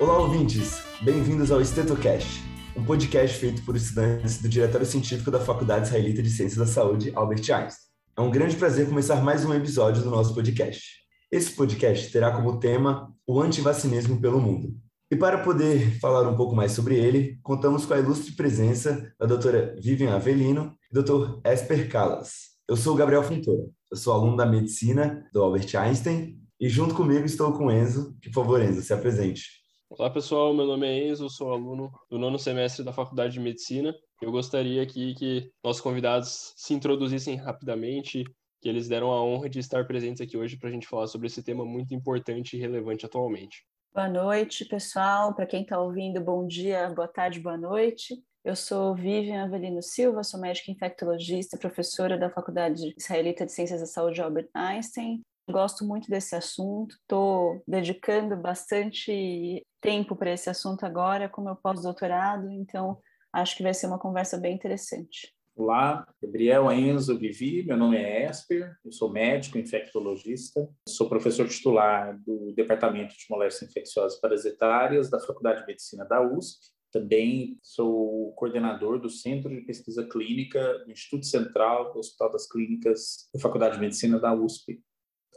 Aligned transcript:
Olá, 0.00 0.18
ouvintes! 0.18 0.82
Bem-vindos 1.02 1.52
ao 1.52 1.60
StetoCast, 1.60 2.42
um 2.74 2.82
podcast 2.82 3.36
feito 3.36 3.62
por 3.66 3.76
estudantes 3.76 4.40
do 4.40 4.48
Diretório 4.48 4.86
Científico 4.86 5.30
da 5.30 5.38
Faculdade 5.38 5.88
Israelita 5.88 6.22
de 6.22 6.30
Ciências 6.30 6.56
da 6.56 6.64
Saúde, 6.64 7.12
Albert 7.14 7.40
Einstein. 7.40 7.86
É 8.16 8.20
um 8.22 8.30
grande 8.30 8.56
prazer 8.56 8.88
começar 8.88 9.16
mais 9.16 9.44
um 9.44 9.52
episódio 9.52 10.02
do 10.02 10.08
nosso 10.08 10.34
podcast. 10.34 11.04
Esse 11.30 11.54
podcast 11.54 12.10
terá 12.10 12.32
como 12.32 12.58
tema 12.58 13.14
o 13.26 13.42
antivacinismo 13.42 14.18
pelo 14.18 14.40
mundo. 14.40 14.74
E 15.10 15.16
para 15.16 15.36
poder 15.36 16.00
falar 16.00 16.26
um 16.26 16.34
pouco 16.34 16.56
mais 16.56 16.72
sobre 16.72 16.94
ele, 16.96 17.38
contamos 17.42 17.84
com 17.84 17.92
a 17.92 17.98
ilustre 17.98 18.32
presença 18.32 19.12
da 19.20 19.26
doutora 19.26 19.76
Vivian 19.82 20.14
Avelino 20.14 20.74
e 20.90 20.94
doutor 20.94 21.42
Esper 21.44 21.90
Calas. 21.90 22.52
Eu 22.66 22.74
sou 22.74 22.94
o 22.94 22.96
Gabriel 22.96 23.22
Fontoura, 23.22 23.68
eu 23.90 23.96
sou 23.98 24.14
aluno 24.14 24.34
da 24.34 24.46
medicina 24.46 25.28
do 25.30 25.42
Albert 25.42 25.76
Einstein 25.76 26.40
e 26.58 26.70
junto 26.70 26.94
comigo 26.94 27.26
estou 27.26 27.52
com 27.52 27.66
o 27.66 27.70
Enzo. 27.70 28.16
Que, 28.22 28.30
por 28.30 28.44
favor, 28.44 28.62
Enzo, 28.62 28.80
se 28.80 28.94
apresente. 28.94 29.59
Olá 29.92 30.08
pessoal, 30.08 30.54
meu 30.54 30.66
nome 30.66 30.86
é 30.86 31.08
Enzo, 31.08 31.28
sou 31.28 31.52
aluno 31.52 31.90
do 32.08 32.16
nono 32.16 32.38
semestre 32.38 32.84
da 32.84 32.92
Faculdade 32.92 33.32
de 33.32 33.40
Medicina. 33.40 33.92
Eu 34.22 34.30
gostaria 34.30 34.80
aqui 34.80 35.14
que 35.14 35.50
nossos 35.64 35.82
convidados 35.82 36.54
se 36.56 36.72
introduzissem 36.72 37.34
rapidamente, 37.34 38.22
que 38.62 38.68
eles 38.68 38.86
deram 38.86 39.10
a 39.10 39.20
honra 39.20 39.50
de 39.50 39.58
estar 39.58 39.84
presentes 39.88 40.20
aqui 40.20 40.36
hoje 40.36 40.56
para 40.56 40.68
a 40.68 40.72
gente 40.72 40.86
falar 40.86 41.08
sobre 41.08 41.26
esse 41.26 41.42
tema 41.42 41.64
muito 41.64 41.92
importante 41.92 42.56
e 42.56 42.60
relevante 42.60 43.04
atualmente. 43.04 43.66
Boa 43.92 44.08
noite, 44.08 44.64
pessoal. 44.64 45.34
Para 45.34 45.44
quem 45.44 45.62
está 45.62 45.80
ouvindo, 45.80 46.20
bom 46.20 46.46
dia, 46.46 46.88
boa 46.90 47.08
tarde, 47.08 47.40
boa 47.40 47.58
noite. 47.58 48.14
Eu 48.44 48.54
sou 48.54 48.94
Vivian 48.94 49.42
Avelino 49.42 49.82
Silva, 49.82 50.22
sou 50.22 50.40
médica 50.40 50.70
infectologista, 50.70 51.58
professora 51.58 52.16
da 52.16 52.30
Faculdade 52.30 52.94
Israelita 52.96 53.44
de 53.44 53.50
Ciências 53.50 53.80
da 53.80 53.86
Saúde 53.86 54.22
Albert 54.22 54.50
Einstein. 54.54 55.20
Gosto 55.50 55.84
muito 55.84 56.08
desse 56.08 56.34
assunto, 56.34 56.94
estou 56.94 57.62
dedicando 57.66 58.36
bastante 58.36 59.66
tempo 59.80 60.14
para 60.14 60.32
esse 60.32 60.48
assunto 60.48 60.84
agora, 60.84 61.28
com 61.28 61.42
meu 61.42 61.56
pós-doutorado, 61.56 62.50
então 62.50 62.98
acho 63.32 63.56
que 63.56 63.62
vai 63.62 63.74
ser 63.74 63.86
uma 63.86 63.98
conversa 63.98 64.38
bem 64.38 64.54
interessante. 64.54 65.34
Olá, 65.56 66.06
Gabriel, 66.22 66.70
Enzo, 66.72 67.18
Vivi, 67.18 67.64
meu 67.64 67.76
nome 67.76 67.96
é 67.96 68.24
Esper, 68.24 68.76
eu 68.84 68.92
sou 68.92 69.10
médico 69.10 69.58
infectologista, 69.58 70.68
sou 70.88 71.08
professor 71.08 71.46
titular 71.48 72.18
do 72.24 72.52
Departamento 72.54 73.14
de 73.14 73.26
Moléstias 73.28 73.70
Infecciosas 73.70 74.18
Parasitárias 74.20 75.10
da 75.10 75.20
Faculdade 75.20 75.60
de 75.60 75.66
Medicina 75.66 76.04
da 76.04 76.22
USP. 76.22 76.58
Também 76.92 77.58
sou 77.62 78.32
coordenador 78.32 78.98
do 78.98 79.08
Centro 79.08 79.50
de 79.50 79.60
Pesquisa 79.60 80.06
Clínica 80.06 80.78
do 80.84 80.90
Instituto 80.90 81.26
Central 81.26 81.92
do 81.92 81.98
Hospital 81.98 82.32
das 82.32 82.48
Clínicas 82.48 83.28
da 83.32 83.40
Faculdade 83.40 83.74
de 83.74 83.80
Medicina 83.80 84.18
da 84.18 84.34
USP. 84.34 84.82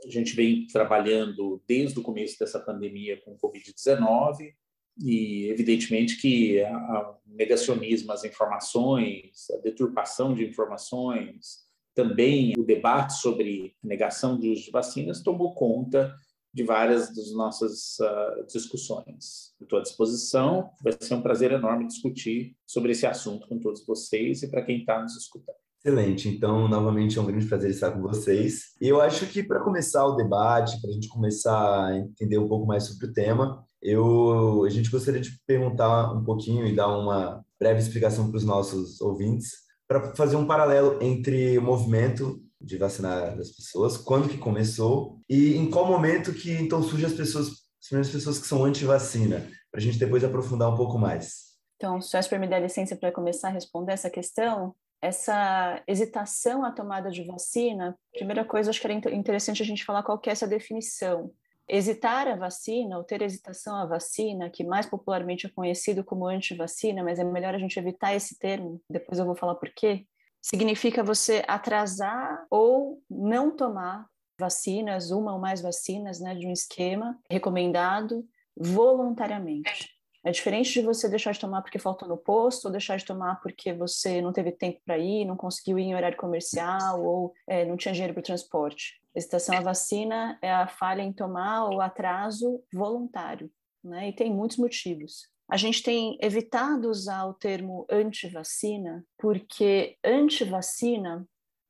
A 0.05 0.09
gente 0.09 0.35
vem 0.35 0.67
trabalhando 0.67 1.61
desde 1.67 1.99
o 1.99 2.03
começo 2.03 2.37
dessa 2.39 2.59
pandemia 2.59 3.21
com 3.21 3.37
Covid-19 3.37 4.53
e, 4.99 5.47
evidentemente, 5.47 6.17
que 6.17 6.61
o 6.61 7.15
negacionismo 7.25 8.11
às 8.11 8.23
informações, 8.23 9.49
a 9.51 9.57
deturpação 9.57 10.33
de 10.33 10.45
informações, 10.45 11.63
também 11.95 12.53
o 12.57 12.63
debate 12.63 13.13
sobre 13.13 13.75
negação 13.83 14.39
de 14.39 14.49
uso 14.49 14.63
de 14.63 14.71
vacinas 14.71 15.21
tomou 15.21 15.53
conta 15.53 16.13
de 16.53 16.63
várias 16.63 17.13
das 17.15 17.31
nossas 17.33 17.97
uh, 17.99 18.45
discussões. 18.45 19.55
Estou 19.59 19.79
à 19.79 19.81
disposição, 19.81 20.69
vai 20.83 20.93
ser 20.99 21.15
um 21.15 21.21
prazer 21.21 21.51
enorme 21.51 21.87
discutir 21.87 22.55
sobre 22.65 22.91
esse 22.91 23.07
assunto 23.07 23.47
com 23.47 23.59
todos 23.59 23.83
vocês 23.85 24.43
e 24.43 24.49
para 24.49 24.61
quem 24.61 24.79
está 24.79 25.01
nos 25.01 25.15
escutando. 25.15 25.62
Excelente. 25.85 26.29
Então, 26.29 26.65
novamente, 26.69 27.19
é 27.19 27.21
um 27.21 27.25
grande 27.25 27.45
prazer 27.45 27.69
estar 27.69 27.91
com 27.91 28.01
vocês. 28.01 28.73
E 28.79 28.87
eu 28.87 29.01
acho 29.01 29.25
que 29.27 29.43
para 29.43 29.59
começar 29.59 30.05
o 30.05 30.15
debate, 30.15 30.79
para 30.79 30.89
a 30.89 30.93
gente 30.93 31.09
começar 31.09 31.87
a 31.87 31.97
entender 31.97 32.37
um 32.37 32.47
pouco 32.47 32.65
mais 32.65 32.85
sobre 32.85 33.07
o 33.07 33.11
tema, 33.11 33.67
eu, 33.81 34.63
a 34.63 34.69
gente 34.69 34.89
gostaria 34.89 35.19
de 35.19 35.37
perguntar 35.45 36.13
um 36.13 36.23
pouquinho 36.23 36.65
e 36.65 36.73
dar 36.73 36.87
uma 36.87 37.43
breve 37.59 37.81
explicação 37.81 38.29
para 38.29 38.37
os 38.37 38.45
nossos 38.45 39.01
ouvintes, 39.01 39.51
para 39.85 40.15
fazer 40.15 40.37
um 40.37 40.47
paralelo 40.47 41.03
entre 41.03 41.57
o 41.57 41.61
movimento 41.61 42.41
de 42.61 42.77
vacinar 42.77 43.37
as 43.37 43.49
pessoas, 43.49 43.97
quando 43.97 44.29
que 44.29 44.37
começou 44.37 45.19
e 45.29 45.57
em 45.57 45.69
qual 45.69 45.85
momento 45.85 46.31
que 46.31 46.53
então 46.53 46.81
surgem 46.81 47.07
as 47.07 47.13
pessoas, 47.13 47.47
as 47.47 47.87
primeiras 47.89 48.09
pessoas 48.09 48.39
que 48.39 48.47
são 48.47 48.63
anti-vacina, 48.63 49.49
para 49.69 49.81
a 49.81 49.83
gente 49.83 49.99
depois 49.99 50.23
aprofundar 50.23 50.73
um 50.73 50.77
pouco 50.77 50.97
mais. 50.97 51.51
Então, 51.75 51.99
se 51.99 52.15
o 52.15 52.39
me 52.39 52.47
der 52.47 52.61
licença 52.61 52.95
para 52.95 53.11
começar 53.11 53.49
a 53.49 53.51
responder 53.51 53.91
essa 53.91 54.09
questão, 54.09 54.73
essa 55.03 55.83
hesitação 55.85 56.63
à 56.63 56.71
tomada 56.71 57.11
de 57.11 57.25
vacina, 57.25 57.93
primeira 58.13 58.45
coisa, 58.45 58.69
acho 58.69 58.79
que 58.79 58.87
era 58.87 59.13
interessante 59.13 59.61
a 59.61 59.65
gente 59.65 59.83
falar 59.83 60.01
qual 60.01 60.17
que 60.17 60.29
é 60.29 60.31
essa 60.31 60.47
definição. 60.47 61.29
Hesitar 61.67 62.25
a 62.25 62.37
vacina, 62.37 62.97
ou 62.97 63.03
ter 63.03 63.21
hesitação 63.21 63.75
à 63.75 63.85
vacina, 63.85 64.49
que 64.49 64.63
mais 64.63 64.85
popularmente 64.85 65.45
é 65.45 65.49
conhecido 65.49 66.05
como 66.05 66.25
antivacina, 66.25 67.03
mas 67.03 67.19
é 67.19 67.23
melhor 67.25 67.53
a 67.53 67.57
gente 67.57 67.77
evitar 67.77 68.15
esse 68.15 68.39
termo, 68.39 68.81
depois 68.89 69.19
eu 69.19 69.25
vou 69.25 69.35
falar 69.35 69.55
por 69.55 69.69
quê, 69.75 70.05
significa 70.41 71.03
você 71.03 71.43
atrasar 71.49 72.45
ou 72.49 73.01
não 73.09 73.51
tomar 73.51 74.07
vacinas, 74.39 75.11
uma 75.11 75.33
ou 75.33 75.39
mais 75.39 75.61
vacinas, 75.61 76.21
né, 76.21 76.33
de 76.33 76.47
um 76.47 76.51
esquema 76.51 77.19
recomendado 77.29 78.25
voluntariamente. 78.55 79.92
É 80.25 80.31
diferente 80.31 80.71
de 80.71 80.81
você 80.81 81.09
deixar 81.09 81.33
de 81.33 81.39
tomar 81.39 81.61
porque 81.61 81.77
faltou 81.77 82.07
no 82.07 82.17
posto, 82.17 82.65
ou 82.65 82.71
deixar 82.71 82.95
de 82.95 83.03
tomar 83.03 83.41
porque 83.41 83.73
você 83.73 84.21
não 84.21 84.31
teve 84.31 84.51
tempo 84.53 84.79
para 84.85 84.97
ir, 84.97 85.25
não 85.25 85.35
conseguiu 85.35 85.77
ir 85.77 85.83
em 85.83 85.95
horário 85.95 86.17
comercial, 86.17 87.03
ou 87.03 87.33
é, 87.45 87.65
não 87.65 87.75
tinha 87.75 87.93
dinheiro 87.93 88.13
para 88.13 88.21
o 88.21 88.23
transporte. 88.23 89.01
Hesitação 89.13 89.57
à 89.57 89.61
vacina 89.61 90.39
é 90.41 90.51
a 90.51 90.65
falha 90.65 91.01
em 91.01 91.11
tomar 91.11 91.65
ou 91.65 91.81
atraso 91.81 92.63
voluntário, 92.73 93.51
né? 93.83 94.09
E 94.09 94.13
tem 94.13 94.33
muitos 94.33 94.57
motivos. 94.57 95.27
A 95.49 95.57
gente 95.57 95.83
tem 95.83 96.17
evitado 96.21 96.89
usar 96.89 97.25
o 97.25 97.33
termo 97.33 97.85
antivacina 97.91 99.05
porque 99.17 99.97
antivacina 100.03 101.27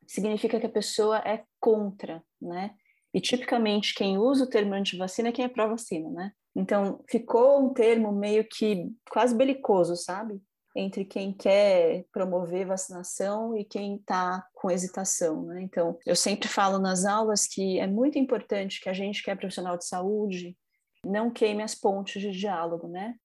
significa 0.08 0.60
que 0.60 0.68
a 0.68 0.72
pessoa 0.72 1.18
é 1.18 1.44
contra, 1.60 2.24
né? 2.40 2.76
E 3.14 3.20
tipicamente 3.20 3.94
quem 3.96 4.18
usa 4.18 4.46
o 4.46 4.50
termo 4.50 4.74
antivacina 4.74 5.30
é 5.30 5.32
quem 5.32 5.44
é 5.44 5.50
pró-vacina, 5.50 6.10
né? 6.10 6.32
Então, 6.56 7.04
ficou 7.10 7.66
um 7.66 7.74
termo 7.74 8.12
meio 8.12 8.48
que 8.48 8.92
quase 9.10 9.36
belicoso, 9.36 9.96
sabe? 9.96 10.42
Entre 10.76 11.06
quem 11.06 11.32
quer 11.34 12.06
promover 12.12 12.68
vacinação 12.68 13.56
e 13.58 13.64
quem 13.64 13.96
está 13.96 14.46
com 14.54 14.72
hesitação, 14.72 15.44
né? 15.44 15.62
Então, 15.62 15.98
eu 16.06 16.16
sempre 16.16 16.48
falo 16.48 16.80
nas 16.80 17.06
aulas 17.06 17.48
que 17.48 17.80
é 17.80 17.88
muito 17.88 18.18
importante 18.18 18.82
que 18.82 18.90
a 18.90 18.94
gente 18.94 19.24
que 19.24 19.32
é 19.32 19.36
profissional 19.36 19.78
de 19.78 19.86
saúde 19.86 20.58
não 21.06 21.30
queime 21.30 21.64
as 21.64 21.76
pontes 21.76 22.22
de 22.22 22.32
diálogo, 22.32 22.88
né? 22.88 23.16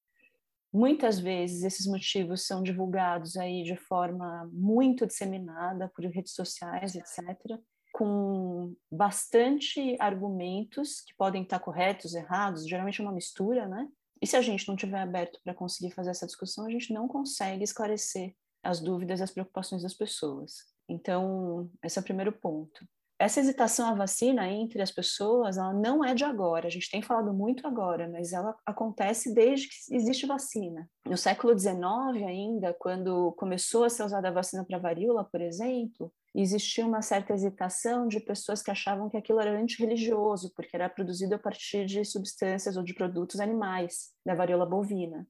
Muitas 0.73 1.19
vezes 1.19 1.63
esses 1.63 1.87
motivos 1.87 2.47
são 2.47 2.63
divulgados 2.63 3.37
aí 3.37 3.63
de 3.63 3.77
forma 3.77 4.49
muito 4.53 5.07
disseminada 5.07 5.91
por 5.95 6.05
redes 6.05 6.35
sociais, 6.35 6.95
etc 6.95 7.59
com 7.99 8.77
bastante 8.89 9.97
argumentos 9.99 11.01
que 11.01 11.13
podem 11.17 11.43
estar 11.43 11.59
corretos, 11.59 12.15
errados, 12.15 12.65
geralmente 12.65 13.01
é 13.01 13.05
uma 13.05 13.13
mistura, 13.13 13.67
né? 13.67 13.89
E 14.23 14.27
se 14.27 14.37
a 14.37 14.41
gente 14.41 14.69
não 14.69 14.77
tiver 14.77 15.01
aberto 15.01 15.41
para 15.43 15.53
conseguir 15.53 15.93
fazer 15.93 16.11
essa 16.11 16.25
discussão, 16.25 16.65
a 16.65 16.71
gente 16.71 16.93
não 16.93 17.09
consegue 17.09 17.65
esclarecer 17.65 18.37
as 18.63 18.79
dúvidas 18.79 19.19
e 19.19 19.25
as 19.25 19.33
preocupações 19.33 19.83
das 19.83 19.95
pessoas. 19.95 20.59
Então, 20.89 21.69
esse 21.83 21.99
é 21.99 22.01
o 22.01 22.05
primeiro 22.05 22.31
ponto. 22.31 22.87
Essa 23.19 23.41
hesitação 23.41 23.89
à 23.89 23.95
vacina 23.95 24.49
entre 24.49 24.81
as 24.81 24.93
pessoas, 24.93 25.59
ela 25.59 25.73
não 25.73 26.05
é 26.05 26.15
de 26.15 26.23
agora. 26.23 26.69
A 26.69 26.71
gente 26.71 26.89
tem 26.89 27.03
falado 27.03 27.35
muito 27.35 27.67
agora, 27.67 28.09
mas 28.09 28.33
ela 28.33 28.55
acontece 28.65 29.35
desde 29.35 29.67
que 29.67 29.75
existe 29.93 30.25
vacina. 30.25 30.89
No 31.05 31.17
século 31.17 31.59
XIX 31.59 31.83
ainda, 32.29 32.73
quando 32.79 33.33
começou 33.33 33.83
a 33.83 33.91
ser 33.91 34.05
usada 34.05 34.29
a 34.29 34.33
vacina 34.33 34.65
para 34.65 34.79
varíola, 34.79 35.25
por 35.25 35.41
exemplo, 35.41 36.13
existia 36.43 36.87
uma 36.87 37.03
certa 37.03 37.33
hesitação 37.33 38.07
de 38.07 38.21
pessoas 38.21 38.63
que 38.63 38.71
achavam 38.71 39.09
que 39.09 39.17
aquilo 39.17 39.41
era 39.41 39.59
antirreligioso, 39.59 40.53
porque 40.55 40.77
era 40.77 40.89
produzido 40.89 41.35
a 41.35 41.39
partir 41.39 41.87
de 41.87 42.05
substâncias 42.05 42.77
ou 42.77 42.83
de 42.83 42.95
produtos 42.95 43.41
animais, 43.41 44.13
da 44.25 44.35
varíola 44.35 44.67
bovina. 44.67 45.27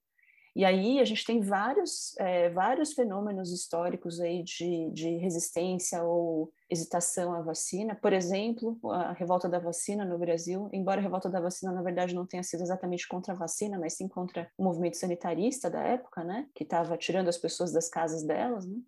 E 0.59 0.65
aí 0.65 0.99
a 0.99 1.05
gente 1.05 1.25
tem 1.25 1.41
vários, 1.41 2.17
é, 2.19 2.51
vários 2.51 2.93
fenômenos 2.93 3.53
históricos 3.53 4.21
aí 4.21 4.43
de, 4.43 4.91
de 4.91 5.17
resistência 5.19 6.03
ou 6.03 6.53
hesitação 6.69 7.33
à 7.33 7.41
vacina. 7.41 7.95
Por 7.95 8.13
exemplo, 8.13 8.77
a 8.91 9.13
revolta 9.13 9.49
da 9.49 9.61
vacina 9.61 10.05
no 10.05 10.19
Brasil, 10.19 10.69
embora 10.73 11.01
a 11.01 11.03
revolta 11.03 11.31
da 11.31 11.41
vacina, 11.41 11.71
na 11.71 11.81
verdade, 11.81 12.13
não 12.13 12.27
tenha 12.27 12.43
sido 12.43 12.65
exatamente 12.65 13.07
contra 13.07 13.35
a 13.35 13.37
vacina, 13.37 13.79
mas 13.79 13.93
sim 13.93 14.09
contra 14.09 14.51
o 14.59 14.65
movimento 14.65 14.97
sanitarista 14.97 15.71
da 15.71 15.81
época, 15.81 16.25
né? 16.25 16.49
Que 16.53 16.65
estava 16.65 16.97
tirando 16.99 17.29
as 17.29 17.39
pessoas 17.39 17.73
das 17.73 17.89
casas 17.89 18.25
delas, 18.25 18.67
né? 18.67 18.79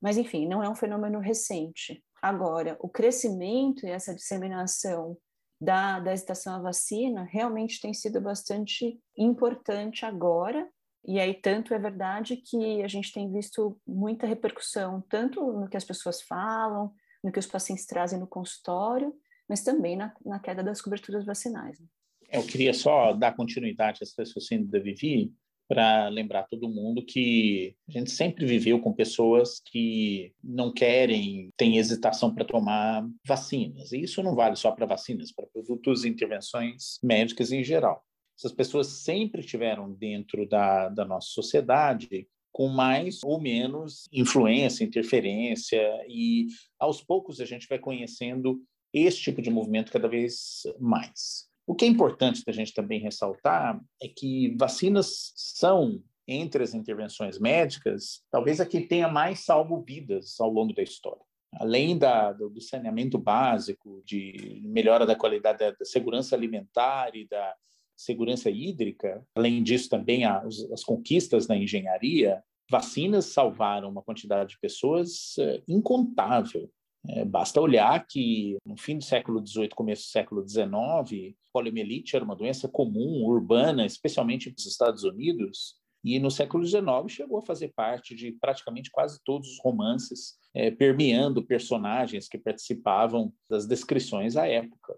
Mas, 0.00 0.16
enfim, 0.16 0.46
não 0.46 0.62
é 0.62 0.68
um 0.68 0.74
fenômeno 0.74 1.18
recente. 1.18 2.02
Agora, 2.22 2.76
o 2.80 2.88
crescimento 2.88 3.86
e 3.86 3.90
essa 3.90 4.14
disseminação 4.14 5.16
da, 5.60 6.00
da 6.00 6.12
hesitação 6.12 6.54
à 6.54 6.58
vacina 6.58 7.24
realmente 7.24 7.80
tem 7.80 7.92
sido 7.92 8.20
bastante 8.20 8.98
importante 9.16 10.04
agora. 10.06 10.68
E 11.04 11.18
aí, 11.18 11.34
tanto 11.34 11.74
é 11.74 11.78
verdade 11.78 12.36
que 12.36 12.82
a 12.82 12.88
gente 12.88 13.12
tem 13.12 13.30
visto 13.30 13.78
muita 13.86 14.26
repercussão, 14.26 15.02
tanto 15.08 15.40
no 15.52 15.68
que 15.68 15.76
as 15.76 15.84
pessoas 15.84 16.22
falam, 16.22 16.92
no 17.22 17.32
que 17.32 17.38
os 17.38 17.46
pacientes 17.46 17.86
trazem 17.86 18.18
no 18.18 18.26
consultório, 18.26 19.14
mas 19.48 19.62
também 19.62 19.96
na, 19.96 20.14
na 20.24 20.38
queda 20.38 20.62
das 20.62 20.80
coberturas 20.80 21.24
vacinais. 21.24 21.78
Né? 21.78 21.86
Eu 22.32 22.46
queria 22.46 22.72
só 22.72 23.12
dar 23.12 23.34
continuidade 23.34 23.98
a 24.00 24.04
esse 24.04 24.14
raciocínio 24.16 24.66
da 24.66 24.78
Vivi 24.78 25.34
para 25.70 26.08
lembrar 26.08 26.48
todo 26.48 26.68
mundo 26.68 27.06
que 27.06 27.76
a 27.88 27.92
gente 27.92 28.10
sempre 28.10 28.44
viveu 28.44 28.80
com 28.80 28.92
pessoas 28.92 29.62
que 29.64 30.34
não 30.42 30.72
querem, 30.72 31.48
têm 31.56 31.76
hesitação 31.76 32.34
para 32.34 32.44
tomar 32.44 33.08
vacinas. 33.24 33.92
E 33.92 34.00
isso 34.00 34.20
não 34.20 34.34
vale 34.34 34.56
só 34.56 34.72
para 34.72 34.84
vacinas, 34.84 35.30
para 35.30 35.46
produtos 35.46 36.04
e 36.04 36.08
intervenções 36.08 36.98
médicas 37.00 37.52
em 37.52 37.62
geral. 37.62 38.04
Essas 38.36 38.50
pessoas 38.50 38.88
sempre 38.88 39.44
tiveram 39.44 39.92
dentro 39.92 40.44
da, 40.44 40.88
da 40.88 41.04
nossa 41.04 41.28
sociedade 41.28 42.26
com 42.50 42.66
mais 42.66 43.22
ou 43.22 43.40
menos 43.40 44.08
influência, 44.12 44.82
interferência, 44.82 45.80
e 46.08 46.48
aos 46.80 47.00
poucos 47.00 47.40
a 47.40 47.44
gente 47.44 47.68
vai 47.68 47.78
conhecendo 47.78 48.60
esse 48.92 49.20
tipo 49.20 49.40
de 49.40 49.50
movimento 49.50 49.92
cada 49.92 50.08
vez 50.08 50.62
mais. 50.80 51.49
O 51.70 51.74
que 51.76 51.84
é 51.84 51.88
importante 51.88 52.44
da 52.44 52.50
gente 52.50 52.74
também 52.74 52.98
ressaltar 52.98 53.80
é 54.02 54.08
que 54.08 54.56
vacinas 54.58 55.32
são, 55.36 56.02
entre 56.26 56.64
as 56.64 56.74
intervenções 56.74 57.38
médicas, 57.38 58.24
talvez 58.28 58.60
a 58.60 58.66
que 58.66 58.80
tenha 58.80 59.06
mais 59.06 59.44
salvo 59.44 59.80
vidas 59.80 60.34
ao 60.40 60.50
longo 60.50 60.74
da 60.74 60.82
história. 60.82 61.22
Além 61.54 61.96
da, 61.96 62.32
do, 62.32 62.60
saneamento 62.60 63.16
básico, 63.16 64.02
de 64.04 64.60
melhora 64.64 65.06
da 65.06 65.14
qualidade 65.14 65.60
da, 65.60 65.70
da 65.70 65.84
segurança 65.84 66.34
alimentar 66.34 67.14
e 67.14 67.24
da 67.28 67.54
segurança 67.96 68.50
hídrica, 68.50 69.24
além 69.32 69.62
disso 69.62 69.88
também 69.88 70.24
as, 70.24 70.68
as 70.72 70.82
conquistas 70.82 71.46
na 71.46 71.56
engenharia, 71.56 72.42
vacinas 72.68 73.26
salvaram 73.26 73.88
uma 73.88 74.02
quantidade 74.02 74.54
de 74.54 74.58
pessoas 74.58 75.38
é, 75.38 75.62
incontável. 75.68 76.68
É, 77.08 77.24
basta 77.24 77.60
olhar 77.60 78.06
que 78.06 78.58
no 78.64 78.76
fim 78.76 78.98
do 78.98 79.04
século 79.04 79.44
XVIII, 79.44 79.70
começo 79.70 80.02
do 80.02 80.10
século 80.10 80.46
XIX, 80.46 81.34
poliomielite 81.52 82.14
era 82.14 82.24
uma 82.24 82.36
doença 82.36 82.68
comum, 82.68 83.24
urbana, 83.24 83.86
especialmente 83.86 84.50
nos 84.50 84.66
Estados 84.66 85.02
Unidos, 85.04 85.80
e 86.04 86.18
no 86.18 86.30
século 86.30 86.64
XIX 86.64 86.82
chegou 87.08 87.38
a 87.38 87.42
fazer 87.42 87.72
parte 87.74 88.14
de 88.14 88.32
praticamente 88.32 88.90
quase 88.90 89.20
todos 89.24 89.48
os 89.48 89.58
romances, 89.60 90.38
é, 90.54 90.70
permeando 90.70 91.44
personagens 91.44 92.28
que 92.28 92.38
participavam 92.38 93.32
das 93.48 93.66
descrições 93.66 94.36
à 94.36 94.46
época. 94.46 94.96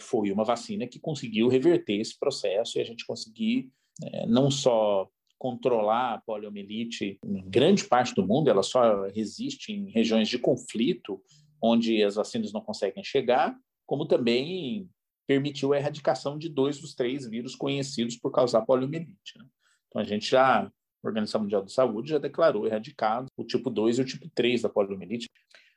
Foi 0.00 0.30
uma 0.30 0.44
vacina 0.44 0.86
que 0.86 1.00
conseguiu 1.00 1.48
reverter 1.48 2.00
esse 2.00 2.18
processo 2.18 2.78
e 2.78 2.80
a 2.80 2.84
gente 2.84 3.04
conseguir 3.04 3.70
é, 4.02 4.26
não 4.26 4.50
só 4.50 5.08
controlar 5.40 6.12
a 6.12 6.20
poliomielite 6.20 7.18
em 7.24 7.48
grande 7.48 7.84
parte 7.84 8.14
do 8.14 8.26
mundo, 8.26 8.50
ela 8.50 8.62
só 8.62 9.06
resiste 9.08 9.72
em 9.72 9.90
regiões 9.90 10.28
de 10.28 10.38
conflito, 10.38 11.18
onde 11.62 12.04
as 12.04 12.16
vacinas 12.16 12.52
não 12.52 12.60
conseguem 12.60 13.02
chegar, 13.02 13.56
como 13.86 14.04
também 14.04 14.86
permitiu 15.26 15.72
a 15.72 15.78
erradicação 15.78 16.36
de 16.36 16.50
dois 16.50 16.78
dos 16.78 16.94
três 16.94 17.26
vírus 17.26 17.56
conhecidos 17.56 18.16
por 18.16 18.30
causar 18.30 18.66
poliomielite. 18.66 19.38
Né? 19.38 19.46
Então, 19.88 20.02
a 20.02 20.04
gente 20.04 20.30
já, 20.30 20.64
a 20.64 20.70
Organização 21.02 21.40
Mundial 21.40 21.62
da 21.62 21.68
Saúde 21.68 22.10
já 22.10 22.18
declarou 22.18 22.66
erradicado 22.66 23.26
o 23.34 23.42
tipo 23.42 23.70
2 23.70 23.98
e 23.98 24.02
o 24.02 24.04
tipo 24.04 24.28
3 24.34 24.60
da 24.60 24.68
poliomielite. 24.68 25.26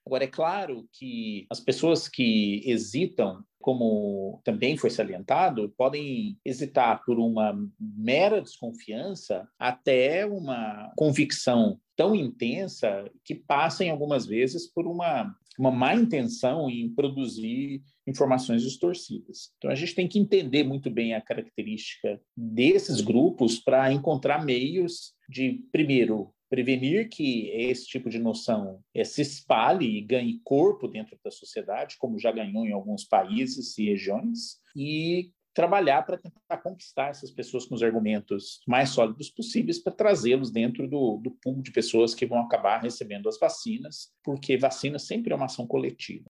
Agora, 0.05 0.25
é 0.25 0.27
claro 0.27 0.87
que 0.91 1.45
as 1.49 1.59
pessoas 1.59 2.09
que 2.09 2.61
hesitam, 2.65 3.41
como 3.61 4.41
também 4.43 4.75
foi 4.75 4.89
salientado, 4.89 5.73
podem 5.77 6.37
hesitar 6.43 7.01
por 7.05 7.17
uma 7.17 7.57
mera 7.79 8.41
desconfiança 8.41 9.47
até 9.57 10.25
uma 10.25 10.91
convicção 10.97 11.79
tão 11.95 12.13
intensa 12.13 13.09
que 13.23 13.33
passem 13.33 13.89
algumas 13.89 14.25
vezes 14.25 14.67
por 14.67 14.87
uma, 14.87 15.33
uma 15.57 15.71
má 15.71 15.95
intenção 15.95 16.69
em 16.69 16.93
produzir 16.93 17.81
informações 18.05 18.61
distorcidas. 18.61 19.51
Então, 19.57 19.71
a 19.71 19.75
gente 19.75 19.95
tem 19.95 20.07
que 20.07 20.19
entender 20.19 20.63
muito 20.63 20.89
bem 20.89 21.13
a 21.13 21.21
característica 21.21 22.19
desses 22.35 22.99
grupos 22.99 23.59
para 23.59 23.93
encontrar 23.93 24.43
meios 24.43 25.13
de, 25.29 25.63
primeiro, 25.71 26.32
prevenir 26.53 27.09
que 27.09 27.49
esse 27.49 27.87
tipo 27.87 28.11
de 28.11 28.19
noção 28.19 28.79
é, 28.93 29.03
se 29.03 29.23
espalhe 29.23 29.97
e 29.97 30.01
ganhe 30.01 30.39
corpo 30.43 30.87
dentro 30.87 31.17
da 31.25 31.31
sociedade, 31.31 31.97
como 31.97 32.19
já 32.19 32.31
ganhou 32.31 32.63
em 32.63 32.71
alguns 32.71 33.03
países 33.03 33.75
e 33.79 33.85
regiões, 33.85 34.59
e 34.75 35.31
trabalhar 35.51 36.03
para 36.03 36.15
tentar 36.15 36.57
conquistar 36.61 37.09
essas 37.09 37.31
pessoas 37.31 37.65
com 37.65 37.73
os 37.73 37.81
argumentos 37.81 38.61
mais 38.67 38.89
sólidos 38.89 39.31
possíveis 39.31 39.79
para 39.79 39.95
trazê-los 39.95 40.51
dentro 40.51 40.87
do, 40.87 41.17
do 41.17 41.31
pool 41.41 41.59
de 41.59 41.71
pessoas 41.71 42.13
que 42.13 42.23
vão 42.23 42.41
acabar 42.41 42.83
recebendo 42.83 43.27
as 43.27 43.39
vacinas, 43.39 44.11
porque 44.23 44.55
vacina 44.55 44.99
sempre 44.99 45.33
é 45.33 45.35
uma 45.35 45.45
ação 45.45 45.65
coletiva. 45.65 46.25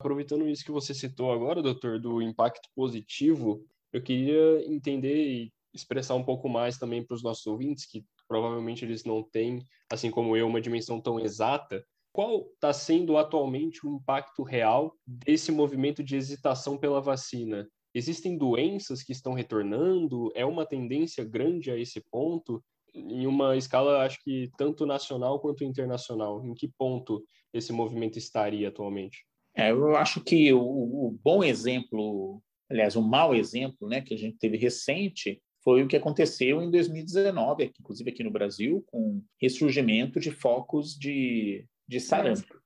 Aproveitando 0.00 0.48
isso 0.48 0.64
que 0.64 0.72
você 0.72 0.92
citou 0.92 1.30
agora, 1.30 1.62
doutor, 1.62 2.00
do 2.00 2.20
impacto 2.20 2.68
positivo, 2.74 3.64
eu 3.92 4.02
queria 4.02 4.66
entender 4.66 5.28
e 5.32 5.52
expressar 5.72 6.16
um 6.16 6.24
pouco 6.24 6.48
mais 6.48 6.76
também 6.76 7.04
para 7.04 7.14
os 7.14 7.22
nossos 7.22 7.46
ouvintes 7.46 7.86
que 7.86 8.04
provavelmente 8.30 8.84
eles 8.84 9.04
não 9.04 9.24
têm, 9.24 9.66
assim 9.90 10.08
como 10.08 10.36
eu, 10.36 10.46
uma 10.46 10.60
dimensão 10.60 11.00
tão 11.00 11.18
exata. 11.18 11.84
Qual 12.12 12.48
está 12.54 12.72
sendo 12.72 13.16
atualmente 13.16 13.84
o 13.84 13.96
impacto 13.96 14.44
real 14.44 14.94
desse 15.04 15.50
movimento 15.50 16.00
de 16.00 16.14
hesitação 16.14 16.78
pela 16.78 17.00
vacina? 17.00 17.68
Existem 17.92 18.38
doenças 18.38 19.02
que 19.02 19.10
estão 19.10 19.32
retornando? 19.32 20.30
É 20.36 20.46
uma 20.46 20.64
tendência 20.64 21.24
grande 21.24 21.72
a 21.72 21.76
esse 21.76 22.00
ponto? 22.08 22.62
Em 22.94 23.26
uma 23.26 23.56
escala, 23.56 24.04
acho 24.04 24.22
que 24.22 24.48
tanto 24.56 24.86
nacional 24.86 25.40
quanto 25.40 25.64
internacional. 25.64 26.46
Em 26.46 26.54
que 26.54 26.68
ponto 26.78 27.24
esse 27.52 27.72
movimento 27.72 28.16
estaria 28.16 28.68
atualmente? 28.68 29.26
É, 29.56 29.72
eu 29.72 29.96
acho 29.96 30.22
que 30.22 30.52
o, 30.52 30.60
o 30.60 31.18
bom 31.20 31.42
exemplo, 31.42 32.40
aliás, 32.70 32.94
o 32.94 33.02
mau 33.02 33.34
exemplo, 33.34 33.88
né, 33.88 34.00
que 34.00 34.14
a 34.14 34.16
gente 34.16 34.38
teve 34.38 34.56
recente 34.56 35.42
foi 35.62 35.82
o 35.82 35.88
que 35.88 35.96
aconteceu 35.96 36.62
em 36.62 36.70
2019, 36.70 37.72
inclusive 37.78 38.10
aqui 38.10 38.24
no 38.24 38.30
Brasil, 38.30 38.82
com 38.86 39.22
ressurgimento 39.40 40.18
de 40.18 40.30
focos 40.30 40.96
de, 40.98 41.66
de 41.86 42.00
sarampo. 42.00 42.60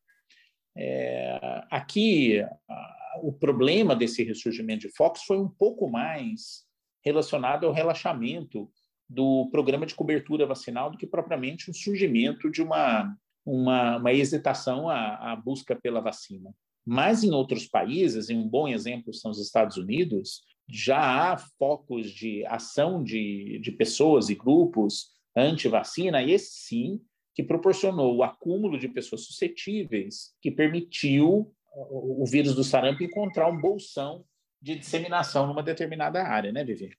É, 0.77 1.63
aqui, 1.71 2.41
a, 2.41 3.21
o 3.23 3.33
problema 3.33 3.95
desse 3.95 4.23
ressurgimento 4.23 4.89
de 4.89 4.95
focos 4.95 5.23
foi 5.23 5.39
um 5.39 5.49
pouco 5.49 5.89
mais 5.89 6.65
relacionado 7.05 7.67
ao 7.67 7.73
relaxamento 7.73 8.71
do 9.09 9.49
programa 9.51 9.87
de 9.87 9.95
cobertura 9.95 10.47
vacinal 10.47 10.91
do 10.91 10.97
que 10.97 11.07
propriamente 11.07 11.71
o 11.71 11.75
surgimento 11.75 12.51
de 12.51 12.63
uma, 12.63 13.15
uma, 13.45 13.99
uma 13.99 14.13
hesitação 14.13 14.89
à, 14.89 15.33
à 15.33 15.37
busca 15.37 15.77
pela 15.77 16.01
vacina. 16.01 16.51
Mas 16.87 17.23
em 17.23 17.31
outros 17.33 17.67
países, 17.67 18.29
e 18.29 18.35
um 18.35 18.49
bom 18.49 18.69
exemplo 18.69 19.13
são 19.13 19.31
os 19.31 19.41
Estados 19.41 19.77
Unidos, 19.77 20.43
já 20.69 21.33
há 21.33 21.37
focos 21.37 22.11
de 22.11 22.45
ação 22.47 23.03
de, 23.03 23.59
de 23.63 23.73
pessoas 23.73 24.29
e 24.29 24.35
grupos 24.35 25.11
anti-vacina, 25.37 26.23
esse 26.23 26.53
sim, 26.67 27.01
que 27.35 27.43
proporcionou 27.43 28.17
o 28.17 28.23
acúmulo 28.23 28.79
de 28.79 28.89
pessoas 28.89 29.23
suscetíveis, 29.23 30.35
que 30.41 30.51
permitiu 30.51 31.53
o 31.75 32.25
vírus 32.25 32.55
do 32.55 32.63
sarampo 32.63 33.03
encontrar 33.03 33.51
um 33.51 33.61
bolsão 33.61 34.25
de 34.63 34.77
disseminação 34.77 35.47
numa 35.47 35.63
determinada 35.63 36.23
área, 36.23 36.53
né, 36.53 36.65
Vivi? 36.65 36.91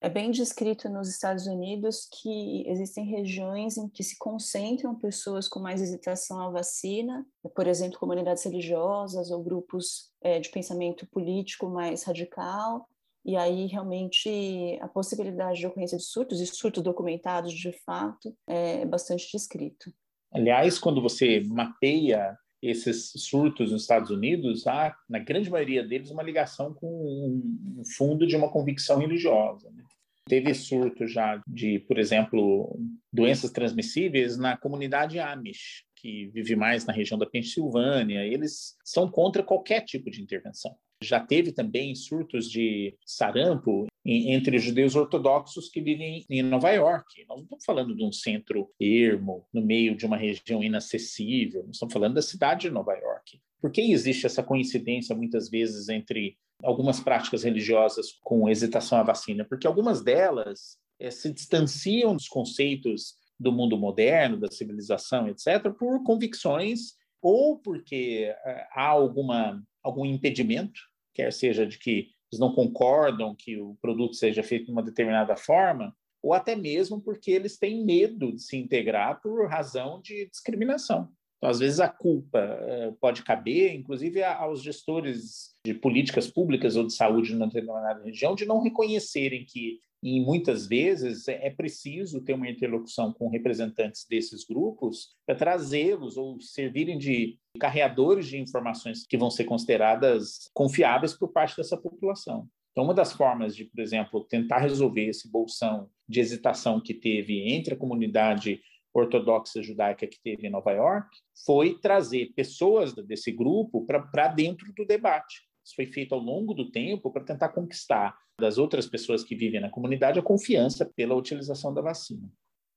É 0.00 0.10
bem 0.10 0.30
descrito 0.30 0.90
nos 0.90 1.08
Estados 1.08 1.46
Unidos 1.46 2.06
que 2.12 2.68
existem 2.68 3.06
regiões 3.06 3.78
em 3.78 3.88
que 3.88 4.04
se 4.04 4.18
concentram 4.18 4.94
pessoas 4.94 5.48
com 5.48 5.58
mais 5.58 5.80
hesitação 5.80 6.38
à 6.40 6.50
vacina, 6.50 7.26
por 7.54 7.66
exemplo, 7.66 7.98
comunidades 7.98 8.44
religiosas 8.44 9.30
ou 9.30 9.42
grupos 9.42 10.12
é, 10.20 10.38
de 10.38 10.50
pensamento 10.50 11.06
político 11.06 11.68
mais 11.70 12.02
radical, 12.02 12.86
e 13.26 13.36
aí 13.36 13.66
realmente 13.66 14.78
a 14.80 14.86
possibilidade 14.86 15.58
de 15.58 15.66
ocorrência 15.66 15.98
de 15.98 16.04
surtos, 16.04 16.40
e 16.40 16.46
surtos 16.46 16.82
documentados 16.82 17.52
de 17.52 17.72
fato, 17.84 18.32
é 18.46 18.86
bastante 18.86 19.28
descrito. 19.32 19.92
Aliás, 20.32 20.78
quando 20.78 21.02
você 21.02 21.40
mapeia 21.44 22.38
esses 22.62 23.10
surtos 23.16 23.72
nos 23.72 23.82
Estados 23.82 24.10
Unidos, 24.10 24.66
há, 24.68 24.96
na 25.08 25.18
grande 25.18 25.50
maioria 25.50 25.82
deles, 25.82 26.10
uma 26.10 26.22
ligação 26.22 26.72
com 26.72 26.86
um 26.86 27.82
fundo 27.96 28.26
de 28.26 28.36
uma 28.36 28.50
convicção 28.50 28.98
religiosa. 28.98 29.70
Né? 29.72 29.82
Teve 30.28 30.54
surto 30.54 31.06
já 31.06 31.40
de, 31.46 31.80
por 31.80 31.98
exemplo, 31.98 32.78
doenças 33.12 33.50
transmissíveis 33.50 34.36
na 34.36 34.56
comunidade 34.56 35.18
Amish, 35.18 35.84
que 35.96 36.28
vive 36.28 36.54
mais 36.54 36.84
na 36.84 36.92
região 36.92 37.18
da 37.18 37.26
Pensilvânia. 37.26 38.24
Eles 38.24 38.76
são 38.84 39.10
contra 39.10 39.42
qualquer 39.42 39.82
tipo 39.82 40.10
de 40.10 40.22
intervenção. 40.22 40.76
Já 41.06 41.20
teve 41.20 41.52
também 41.52 41.94
surtos 41.94 42.50
de 42.50 42.96
sarampo 43.04 43.86
entre 44.04 44.58
judeus 44.58 44.94
ortodoxos 44.94 45.68
que 45.68 45.80
vivem 45.80 46.24
em 46.30 46.42
Nova 46.42 46.70
York. 46.70 47.24
Nós 47.28 47.38
não 47.38 47.44
estamos 47.44 47.64
falando 47.64 47.94
de 47.94 48.04
um 48.04 48.12
centro 48.12 48.70
ermo, 48.80 49.46
no 49.52 49.60
meio 49.60 49.96
de 49.96 50.06
uma 50.06 50.16
região 50.16 50.62
inacessível, 50.62 51.64
nós 51.64 51.76
estamos 51.76 51.92
falando 51.92 52.14
da 52.14 52.22
cidade 52.22 52.62
de 52.62 52.70
Nova 52.70 52.92
York. 52.94 53.40
Por 53.60 53.72
que 53.72 53.80
existe 53.80 54.26
essa 54.26 54.42
coincidência, 54.42 55.16
muitas 55.16 55.48
vezes, 55.50 55.88
entre 55.88 56.36
algumas 56.62 57.00
práticas 57.00 57.42
religiosas 57.42 58.12
com 58.22 58.48
hesitação 58.48 58.98
à 58.98 59.02
vacina? 59.02 59.44
Porque 59.44 59.66
algumas 59.66 60.02
delas 60.02 60.78
é, 61.00 61.10
se 61.10 61.32
distanciam 61.32 62.14
dos 62.14 62.28
conceitos 62.28 63.14
do 63.38 63.50
mundo 63.52 63.76
moderno, 63.76 64.38
da 64.38 64.50
civilização, 64.50 65.28
etc., 65.28 65.70
por 65.76 66.02
convicções 66.04 66.94
ou 67.20 67.58
porque 67.58 68.32
é, 68.44 68.66
há 68.72 68.86
alguma 68.86 69.62
algum 69.82 70.04
impedimento, 70.04 70.80
quer 71.16 71.32
seja 71.32 71.66
de 71.66 71.78
que 71.78 72.10
eles 72.30 72.38
não 72.38 72.52
concordam 72.52 73.34
que 73.34 73.58
o 73.58 73.76
produto 73.80 74.14
seja 74.14 74.42
feito 74.42 74.66
de 74.66 74.72
uma 74.72 74.82
determinada 74.82 75.36
forma, 75.36 75.96
ou 76.22 76.34
até 76.34 76.54
mesmo 76.54 77.00
porque 77.00 77.30
eles 77.30 77.56
têm 77.56 77.84
medo 77.84 78.32
de 78.32 78.42
se 78.42 78.56
integrar 78.56 79.20
por 79.22 79.48
razão 79.48 80.00
de 80.00 80.28
discriminação. 80.28 81.08
Então, 81.36 81.50
às 81.50 81.58
vezes, 81.58 81.80
a 81.80 81.88
culpa 81.88 82.38
uh, 82.38 82.92
pode 82.94 83.22
caber, 83.22 83.74
inclusive, 83.74 84.22
aos 84.22 84.62
gestores 84.62 85.54
de 85.64 85.74
políticas 85.74 86.30
públicas 86.30 86.76
ou 86.76 86.86
de 86.86 86.94
saúde 86.94 87.34
numa 87.34 87.46
determinada 87.46 88.02
região, 88.02 88.34
de 88.34 88.46
não 88.46 88.62
reconhecerem 88.62 89.44
que, 89.44 89.78
em 90.02 90.24
muitas 90.24 90.66
vezes, 90.66 91.28
é, 91.28 91.48
é 91.48 91.50
preciso 91.50 92.22
ter 92.22 92.32
uma 92.32 92.48
interlocução 92.48 93.12
com 93.12 93.28
representantes 93.28 94.06
desses 94.08 94.44
grupos 94.44 95.08
para 95.26 95.34
trazê-los 95.34 96.16
ou 96.16 96.40
servirem 96.40 96.96
de 96.96 97.38
carreadores 97.60 98.26
de 98.28 98.38
informações 98.38 99.06
que 99.06 99.18
vão 99.18 99.30
ser 99.30 99.44
consideradas 99.44 100.50
confiáveis 100.54 101.12
por 101.12 101.28
parte 101.28 101.56
dessa 101.56 101.76
população. 101.76 102.48
Então, 102.72 102.84
uma 102.84 102.94
das 102.94 103.12
formas 103.12 103.56
de, 103.56 103.64
por 103.64 103.80
exemplo, 103.80 104.24
tentar 104.24 104.58
resolver 104.58 105.06
esse 105.06 105.30
bolsão 105.30 105.88
de 106.06 106.20
hesitação 106.20 106.78
que 106.78 106.92
teve 106.92 107.50
entre 107.50 107.72
a 107.72 107.76
comunidade 107.76 108.60
ortodoxa 108.98 109.62
judaica 109.62 110.06
que 110.06 110.20
teve 110.22 110.46
em 110.46 110.50
Nova 110.50 110.72
York 110.72 111.08
foi 111.44 111.78
trazer 111.78 112.32
pessoas 112.34 112.94
desse 112.94 113.30
grupo 113.30 113.84
para 113.84 114.28
dentro 114.28 114.72
do 114.74 114.86
debate. 114.86 115.42
Isso 115.64 115.74
foi 115.74 115.86
feito 115.86 116.14
ao 116.14 116.20
longo 116.20 116.54
do 116.54 116.70
tempo 116.70 117.10
para 117.10 117.24
tentar 117.24 117.48
conquistar 117.50 118.16
das 118.40 118.58
outras 118.58 118.86
pessoas 118.86 119.24
que 119.24 119.34
vivem 119.34 119.60
na 119.60 119.70
comunidade 119.70 120.18
a 120.18 120.22
confiança 120.22 120.84
pela 120.84 121.14
utilização 121.14 121.74
da 121.74 121.82
vacina. 121.82 122.30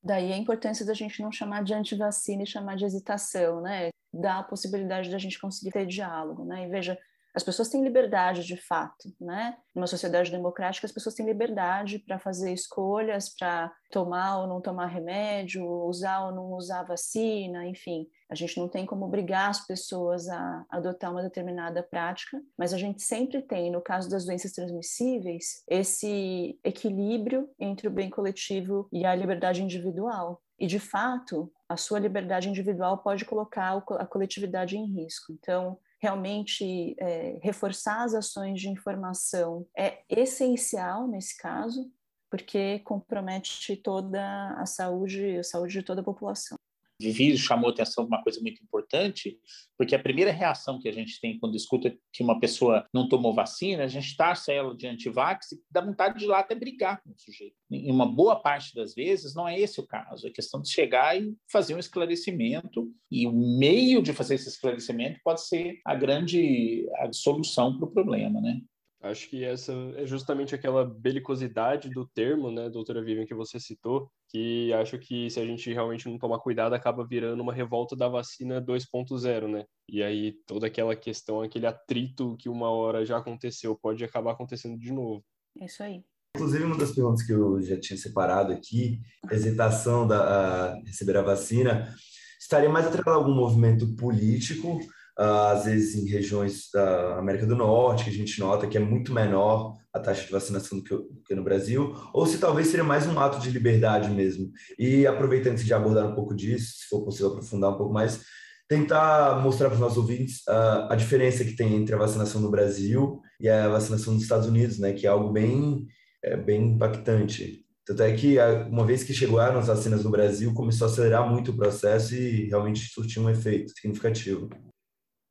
Daí 0.04 0.32
a 0.32 0.38
importância 0.38 0.86
da 0.86 0.94
gente 0.94 1.22
não 1.22 1.32
chamar 1.32 1.64
de 1.64 1.74
antivacina 1.74 2.44
e 2.44 2.48
chamar 2.48 2.76
de 2.76 2.86
hesitação, 2.86 3.62
né? 3.62 3.90
Dá 4.14 4.40
a 4.40 4.44
possibilidade 4.44 5.12
da 5.12 5.18
gente 5.18 5.40
conseguir 5.40 5.72
ter 5.72 5.86
diálogo, 5.86 6.46
né? 6.46 6.66
E 6.66 6.70
veja, 6.70 6.98
as 7.36 7.44
pessoas 7.44 7.70
têm 7.70 7.84
liberdade 7.84 8.44
de 8.44 8.58
fato, 8.58 9.14
né? 9.20 9.58
Numa 9.76 9.88
sociedade 9.88 10.32
democrática, 10.32 10.86
as 10.86 10.92
pessoas 10.92 11.16
têm 11.16 11.26
liberdade 11.26 12.00
para 12.00 12.20
fazer 12.20 12.54
escolhas, 12.54 13.30
para 13.30 13.72
tomar 13.92 14.40
ou 14.42 14.48
não 14.48 14.62
tomar 14.62 14.88
remédio, 14.88 15.66
usar 15.66 16.26
ou 16.26 16.32
não 16.32 16.52
usar 16.54 16.84
vacina, 16.84 17.66
enfim. 17.68 18.08
A 18.30 18.36
gente 18.36 18.58
não 18.60 18.68
tem 18.68 18.86
como 18.86 19.06
obrigar 19.06 19.50
as 19.50 19.66
pessoas 19.66 20.28
a 20.28 20.66
adotar 20.70 21.12
uma 21.12 21.24
determinada 21.24 21.82
prática, 21.82 22.40
mas 22.58 22.74
a 22.74 22.78
gente 22.78 23.02
sempre 23.02 23.42
tem, 23.42 23.72
no 23.72 23.82
caso 23.82 24.10
das 24.10 24.26
doenças 24.26 24.52
transmissíveis, 24.52 25.64
esse 25.68 26.60
equilíbrio 26.64 27.50
entre 27.60 27.88
o 27.88 27.92
bem 27.92 28.10
coletivo 28.10 28.88
e 28.92 29.06
a 29.06 29.16
liberdade 29.16 29.64
individual. 29.64 30.42
E, 30.60 30.68
de 30.68 30.80
fato, 30.80 31.52
a 31.68 31.78
sua 31.78 32.00
liberdade 32.00 32.50
individual 32.50 32.98
pode 32.98 33.24
colocar 33.24 33.78
a 33.78 34.06
coletividade 34.06 34.78
em 34.78 34.86
risco. 34.86 35.32
Então, 35.32 35.80
realmente 36.00 36.96
é, 37.00 37.40
reforçar 37.42 38.04
as 38.04 38.14
ações 38.14 38.60
de 38.60 38.70
informação 38.70 39.68
é 39.78 40.04
essencial 40.10 41.08
nesse 41.08 41.38
caso, 41.38 41.92
porque 42.30 42.80
compromete 42.80 43.76
toda 43.78 44.54
a 44.54 44.66
saúde, 44.66 45.38
a 45.38 45.44
saúde 45.44 45.74
de 45.74 45.84
toda 45.84 46.02
a 46.02 46.04
população. 46.04 46.58
Vivi 47.02 47.38
chamou 47.38 47.70
atenção 47.70 48.06
para 48.06 48.18
uma 48.18 48.24
coisa 48.24 48.42
muito 48.42 48.62
importante, 48.62 49.38
porque 49.78 49.96
a 49.96 50.00
primeira 50.00 50.32
reação 50.32 50.80
que 50.80 50.90
a 50.90 50.92
gente 50.92 51.20
tem 51.22 51.40
quando 51.40 51.56
escuta 51.56 51.96
que 52.12 52.22
uma 52.22 52.40
pessoa 52.40 52.86
não 52.94 53.08
tomou 53.08 53.34
vacina, 53.34 53.84
a 53.84 53.88
gente 53.88 54.18
taxa 54.18 54.52
ela 54.52 54.76
de 54.76 54.86
antivax 54.86 55.54
e 55.54 55.62
dá 55.72 55.80
vontade 55.82 56.20
de 56.20 56.26
ir 56.26 56.28
lá 56.28 56.40
até 56.40 56.56
brigar 56.56 57.02
com 57.02 57.12
o 57.12 57.18
sujeito. 57.18 57.56
Em 57.72 57.90
uma 57.90 58.06
boa 58.06 58.36
parte 58.36 58.76
das 58.76 58.94
vezes, 58.94 59.34
não 59.34 59.48
é 59.48 59.60
esse 59.60 59.80
o 59.80 59.88
caso. 59.88 60.28
É 60.28 60.32
questão 60.32 60.62
de 60.62 60.70
chegar 60.70 61.20
e 61.20 61.34
fazer 61.50 61.74
um 61.74 61.80
esclarecimento, 61.80 62.92
e 63.10 63.26
o 63.26 63.32
meio 63.32 64.02
de 64.02 64.12
fazer 64.12 64.36
esse 64.36 64.50
esclarecimento 64.50 65.20
pode 65.24 65.48
ser 65.48 65.80
a 65.86 65.96
grande 65.96 66.86
a 66.98 67.12
solução 67.14 67.78
para 67.78 67.88
o 67.88 67.92
problema, 67.92 68.42
né? 68.42 68.60
Acho 69.02 69.30
que 69.30 69.46
essa 69.46 69.72
é 69.96 70.06
justamente 70.06 70.54
aquela 70.54 70.84
belicosidade 70.84 71.90
do 71.90 72.06
termo, 72.06 72.52
né, 72.52 72.70
doutora 72.70 73.02
Vivian, 73.02 73.26
que 73.26 73.34
você 73.34 73.58
citou, 73.58 74.12
que 74.28 74.74
acho 74.74 75.00
que 75.00 75.30
se 75.30 75.40
a 75.40 75.46
gente 75.46 75.72
realmente 75.72 76.10
não 76.10 76.18
tomar 76.18 76.40
cuidado, 76.40 76.74
acaba 76.74 77.08
virando 77.08 77.42
uma 77.42 77.54
revolta 77.54 77.96
da 77.96 78.10
vacina 78.10 78.62
2.0, 78.62 79.48
né? 79.48 79.64
E 79.88 80.04
aí 80.04 80.34
toda 80.46 80.68
aquela 80.68 80.96
questão, 80.98 81.42
aquele 81.42 81.66
atrito 81.66 82.36
que 82.38 82.50
uma 82.50 82.70
hora 82.70 83.06
já 83.06 83.18
aconteceu, 83.18 83.74
pode 83.82 84.04
acabar 84.04 84.34
acontecendo 84.34 84.78
de 84.78 84.92
novo. 84.92 85.24
É 85.62 85.66
isso 85.66 85.82
aí. 85.82 86.04
Inclusive, 86.36 86.64
uma 86.66 86.78
das 86.78 86.92
perguntas 86.92 87.26
que 87.26 87.32
eu 87.32 87.62
já 87.62 87.80
tinha 87.80 87.98
separado 87.98 88.52
aqui, 88.52 89.00
hesitação 89.32 90.06
da 90.06 90.72
a 90.72 90.76
receber 90.86 91.18
a 91.18 91.22
vacina, 91.22 91.96
estaria 92.40 92.70
mais 92.70 92.86
atrelado 92.86 93.12
a 93.12 93.16
algum 93.16 93.34
movimento 93.34 93.96
político 93.96 94.80
às 95.20 95.66
vezes 95.66 95.96
em 95.96 96.08
regiões 96.08 96.70
da 96.74 97.18
América 97.18 97.46
do 97.46 97.56
Norte, 97.56 98.06
que 98.06 98.10
a 98.10 98.14
gente 98.14 98.40
nota 98.40 98.68
que 98.68 98.78
é 98.78 98.80
muito 98.80 99.14
menor 99.14 99.76
a 99.94 100.00
taxa 100.00 100.26
de 100.26 100.32
vacinação 100.32 100.80
do 100.80 100.84
que, 101.26 101.36
no 101.36 101.44
Brasil, 101.44 101.94
ou 102.14 102.26
se 102.26 102.38
talvez 102.38 102.68
seria 102.68 102.86
mais 102.86 103.06
um 103.06 103.20
ato 103.20 103.40
de 103.40 103.50
liberdade 103.50 104.10
mesmo. 104.10 104.50
E 104.78 105.06
aproveitando 105.06 105.58
que 105.58 105.68
já 105.68 105.76
abordaram 105.76 106.12
um 106.12 106.16
pouco 106.16 106.34
disso, 106.34 106.78
se 106.78 106.88
for 106.88 107.04
possível 107.04 107.32
aprofundar 107.32 107.72
um 107.72 107.78
pouco 107.78 107.94
mais, 107.94 108.22
tentar 108.70 109.42
mostrar 109.42 109.68
para 109.68 109.76
os 109.76 109.82
nossos 109.82 109.98
ouvintes 109.98 110.38
uh, 110.48 110.88
a 110.90 110.96
diferença 110.96 111.44
que 111.44 111.56
tem 111.56 111.76
entre 111.76 111.96
a 111.96 111.98
vacinação 111.98 112.40
no 112.40 112.52
Brasil 112.52 113.20
e 113.42 113.50
a 113.50 113.68
vacinação 113.68 114.14
nos 114.14 114.24
Estados 114.24 114.48
Unidos, 114.48 114.80
né, 114.80 114.94
que 114.94 115.06
é 115.06 115.10
algo 115.10 115.34
bem, 115.34 115.86
é, 116.24 116.38
bem 116.38 116.76
impactante. 116.76 117.66
Tanto 117.86 118.04
é 118.04 118.14
que, 118.14 118.38
uma 118.70 118.86
vez 118.86 119.04
que 119.04 119.14
chegaram 119.14 119.60
as 119.60 119.68
vacinas 119.68 120.04
no 120.04 120.12
Brasil, 120.12 120.54
começou 120.54 120.88
a 120.88 120.92
acelerar 120.92 121.28
muito 121.28 121.52
o 121.52 121.58
processo 121.58 122.14
e 122.14 122.48
realmente 122.48 122.88
surtiu 122.88 123.24
um 123.24 123.30
efeito 123.30 123.72
significativo. 123.72 124.48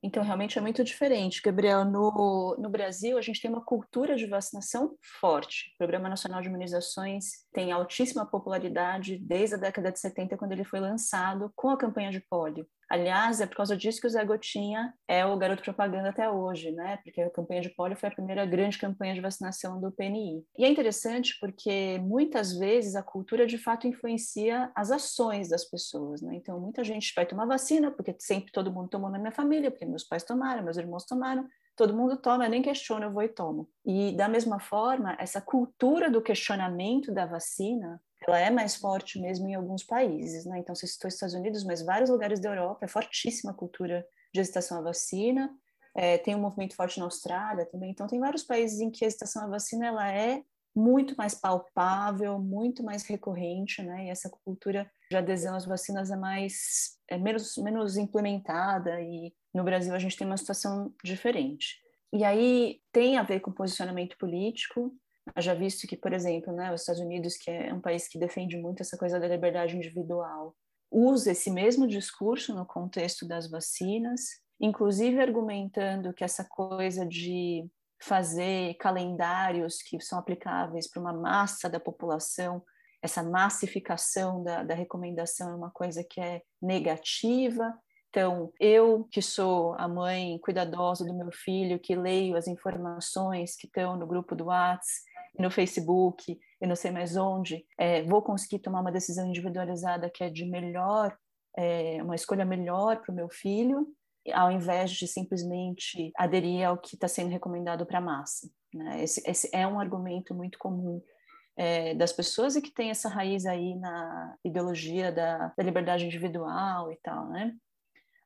Então, 0.02 0.22
realmente 0.22 0.56
é 0.58 0.60
muito 0.60 0.84
diferente. 0.84 1.42
Gabriel, 1.42 1.84
no, 1.84 2.56
no 2.58 2.70
Brasil, 2.70 3.18
a 3.18 3.20
gente 3.20 3.40
tem 3.40 3.50
uma 3.50 3.64
cultura 3.64 4.14
de 4.14 4.26
vacinação 4.26 4.96
forte. 5.20 5.72
O 5.74 5.78
Programa 5.78 6.08
Nacional 6.08 6.40
de 6.40 6.48
Imunizações 6.48 7.46
tem 7.52 7.72
altíssima 7.72 8.24
popularidade 8.24 9.18
desde 9.18 9.56
a 9.56 9.58
década 9.58 9.90
de 9.90 9.98
70, 9.98 10.36
quando 10.36 10.52
ele 10.52 10.64
foi 10.64 10.78
lançado 10.78 11.52
com 11.56 11.70
a 11.70 11.76
campanha 11.76 12.12
de 12.12 12.20
pólio. 12.20 12.64
Aliás, 12.88 13.40
é 13.40 13.46
por 13.46 13.56
causa 13.56 13.76
disso 13.76 14.00
que 14.00 14.06
o 14.06 14.10
Zé 14.10 14.24
Gotinha 14.24 14.94
é 15.06 15.24
o 15.26 15.36
garoto 15.36 15.62
propaganda 15.62 16.08
até 16.08 16.30
hoje, 16.30 16.72
né? 16.72 16.98
Porque 17.04 17.20
a 17.20 17.30
campanha 17.30 17.60
de 17.60 17.68
pólio 17.68 17.96
foi 17.96 18.08
a 18.08 18.12
primeira 18.12 18.46
grande 18.46 18.78
campanha 18.78 19.14
de 19.14 19.20
vacinação 19.20 19.78
do 19.78 19.92
PNI. 19.92 20.42
E 20.56 20.64
é 20.64 20.68
interessante 20.68 21.36
porque 21.38 21.98
muitas 21.98 22.56
vezes 22.56 22.96
a 22.96 23.02
cultura 23.02 23.46
de 23.46 23.58
fato 23.58 23.86
influencia 23.86 24.72
as 24.74 24.90
ações 24.90 25.50
das 25.50 25.64
pessoas, 25.64 26.22
né? 26.22 26.34
Então, 26.34 26.58
muita 26.58 26.82
gente 26.82 27.12
vai 27.14 27.26
tomar 27.26 27.44
vacina 27.44 27.90
porque 27.90 28.16
sempre 28.18 28.50
todo 28.52 28.72
mundo 28.72 28.88
tomou 28.88 29.10
na 29.10 29.18
minha 29.18 29.32
família, 29.32 29.70
porque 29.70 29.84
meus 29.84 30.04
pais 30.04 30.24
tomaram, 30.24 30.64
meus 30.64 30.78
irmãos 30.78 31.04
tomaram, 31.04 31.46
todo 31.76 31.94
mundo 31.94 32.16
toma, 32.16 32.48
nem 32.48 32.62
questiono, 32.62 33.04
eu 33.04 33.12
vou 33.12 33.22
e 33.22 33.28
tomo. 33.28 33.68
E 33.86 34.12
da 34.16 34.28
mesma 34.28 34.58
forma, 34.58 35.16
essa 35.20 35.40
cultura 35.40 36.10
do 36.10 36.22
questionamento 36.22 37.12
da 37.12 37.26
vacina 37.26 38.00
ela 38.28 38.38
é 38.38 38.50
mais 38.50 38.76
forte 38.76 39.20
mesmo 39.20 39.48
em 39.48 39.54
alguns 39.54 39.82
países, 39.82 40.44
né? 40.44 40.58
Então, 40.58 40.74
você 40.74 40.86
citou 40.86 41.08
Estados 41.08 41.34
Unidos, 41.34 41.64
mas 41.64 41.82
vários 41.82 42.10
lugares 42.10 42.40
da 42.40 42.50
Europa 42.50 42.84
é 42.84 42.88
fortíssima 42.88 43.52
a 43.52 43.54
cultura 43.54 44.06
de 44.32 44.40
hesitação 44.40 44.78
à 44.78 44.82
vacina. 44.82 45.50
É, 45.96 46.18
tem 46.18 46.34
um 46.34 46.40
movimento 46.40 46.76
forte 46.76 46.98
na 46.98 47.06
Austrália 47.06 47.66
também. 47.66 47.90
Então, 47.90 48.06
tem 48.06 48.20
vários 48.20 48.44
países 48.44 48.80
em 48.80 48.90
que 48.90 49.04
a 49.04 49.08
hesitação 49.08 49.42
à 49.42 49.46
vacina 49.48 49.86
ela 49.86 50.12
é 50.12 50.42
muito 50.74 51.16
mais 51.16 51.34
palpável, 51.34 52.38
muito 52.38 52.82
mais 52.84 53.04
recorrente, 53.04 53.82
né? 53.82 54.06
E 54.06 54.10
essa 54.10 54.30
cultura 54.30 54.88
de 55.10 55.16
adesão 55.16 55.56
às 55.56 55.64
vacinas 55.64 56.10
é 56.10 56.16
mais 56.16 56.96
é 57.08 57.18
menos 57.18 57.56
menos 57.56 57.96
implementada 57.96 59.00
e 59.00 59.34
no 59.52 59.64
Brasil 59.64 59.94
a 59.94 59.98
gente 59.98 60.16
tem 60.16 60.26
uma 60.26 60.36
situação 60.36 60.94
diferente. 61.02 61.76
E 62.12 62.24
aí 62.24 62.80
tem 62.92 63.18
a 63.18 63.22
ver 63.22 63.40
com 63.40 63.50
posicionamento 63.50 64.16
político, 64.18 64.94
já 65.36 65.54
visto 65.54 65.86
que, 65.86 65.96
por 65.96 66.12
exemplo, 66.12 66.52
né, 66.52 66.72
os 66.72 66.80
Estados 66.80 67.00
Unidos, 67.00 67.36
que 67.36 67.50
é 67.50 67.72
um 67.72 67.80
país 67.80 68.08
que 68.08 68.18
defende 68.18 68.56
muito 68.56 68.80
essa 68.80 68.96
coisa 68.96 69.20
da 69.20 69.28
liberdade 69.28 69.76
individual, 69.76 70.54
usa 70.90 71.32
esse 71.32 71.50
mesmo 71.50 71.86
discurso 71.86 72.54
no 72.54 72.64
contexto 72.64 73.26
das 73.26 73.48
vacinas, 73.50 74.20
inclusive 74.60 75.20
argumentando 75.20 76.12
que 76.12 76.24
essa 76.24 76.44
coisa 76.44 77.06
de 77.06 77.68
fazer 78.00 78.74
calendários 78.74 79.82
que 79.82 80.00
são 80.00 80.18
aplicáveis 80.18 80.88
para 80.88 81.00
uma 81.00 81.12
massa 81.12 81.68
da 81.68 81.80
população, 81.80 82.62
essa 83.02 83.22
massificação 83.22 84.42
da, 84.42 84.62
da 84.62 84.74
recomendação 84.74 85.50
é 85.50 85.54
uma 85.54 85.70
coisa 85.70 86.04
que 86.04 86.20
é 86.20 86.42
negativa, 86.60 87.76
então, 88.10 88.50
eu 88.58 89.06
que 89.10 89.20
sou 89.20 89.74
a 89.74 89.86
mãe 89.86 90.38
cuidadosa 90.38 91.04
do 91.04 91.14
meu 91.14 91.30
filho, 91.30 91.78
que 91.78 91.94
leio 91.94 92.36
as 92.36 92.48
informações 92.48 93.54
que 93.54 93.66
estão 93.66 93.96
no 93.96 94.06
grupo 94.06 94.34
do 94.34 94.46
WhatsApp, 94.46 95.04
no 95.38 95.50
Facebook 95.50 96.38
e 96.60 96.66
não 96.66 96.74
sei 96.74 96.90
mais 96.90 97.16
onde, 97.16 97.64
é, 97.78 98.02
vou 98.02 98.20
conseguir 98.22 98.58
tomar 98.58 98.80
uma 98.80 98.92
decisão 98.92 99.28
individualizada 99.28 100.10
que 100.10 100.24
é 100.24 100.30
de 100.30 100.44
melhor, 100.44 101.16
é, 101.56 102.02
uma 102.02 102.14
escolha 102.14 102.44
melhor 102.44 103.00
para 103.00 103.12
o 103.12 103.14
meu 103.14 103.28
filho, 103.28 103.86
ao 104.32 104.50
invés 104.50 104.90
de 104.90 105.06
simplesmente 105.06 106.10
aderir 106.16 106.66
ao 106.66 106.76
que 106.76 106.94
está 106.94 107.08
sendo 107.08 107.30
recomendado 107.30 107.86
para 107.86 107.98
a 107.98 108.02
massa. 108.02 108.50
Né? 108.74 109.02
Esse, 109.02 109.22
esse, 109.28 109.48
é 109.52 109.66
um 109.66 109.80
argumento 109.80 110.34
muito 110.34 110.58
comum 110.58 111.02
é, 111.56 111.94
das 111.94 112.12
pessoas 112.12 112.56
e 112.56 112.62
que 112.62 112.72
tem 112.72 112.90
essa 112.90 113.08
raiz 113.08 113.46
aí 113.46 113.74
na 113.76 114.36
ideologia 114.44 115.10
da, 115.10 115.52
da 115.56 115.62
liberdade 115.64 116.04
individual 116.04 116.92
e 116.92 116.96
tal, 117.02 117.28
né? 117.28 117.54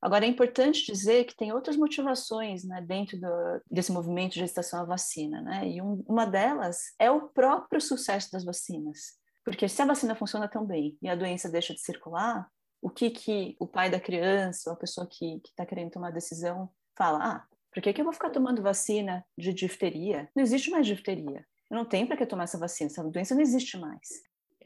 Agora, 0.02 0.26
é 0.26 0.28
importante 0.28 0.84
dizer 0.84 1.24
que 1.26 1.36
tem 1.36 1.52
outras 1.52 1.76
motivações 1.76 2.64
né, 2.64 2.82
dentro 2.82 3.20
do, 3.20 3.28
desse 3.70 3.92
movimento 3.92 4.32
de 4.32 4.40
gestação 4.40 4.80
à 4.80 4.84
vacina, 4.84 5.40
né? 5.40 5.68
E 5.68 5.80
um, 5.80 6.02
uma 6.08 6.26
delas 6.26 6.78
é 6.98 7.08
o 7.08 7.28
próprio 7.28 7.80
sucesso 7.80 8.28
das 8.32 8.44
vacinas. 8.44 8.98
Porque 9.44 9.68
se 9.68 9.80
a 9.80 9.86
vacina 9.86 10.16
funciona 10.16 10.48
tão 10.48 10.66
bem 10.66 10.98
e 11.00 11.08
a 11.08 11.14
doença 11.14 11.48
deixa 11.48 11.72
de 11.72 11.80
circular, 11.80 12.48
o 12.80 12.90
que, 12.90 13.10
que 13.10 13.56
o 13.60 13.66
pai 13.66 13.88
da 13.88 14.00
criança, 14.00 14.70
ou 14.70 14.74
a 14.74 14.78
pessoa 14.78 15.06
que 15.08 15.40
está 15.46 15.64
querendo 15.64 15.92
tomar 15.92 16.08
a 16.08 16.12
decisão, 16.12 16.68
fala? 16.98 17.18
Ah, 17.22 17.46
por 17.72 17.80
que, 17.80 17.92
que 17.92 18.00
eu 18.00 18.04
vou 18.04 18.12
ficar 18.12 18.30
tomando 18.30 18.60
vacina 18.60 19.24
de 19.38 19.54
difteria? 19.54 20.28
Não 20.34 20.42
existe 20.42 20.68
mais 20.68 20.84
difteria. 20.84 21.46
Eu 21.70 21.76
não 21.76 21.84
tenho 21.84 22.08
para 22.08 22.16
que 22.16 22.26
tomar 22.26 22.44
essa 22.44 22.58
vacina, 22.58 22.90
essa 22.90 23.04
doença 23.04 23.36
não 23.36 23.40
existe 23.40 23.78
mais. 23.78 24.08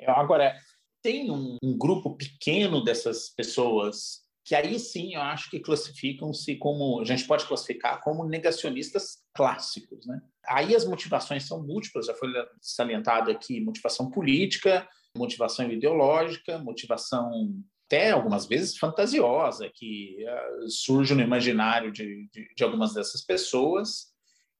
Agora, 0.08 0.56
tem 1.02 1.30
um, 1.30 1.58
um 1.62 1.76
grupo 1.76 2.16
pequeno 2.16 2.82
dessas 2.82 3.28
pessoas 3.28 4.25
que 4.46 4.54
aí 4.54 4.78
sim 4.78 5.16
eu 5.16 5.20
acho 5.20 5.50
que 5.50 5.58
classificam-se 5.58 6.54
como, 6.54 7.00
a 7.00 7.04
gente 7.04 7.26
pode 7.26 7.44
classificar 7.44 8.00
como 8.00 8.24
negacionistas 8.24 9.24
clássicos. 9.34 10.06
Né? 10.06 10.22
Aí 10.46 10.72
as 10.72 10.86
motivações 10.86 11.42
são 11.42 11.66
múltiplas, 11.66 12.06
já 12.06 12.14
foi 12.14 12.28
salientado 12.60 13.28
aqui, 13.28 13.60
motivação 13.60 14.08
política, 14.08 14.88
motivação 15.16 15.68
ideológica, 15.68 16.58
motivação 16.58 17.60
até 17.86 18.12
algumas 18.12 18.46
vezes 18.46 18.78
fantasiosa, 18.78 19.68
que 19.74 20.16
uh, 20.24 20.70
surge 20.70 21.14
no 21.14 21.22
imaginário 21.22 21.90
de, 21.90 22.28
de, 22.32 22.54
de 22.54 22.64
algumas 22.64 22.94
dessas 22.94 23.22
pessoas, 23.22 24.12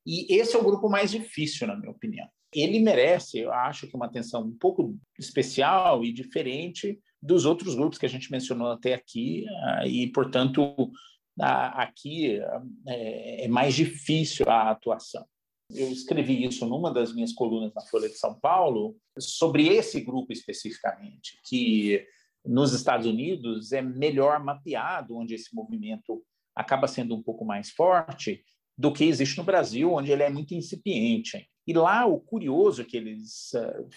e 0.05 0.35
esse 0.37 0.57
é 0.57 0.59
o 0.59 0.64
grupo 0.64 0.88
mais 0.88 1.12
difícil, 1.12 1.66
na 1.66 1.76
minha 1.76 1.90
opinião. 1.90 2.26
Ele 2.52 2.81
merece, 2.81 3.38
eu 3.38 3.52
acho 3.52 3.87
que 3.87 3.97
uma 3.97 4.07
atenção 4.07 4.43
um 4.43 4.57
pouco 4.57 4.97
especial 5.19 6.05
e 6.05 6.12
diferente, 6.12 6.99
dos 7.23 7.45
outros 7.45 7.75
grupos 7.75 7.99
que 7.99 8.07
a 8.07 8.09
gente 8.09 8.31
mencionou 8.31 8.69
até 8.69 8.95
aqui, 8.95 9.45
ah, 9.65 9.87
e, 9.87 10.07
portanto, 10.09 10.91
aqui 11.39 12.41
é, 12.87 13.45
é 13.45 13.49
mais 13.49 13.75
difícil 13.75 14.49
a 14.49 14.71
atuação. 14.71 15.25
Eu 15.71 15.91
escrevi 15.91 16.45
isso 16.45 16.65
numa 16.67 16.93
das 16.93 17.13
minhas 17.13 17.33
colunas 17.33 17.75
na 17.75 17.83
Folha 17.83 18.09
de 18.09 18.17
São 18.17 18.39
Paulo, 18.39 18.97
sobre 19.19 19.67
esse 19.67 20.01
grupo 20.01 20.33
especificamente, 20.33 21.41
que 21.49 22.07
nos 22.45 22.73
Estados 22.73 23.07
Unidos 23.07 23.73
é 23.73 23.83
melhor 23.83 24.43
mapeado, 24.43 25.17
onde 25.17 25.35
esse 25.35 25.55
movimento 25.55 26.23
acaba 26.55 26.87
sendo 26.87 27.15
um 27.15 27.23
pouco 27.23 27.45
mais 27.45 27.71
forte, 27.71 28.45
do 28.79 28.93
que 28.93 29.05
existe 29.05 29.37
no 29.39 29.45
Brasil, 29.45 29.93
onde 29.93 30.13
ele 30.13 30.23
é 30.23 30.31
muito 30.31 30.55
incipiente. 30.55 31.49
E 31.67 31.73
lá 31.73 32.07
o 32.07 32.21
curioso 32.21 32.83
é 32.83 32.85
que 32.85 32.97
eles 32.97 33.51
uh, 33.55 33.89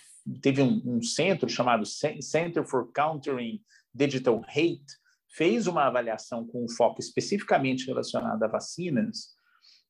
teve 0.41 0.61
um, 0.61 0.81
um, 0.85 1.01
centro 1.01 1.47
chamado 1.47 1.83
Center 1.85 2.65
for 2.65 2.91
Countering 2.93 3.61
Digital 3.93 4.41
Hate 4.47 4.99
fez 5.31 5.67
uma 5.67 5.85
avaliação 5.85 6.45
com 6.45 6.65
um 6.65 6.69
foco 6.69 6.99
especificamente 6.99 7.85
relacionado 7.85 8.41
a 8.41 8.47
vacinas 8.47 9.37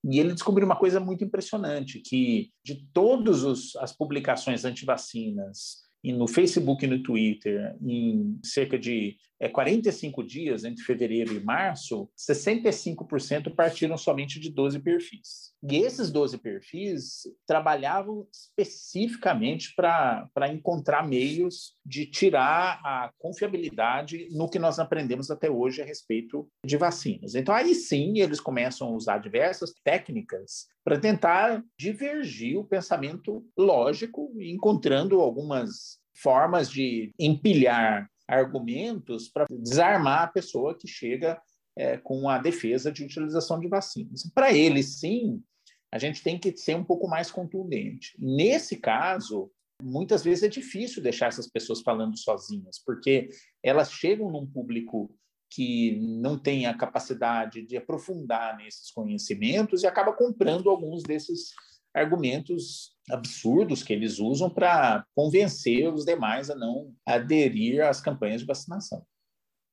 e 0.03 0.19
ele 0.19 0.33
descobriu 0.33 0.65
uma 0.65 0.77
coisa 0.77 0.99
muito 0.99 1.23
impressionante 1.23 1.99
que 1.99 2.51
de 2.63 2.87
todas 2.93 3.75
as 3.77 3.93
publicações 3.93 4.63
anti-vacinas 4.63 5.89
no 6.05 6.27
Facebook 6.27 6.85
e 6.85 6.87
no 6.87 7.03
Twitter, 7.03 7.75
em 7.81 8.39
cerca 8.43 8.79
de 8.79 9.17
é, 9.37 9.49
45 9.49 10.23
dias, 10.23 10.63
entre 10.63 10.83
fevereiro 10.83 11.33
e 11.33 11.43
março, 11.43 12.09
65% 12.17 13.53
partiram 13.53 13.97
somente 13.97 14.39
de 14.39 14.49
12 14.49 14.79
perfis. 14.79 15.53
E 15.61 15.77
esses 15.77 16.09
12 16.09 16.37
perfis 16.37 17.23
trabalhavam 17.45 18.25
especificamente 18.31 19.73
para 19.75 20.47
encontrar 20.47 21.05
meios 21.05 21.75
de 21.85 22.05
tirar 22.05 22.79
a 22.83 23.11
confiabilidade 23.19 24.29
no 24.31 24.49
que 24.49 24.57
nós 24.57 24.79
aprendemos 24.79 25.29
até 25.29 25.49
hoje 25.49 25.81
a 25.81 25.85
respeito 25.85 26.49
de 26.65 26.77
vacinas. 26.77 27.35
Então, 27.35 27.53
aí 27.53 27.75
sim, 27.75 28.19
eles 28.19 28.39
começam 28.39 28.87
a 28.87 28.91
usar 28.91 29.17
diversas 29.17 29.73
técnicas 29.83 30.67
para 30.83 30.99
tentar 30.99 31.61
divergir 31.77 32.57
o 32.57 32.63
pensamento 32.63 33.45
lógico, 33.57 34.31
encontrando 34.39 35.19
algumas 35.19 35.99
formas 36.13 36.71
de 36.71 37.13
empilhar 37.19 38.09
argumentos 38.27 39.27
para 39.27 39.45
desarmar 39.49 40.23
a 40.23 40.27
pessoa 40.27 40.77
que 40.77 40.87
chega 40.87 41.41
é, 41.79 41.97
com 41.97 42.27
a 42.27 42.37
defesa 42.37 42.91
de 42.91 43.05
utilização 43.05 43.57
de 43.57 43.69
vacinas. 43.69 44.29
Para 44.35 44.51
eles, 44.51 44.99
sim, 44.99 45.41
a 45.89 45.97
gente 45.97 46.21
tem 46.21 46.37
que 46.37 46.55
ser 46.57 46.75
um 46.75 46.83
pouco 46.83 47.07
mais 47.07 47.31
contundente. 47.31 48.17
Nesse 48.19 48.75
caso, 48.75 49.49
muitas 49.81 50.21
vezes 50.21 50.43
é 50.43 50.49
difícil 50.49 51.01
deixar 51.01 51.27
essas 51.27 51.47
pessoas 51.47 51.79
falando 51.79 52.17
sozinhas, 52.17 52.83
porque 52.85 53.29
elas 53.63 53.93
chegam 53.93 54.29
num 54.29 54.45
público 54.45 55.09
que 55.49 55.97
não 56.01 56.37
tem 56.37 56.65
a 56.65 56.77
capacidade 56.77 57.65
de 57.65 57.77
aprofundar 57.77 58.57
nesses 58.57 58.91
conhecimentos 58.91 59.81
e 59.81 59.87
acaba 59.87 60.11
comprando 60.11 60.69
alguns 60.69 61.01
desses 61.01 61.53
argumentos 61.93 62.91
absurdos 63.09 63.81
que 63.81 63.93
eles 63.93 64.19
usam 64.19 64.49
para 64.49 65.05
convencer 65.15 65.91
os 65.91 66.03
demais 66.03 66.49
a 66.49 66.55
não 66.55 66.93
aderir 67.05 67.81
às 67.81 68.01
campanhas 68.01 68.41
de 68.41 68.47
vacinação. 68.47 69.03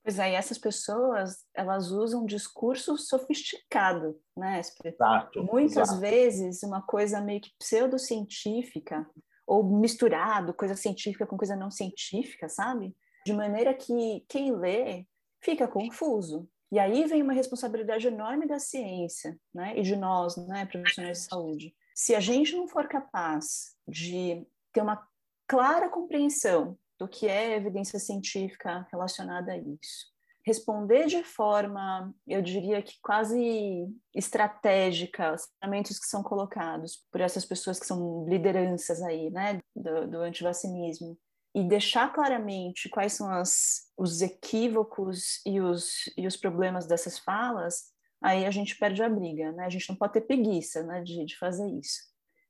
Pois 0.07 0.21
é, 0.21 0.31
e 0.31 0.35
essas 0.37 0.57
pessoas, 0.57 1.45
elas 1.53 1.91
usam 1.91 2.23
um 2.23 2.27
discurso 2.27 2.97
sofisticado, 2.97 4.17
né, 4.37 4.61
Exato. 4.85 5.43
Muitas 5.43 5.89
exato. 5.89 5.99
vezes 5.99 6.63
uma 6.63 6.81
coisa 6.81 7.21
meio 7.21 7.41
que 7.41 7.51
pseudocientífica 7.59 9.05
ou 9.45 9.65
misturado 9.65 10.55
coisa 10.55 10.77
científica 10.77 11.27
com 11.27 11.37
coisa 11.37 11.57
não 11.57 11.73
científica, 11.73 12.49
sabe? 12.49 12.97
De 13.25 13.33
maneira 13.33 13.75
que 13.75 14.25
quem 14.29 14.55
lê 14.55 15.05
fica 15.43 15.67
confuso. 15.67 16.49
E 16.71 16.79
aí 16.79 17.05
vem 17.07 17.21
uma 17.21 17.33
responsabilidade 17.33 18.07
enorme 18.07 18.47
da 18.47 18.61
ciência, 18.61 19.37
né, 19.53 19.77
e 19.77 19.83
de 19.83 19.97
nós, 19.97 20.37
né, 20.37 20.67
profissionais 20.67 21.23
de 21.23 21.25
saúde. 21.25 21.75
Se 21.97 22.15
a 22.15 22.21
gente 22.21 22.55
não 22.55 22.69
for 22.69 22.87
capaz 22.87 23.75
de 23.89 24.47
ter 24.73 24.83
uma 24.83 25.05
clara 25.49 25.89
compreensão 25.89 26.79
do 26.99 27.09
que 27.09 27.29
é 27.29 27.57
evidência 27.57 27.99
científica 27.99 28.87
relacionada 28.91 29.53
a 29.53 29.59
isso, 29.59 30.17
responder 30.47 31.07
de 31.07 31.25
forma, 31.25 32.15
eu 32.27 32.41
diria 32.41 32.81
que 32.81 32.95
quase 33.03 33.89
estratégica, 34.15 35.35
os 35.35 35.47
fundamentos 35.47 35.99
que 35.99 36.07
são 36.07 36.23
colocados 36.23 37.05
por 37.11 37.21
essas 37.21 37.45
pessoas 37.45 37.81
que 37.81 37.87
são 37.87 38.25
lideranças 38.29 39.03
aí, 39.03 39.29
né, 39.31 39.61
do, 39.75 40.07
do 40.07 40.21
antivacinismo, 40.21 41.19
e 41.53 41.65
deixar 41.65 42.13
claramente 42.13 42.89
quais 42.89 43.15
são 43.15 43.29
as, 43.29 43.91
os 43.97 44.23
equívocos 44.23 45.41
e 45.45 45.61
os, 45.61 46.05
e 46.17 46.27
os 46.27 46.37
problemas 46.37 46.87
dessas 46.87 47.19
falas, 47.19 47.87
aí 48.23 48.47
a 48.47 48.51
gente 48.51 48.77
perde 48.79 49.03
a 49.03 49.09
briga, 49.09 49.51
né? 49.53 49.65
A 49.65 49.71
gente 49.71 49.89
não 49.89 49.97
pode 49.97 50.13
ter 50.13 50.21
preguiça 50.21 50.83
né, 50.83 51.03
de, 51.03 51.25
de 51.25 51.37
fazer 51.39 51.67
isso. 51.71 52.03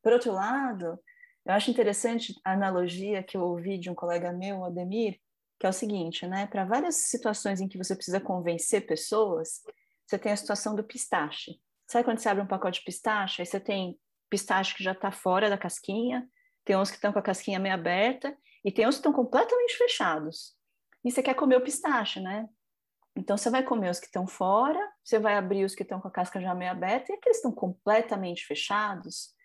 Por 0.02 0.12
outro 0.12 0.32
lado, 0.32 0.98
eu 1.46 1.52
acho 1.54 1.70
interessante 1.70 2.34
a 2.44 2.52
analogia 2.52 3.22
que 3.22 3.36
eu 3.36 3.42
ouvi 3.42 3.78
de 3.78 3.88
um 3.88 3.94
colega 3.94 4.32
meu, 4.32 4.64
Ademir, 4.64 5.20
que 5.60 5.66
é 5.66 5.68
o 5.68 5.72
seguinte, 5.72 6.26
né? 6.26 6.46
Para 6.48 6.64
várias 6.64 6.96
situações 6.96 7.60
em 7.60 7.68
que 7.68 7.78
você 7.78 7.94
precisa 7.94 8.20
convencer 8.20 8.84
pessoas, 8.84 9.62
você 10.04 10.18
tem 10.18 10.32
a 10.32 10.36
situação 10.36 10.74
do 10.74 10.82
pistache. 10.82 11.60
Sabe 11.86 12.04
quando 12.04 12.18
você 12.18 12.28
abre 12.28 12.42
um 12.42 12.48
pacote 12.48 12.80
de 12.80 12.84
pistache, 12.84 13.40
aí 13.40 13.46
você 13.46 13.60
tem 13.60 13.96
pistache 14.28 14.74
que 14.74 14.82
já 14.82 14.90
está 14.90 15.12
fora 15.12 15.48
da 15.48 15.56
casquinha, 15.56 16.28
tem 16.64 16.76
uns 16.76 16.90
que 16.90 16.96
estão 16.96 17.12
com 17.12 17.20
a 17.20 17.22
casquinha 17.22 17.60
meio 17.60 17.74
aberta 17.74 18.36
e 18.64 18.72
tem 18.72 18.86
uns 18.86 18.96
que 18.96 18.98
estão 18.98 19.12
completamente 19.12 19.76
fechados. 19.76 20.56
E 21.04 21.12
você 21.12 21.22
quer 21.22 21.34
comer 21.34 21.56
o 21.56 21.62
pistache, 21.62 22.20
né? 22.20 22.48
Então 23.14 23.36
você 23.36 23.48
vai 23.48 23.62
comer 23.62 23.88
os 23.88 24.00
que 24.00 24.06
estão 24.06 24.26
fora, 24.26 24.80
você 25.02 25.20
vai 25.20 25.36
abrir 25.36 25.64
os 25.64 25.76
que 25.76 25.84
estão 25.84 26.00
com 26.00 26.08
a 26.08 26.10
casca 26.10 26.40
já 26.40 26.52
meio 26.56 26.72
aberta, 26.72 27.12
e 27.12 27.14
aqueles 27.14 27.40
que 27.40 27.46
estão 27.46 27.52
completamente 27.52 28.44
fechados. 28.44 29.35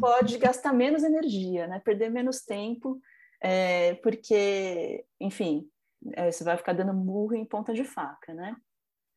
Pode 0.00 0.38
gastar 0.38 0.72
menos 0.72 1.02
energia, 1.02 1.66
né? 1.66 1.80
Perder 1.80 2.10
menos 2.10 2.40
tempo, 2.40 3.00
é, 3.40 3.94
porque, 3.96 5.04
enfim, 5.20 5.68
é, 6.12 6.30
você 6.30 6.44
vai 6.44 6.56
ficar 6.56 6.72
dando 6.72 6.94
murro 6.94 7.34
em 7.34 7.44
ponta 7.44 7.72
de 7.72 7.84
faca, 7.84 8.34
né? 8.34 8.56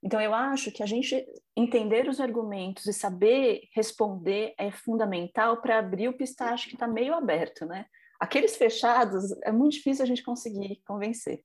Então, 0.02 0.22
eu 0.22 0.34
acho 0.34 0.72
que 0.72 0.82
a 0.82 0.86
gente 0.86 1.26
entender 1.56 2.08
os 2.08 2.22
argumentos 2.22 2.86
e 2.86 2.94
saber 2.94 3.68
responder 3.74 4.54
é 4.58 4.72
fundamental 4.72 5.62
para 5.62 5.78
abrir 5.78 6.08
o 6.08 6.18
pistache 6.18 6.70
que 6.70 6.76
está 6.76 6.88
meio 6.88 7.14
aberto, 7.14 7.66
né? 7.66 7.86
Aqueles 8.20 8.56
fechados 8.56 9.32
é 9.44 9.52
muito 9.52 9.74
difícil 9.74 10.04
a 10.04 10.08
gente 10.08 10.24
conseguir 10.24 10.82
convencer. 10.86 11.44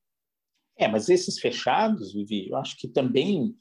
É, 0.77 0.88
mas 0.88 1.09
esses 1.09 1.38
fechados, 1.38 2.12
Vivi, 2.12 2.49
eu 2.49 2.57
acho 2.57 2.77
que 2.77 2.88
também 2.88 3.55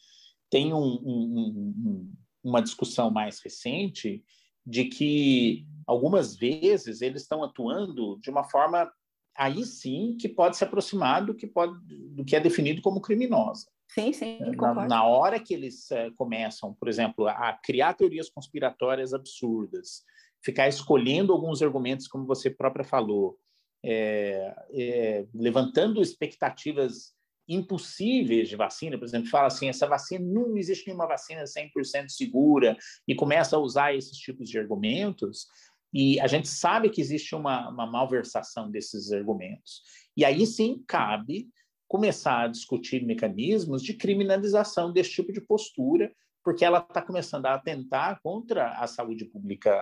tem 0.50 0.74
um, 0.74 0.78
um, 0.78 1.74
um, 1.76 2.14
uma 2.44 2.62
discussão 2.62 3.12
mais 3.12 3.40
recente 3.40 4.24
de 4.66 4.86
que 4.86 5.66
algumas 5.86 6.36
vezes 6.36 7.02
eles 7.02 7.24
estão 7.24 7.44
atuando 7.44 8.18
de 8.22 8.30
uma 8.30 8.44
forma 8.44 8.92
aí 9.36 9.66
sim 9.66 10.16
que 10.20 10.30
pode 10.30 10.58
se 10.58 10.64
aproximar 10.64 11.26
do 11.26 11.34
que 11.34 11.48
pode 11.48 11.74
do 12.12 12.24
que 12.24 12.36
é 12.36 12.40
definido 12.40 12.82
como 12.82 13.02
criminosa. 13.02 13.66
Sim, 13.90 14.12
sim, 14.12 14.40
na, 14.40 14.88
na 14.88 15.04
hora 15.04 15.40
que 15.40 15.54
eles 15.54 15.92
é, 15.92 16.10
começam, 16.12 16.74
por 16.74 16.88
exemplo, 16.88 17.28
a 17.28 17.54
criar 17.64 17.94
teorias 17.94 18.30
conspiratórias 18.30 19.14
absurdas, 19.14 20.04
ficar 20.44 20.68
escolhendo 20.68 21.32
alguns 21.32 21.62
argumentos, 21.62 22.08
como 22.08 22.26
você 22.26 22.50
própria 22.50 22.84
falou, 22.84 23.38
é, 23.84 24.56
é, 24.72 25.26
levantando 25.34 26.02
expectativas 26.02 27.14
impossíveis 27.48 28.48
de 28.48 28.56
vacina, 28.56 28.98
por 28.98 29.06
exemplo, 29.06 29.30
fala 29.30 29.48
assim, 29.48 29.68
essa 29.68 29.88
vacina, 29.88 30.26
não 30.26 30.58
existe 30.58 30.88
nenhuma 30.88 31.08
vacina 31.08 31.44
100% 31.44 32.10
segura, 32.10 32.78
e 33.08 33.14
começa 33.14 33.56
a 33.56 33.60
usar 33.60 33.96
esses 33.96 34.18
tipos 34.18 34.50
de 34.50 34.58
argumentos, 34.58 35.48
e 35.94 36.20
a 36.20 36.28
gente 36.28 36.48
sabe 36.48 36.90
que 36.90 37.02
existe 37.02 37.36
uma, 37.36 37.70
uma 37.70 37.86
malversação 37.86 38.72
desses 38.72 39.12
argumentos. 39.12 39.82
E 40.18 40.26
aí 40.26 40.46
sim 40.46 40.84
cabe 40.88 41.50
começar 41.88 42.44
a 42.44 42.48
discutir 42.48 43.06
mecanismos 43.06 43.84
de 43.84 43.94
criminalização 43.94 44.92
desse 44.92 45.12
tipo 45.12 45.32
de 45.32 45.40
postura, 45.40 46.12
porque 46.44 46.66
ela 46.66 46.80
está 46.80 47.02
começando 47.02 47.46
a 47.46 47.54
atentar 47.54 48.20
contra 48.24 48.72
a 48.72 48.88
saúde 48.88 49.26
pública 49.26 49.80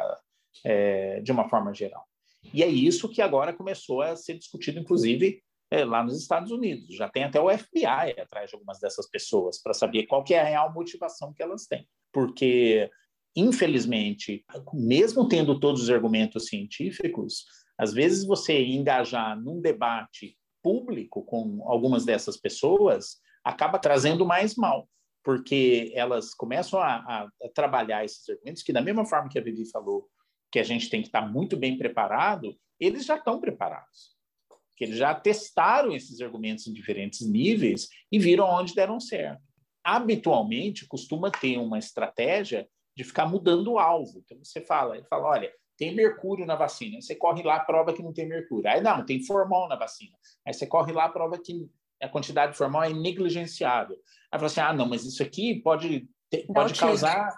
é, 0.65 1.21
de 1.21 1.31
uma 1.31 1.47
forma 1.47 1.73
geral. 1.73 2.05
E 2.53 2.63
é 2.63 2.67
isso 2.67 3.07
que 3.07 3.21
agora 3.21 3.53
começou 3.53 4.01
a 4.01 4.15
ser 4.15 4.37
discutido, 4.37 4.79
inclusive, 4.79 5.41
é, 5.71 5.85
lá 5.85 6.03
nos 6.03 6.21
Estados 6.21 6.51
Unidos. 6.51 6.93
Já 6.95 7.09
tem 7.09 7.23
até 7.23 7.39
o 7.39 7.49
FBI 7.49 8.19
atrás 8.19 8.49
de 8.49 8.55
algumas 8.55 8.79
dessas 8.79 9.09
pessoas 9.09 9.61
para 9.61 9.73
saber 9.73 10.05
qual 10.05 10.23
é 10.29 10.39
a 10.39 10.43
real 10.43 10.73
motivação 10.73 11.33
que 11.33 11.41
elas 11.41 11.65
têm. 11.65 11.87
Porque, 12.11 12.89
infelizmente, 13.35 14.43
mesmo 14.73 15.27
tendo 15.27 15.57
todos 15.59 15.83
os 15.83 15.89
argumentos 15.89 16.47
científicos, 16.47 17.45
às 17.77 17.93
vezes 17.93 18.25
você 18.25 18.61
engajar 18.61 19.39
num 19.41 19.61
debate 19.61 20.37
público 20.61 21.23
com 21.23 21.63
algumas 21.65 22.05
dessas 22.05 22.37
pessoas 22.37 23.17
acaba 23.43 23.79
trazendo 23.79 24.25
mais 24.25 24.55
mal, 24.55 24.87
porque 25.23 25.91
elas 25.95 26.33
começam 26.33 26.79
a, 26.79 26.95
a, 26.97 27.23
a 27.23 27.49
trabalhar 27.55 28.03
esses 28.03 28.27
argumentos 28.29 28.61
que, 28.61 28.73
da 28.73 28.81
mesma 28.81 29.05
forma 29.05 29.29
que 29.29 29.39
a 29.39 29.41
Vivi 29.41 29.67
falou, 29.71 30.07
que 30.51 30.59
a 30.59 30.63
gente 30.63 30.89
tem 30.89 31.01
que 31.01 31.07
estar 31.07 31.21
muito 31.21 31.55
bem 31.55 31.77
preparado, 31.77 32.55
eles 32.79 33.05
já 33.05 33.15
estão 33.15 33.39
preparados. 33.39 34.20
Que 34.81 34.85
eles 34.85 34.97
já 34.97 35.13
testaram 35.13 35.91
esses 35.91 36.19
argumentos 36.21 36.65
em 36.65 36.73
diferentes 36.73 37.21
níveis 37.21 37.87
e 38.11 38.17
viram 38.17 38.45
onde 38.45 38.73
deram 38.73 38.99
certo. 38.99 39.39
Habitualmente, 39.83 40.87
costuma 40.87 41.29
ter 41.29 41.59
uma 41.59 41.77
estratégia 41.77 42.67
de 42.97 43.03
ficar 43.03 43.27
mudando 43.27 43.73
o 43.73 43.77
alvo. 43.77 44.23
Então, 44.25 44.39
você 44.43 44.59
fala, 44.59 44.97
ele 44.97 45.05
fala, 45.05 45.27
olha, 45.27 45.53
tem 45.77 45.93
mercúrio 45.93 46.47
na 46.47 46.55
vacina. 46.55 46.99
Você 46.99 47.13
corre 47.13 47.43
lá, 47.43 47.59
prova 47.59 47.93
que 47.93 48.01
não 48.01 48.11
tem 48.11 48.27
mercúrio. 48.27 48.71
Aí, 48.71 48.81
não, 48.81 49.05
tem 49.05 49.23
formol 49.23 49.67
na 49.67 49.75
vacina. 49.75 50.17
Aí 50.47 50.51
você 50.51 50.65
corre 50.65 50.91
lá, 50.91 51.07
prova 51.09 51.37
que 51.37 51.69
a 52.01 52.09
quantidade 52.09 52.53
de 52.53 52.57
formol 52.57 52.81
é 52.81 52.91
negligenciável. 52.91 53.97
Aí 54.31 54.39
fala 54.39 54.47
assim, 54.47 54.61
ah, 54.61 54.73
não, 54.73 54.89
mas 54.89 55.05
isso 55.05 55.21
aqui 55.21 55.61
pode, 55.61 56.09
pode 56.51 56.73
causar... 56.73 57.31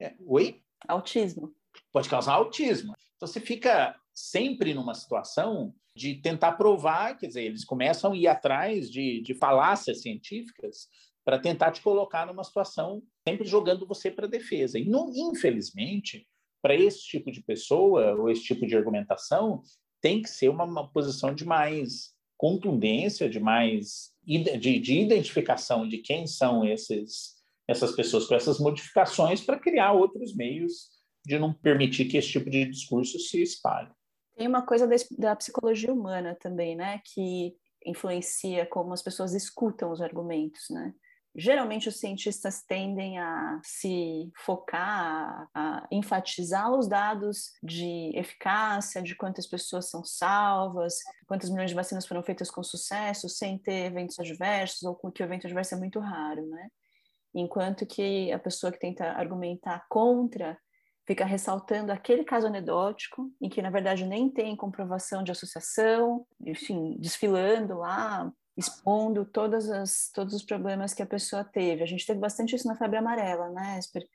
É, 0.00 0.14
oi? 0.26 0.62
Autismo 0.88 1.54
pode 1.92 2.08
causar 2.08 2.32
autismo. 2.32 2.94
Então 3.16 3.26
você 3.26 3.40
fica 3.40 3.94
sempre 4.14 4.72
numa 4.72 4.94
situação 4.94 5.74
de 5.98 6.14
tentar 6.14 6.52
provar, 6.52 7.18
quer 7.18 7.26
dizer, 7.26 7.42
eles 7.42 7.64
começam 7.64 8.12
a 8.12 8.16
ir 8.16 8.28
atrás 8.28 8.88
de, 8.88 9.20
de 9.20 9.34
falácias 9.34 10.00
científicas 10.00 10.86
para 11.24 11.40
tentar 11.40 11.72
te 11.72 11.82
colocar 11.82 12.24
numa 12.24 12.44
situação 12.44 13.02
sempre 13.26 13.46
jogando 13.46 13.86
você 13.86 14.10
para 14.10 14.26
a 14.26 14.30
defesa. 14.30 14.78
E, 14.78 14.88
infelizmente, 14.88 16.26
para 16.62 16.74
esse 16.74 17.00
tipo 17.00 17.32
de 17.32 17.42
pessoa 17.42 18.14
ou 18.14 18.30
esse 18.30 18.44
tipo 18.44 18.64
de 18.64 18.76
argumentação, 18.76 19.60
tem 20.00 20.22
que 20.22 20.30
ser 20.30 20.48
uma, 20.48 20.64
uma 20.64 20.88
posição 20.88 21.34
de 21.34 21.44
mais 21.44 22.14
contundência, 22.36 23.28
de 23.28 23.40
mais 23.40 24.12
de, 24.24 24.78
de 24.78 25.00
identificação 25.00 25.88
de 25.88 25.98
quem 25.98 26.28
são 26.28 26.64
esses, 26.64 27.34
essas 27.66 27.92
pessoas 27.92 28.26
com 28.26 28.36
essas 28.36 28.60
modificações 28.60 29.40
para 29.40 29.58
criar 29.58 29.92
outros 29.92 30.34
meios 30.36 30.90
de 31.26 31.38
não 31.38 31.52
permitir 31.52 32.04
que 32.04 32.16
esse 32.16 32.28
tipo 32.28 32.48
de 32.48 32.64
discurso 32.66 33.18
se 33.18 33.42
espalhe. 33.42 33.90
Tem 34.38 34.46
uma 34.46 34.64
coisa 34.64 34.88
da, 35.18 35.34
psicologia 35.34 35.92
humana 35.92 36.36
também, 36.40 36.76
né, 36.76 37.00
que 37.04 37.56
influencia 37.84 38.64
como 38.66 38.92
as 38.92 39.02
pessoas 39.02 39.34
escutam 39.34 39.90
os 39.90 40.00
argumentos, 40.00 40.70
né? 40.70 40.94
Geralmente 41.34 41.88
os 41.88 41.98
cientistas 41.98 42.62
tendem 42.62 43.18
a 43.18 43.60
se 43.64 44.30
focar, 44.44 45.48
a, 45.52 45.86
enfatizar 45.90 46.72
os 46.72 46.88
dados 46.88 47.52
de 47.62 48.12
eficácia, 48.14 49.02
de 49.02 49.16
quantas 49.16 49.46
pessoas 49.46 49.90
são 49.90 50.04
salvas, 50.04 50.94
quantas 51.26 51.50
milhões 51.50 51.70
de 51.70 51.76
vacinas 51.76 52.06
foram 52.06 52.22
feitas 52.22 52.50
com 52.50 52.62
sucesso, 52.62 53.28
sem 53.28 53.58
ter 53.58 53.86
eventos 53.86 54.18
adversos, 54.20 54.82
ou 54.84 54.94
com 54.94 55.10
que 55.10 55.22
o 55.22 55.24
evento 55.24 55.46
adverso 55.46 55.74
é 55.74 55.78
muito 55.78 55.98
raro, 55.98 56.46
né? 56.46 56.68
Enquanto 57.34 57.86
que 57.86 58.32
a 58.32 58.38
pessoa 58.38 58.72
que 58.72 58.78
tenta 58.78 59.04
argumentar 59.12 59.84
contra 59.88 60.56
fica 61.08 61.24
ressaltando 61.24 61.90
aquele 61.90 62.22
caso 62.22 62.48
anedótico, 62.48 63.32
em 63.40 63.48
que 63.48 63.62
na 63.62 63.70
verdade 63.70 64.04
nem 64.04 64.28
tem 64.28 64.54
comprovação 64.54 65.24
de 65.24 65.32
associação, 65.32 66.26
enfim, 66.38 66.98
desfilando 66.98 67.78
lá, 67.78 68.30
expondo 68.54 69.24
todas 69.24 69.70
as, 69.70 70.10
todos 70.12 70.34
os 70.34 70.42
problemas 70.42 70.92
que 70.92 71.02
a 71.02 71.06
pessoa 71.06 71.42
teve. 71.42 71.82
A 71.82 71.86
gente 71.86 72.04
teve 72.04 72.20
bastante 72.20 72.54
isso 72.54 72.68
na 72.68 72.76
febre 72.76 72.98
amarela, 72.98 73.48
né, 73.48 73.78
Esper? 73.78 74.06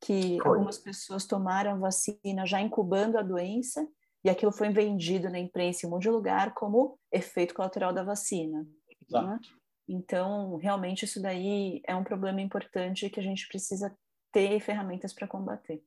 Que 0.00 0.38
foi. 0.42 0.56
algumas 0.56 0.78
pessoas 0.78 1.26
tomaram 1.26 1.80
vacina 1.80 2.46
já 2.46 2.62
incubando 2.62 3.18
a 3.18 3.22
doença, 3.22 3.86
e 4.24 4.30
aquilo 4.30 4.50
foi 4.50 4.70
vendido 4.70 5.28
na 5.28 5.38
imprensa 5.38 5.84
em 5.84 5.88
um 5.88 5.92
monte 5.92 6.04
de 6.04 6.10
lugar 6.10 6.54
como 6.54 6.98
efeito 7.12 7.54
colateral 7.54 7.92
da 7.92 8.02
vacina. 8.02 8.66
Né? 9.10 9.38
Então, 9.86 10.56
realmente, 10.56 11.04
isso 11.04 11.20
daí 11.20 11.82
é 11.86 11.94
um 11.94 12.04
problema 12.04 12.40
importante 12.40 13.10
que 13.10 13.20
a 13.20 13.22
gente 13.22 13.46
precisa 13.48 13.94
ter 14.32 14.58
ferramentas 14.60 15.12
para 15.12 15.28
combater. 15.28 15.82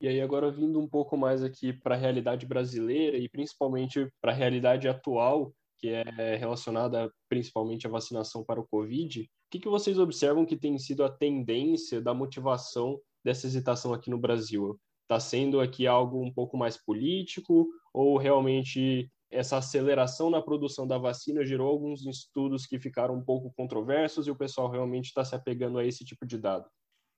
E 0.00 0.08
aí, 0.08 0.20
agora 0.20 0.50
vindo 0.50 0.78
um 0.78 0.88
pouco 0.88 1.16
mais 1.16 1.42
aqui 1.42 1.72
para 1.72 1.94
a 1.94 1.98
realidade 1.98 2.44
brasileira 2.44 3.16
e 3.16 3.28
principalmente 3.28 4.08
para 4.20 4.32
a 4.32 4.34
realidade 4.34 4.88
atual, 4.88 5.52
que 5.78 5.88
é 5.88 6.36
relacionada 6.36 7.10
principalmente 7.28 7.86
à 7.86 7.90
vacinação 7.90 8.44
para 8.44 8.60
o 8.60 8.66
Covid, 8.66 9.22
o 9.22 9.26
que, 9.50 9.60
que 9.60 9.68
vocês 9.68 9.98
observam 9.98 10.44
que 10.44 10.56
tem 10.56 10.78
sido 10.78 11.04
a 11.04 11.10
tendência 11.10 12.00
da 12.00 12.12
motivação 12.12 12.98
dessa 13.24 13.46
hesitação 13.46 13.94
aqui 13.94 14.10
no 14.10 14.18
Brasil? 14.18 14.78
Está 15.02 15.20
sendo 15.20 15.60
aqui 15.60 15.86
algo 15.86 16.22
um 16.22 16.32
pouco 16.32 16.56
mais 16.56 16.76
político 16.76 17.68
ou 17.94 18.18
realmente 18.18 19.10
essa 19.30 19.58
aceleração 19.58 20.30
na 20.30 20.42
produção 20.42 20.86
da 20.86 20.98
vacina 20.98 21.44
gerou 21.44 21.68
alguns 21.68 22.04
estudos 22.06 22.66
que 22.66 22.78
ficaram 22.78 23.14
um 23.14 23.24
pouco 23.24 23.52
controversos 23.56 24.26
e 24.26 24.30
o 24.30 24.36
pessoal 24.36 24.70
realmente 24.70 25.06
está 25.06 25.24
se 25.24 25.34
apegando 25.34 25.78
a 25.78 25.84
esse 25.84 26.04
tipo 26.04 26.26
de 26.26 26.38
dado? 26.38 26.68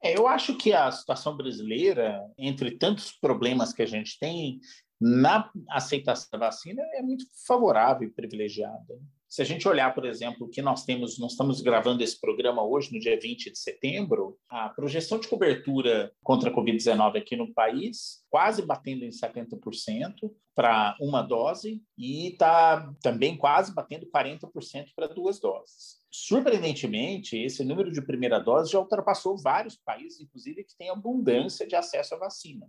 É, 0.02 0.16
eu 0.16 0.28
acho 0.28 0.56
que 0.56 0.72
a 0.72 0.90
situação 0.90 1.36
brasileira, 1.36 2.20
entre 2.36 2.72
tantos 2.72 3.12
problemas 3.12 3.72
que 3.72 3.82
a 3.82 3.86
gente 3.86 4.18
tem, 4.18 4.60
na 5.00 5.50
aceitação 5.70 6.28
da 6.32 6.46
vacina 6.46 6.82
é 6.94 7.02
muito 7.02 7.24
favorável 7.46 8.08
e 8.08 8.12
privilegiada. 8.12 8.98
Se 9.28 9.42
a 9.42 9.44
gente 9.44 9.68
olhar, 9.68 9.94
por 9.94 10.06
exemplo, 10.06 10.46
o 10.46 10.48
que 10.48 10.62
nós 10.62 10.86
temos, 10.86 11.18
nós 11.18 11.32
estamos 11.32 11.60
gravando 11.60 12.02
esse 12.02 12.18
programa 12.18 12.64
hoje, 12.64 12.90
no 12.90 12.98
dia 12.98 13.18
20 13.20 13.52
de 13.52 13.58
setembro, 13.58 14.38
a 14.48 14.70
projeção 14.70 15.20
de 15.20 15.28
cobertura 15.28 16.10
contra 16.22 16.48
a 16.48 16.52
Covid-19 16.52 17.18
aqui 17.18 17.36
no 17.36 17.52
país, 17.52 18.24
quase 18.30 18.62
batendo 18.62 19.04
em 19.04 19.10
70% 19.10 20.32
para 20.54 20.96
uma 20.98 21.20
dose, 21.20 21.82
e 21.96 22.28
está 22.28 22.90
também 23.02 23.36
quase 23.36 23.74
batendo 23.74 24.06
40% 24.06 24.86
para 24.96 25.06
duas 25.06 25.38
doses. 25.38 25.98
Surpreendentemente, 26.10 27.36
esse 27.36 27.62
número 27.62 27.92
de 27.92 28.00
primeira 28.00 28.38
dose 28.38 28.72
já 28.72 28.78
ultrapassou 28.78 29.36
vários 29.36 29.76
países, 29.76 30.20
inclusive, 30.20 30.64
que 30.64 30.76
têm 30.76 30.88
abundância 30.88 31.66
de 31.66 31.76
acesso 31.76 32.14
à 32.14 32.18
vacina 32.18 32.66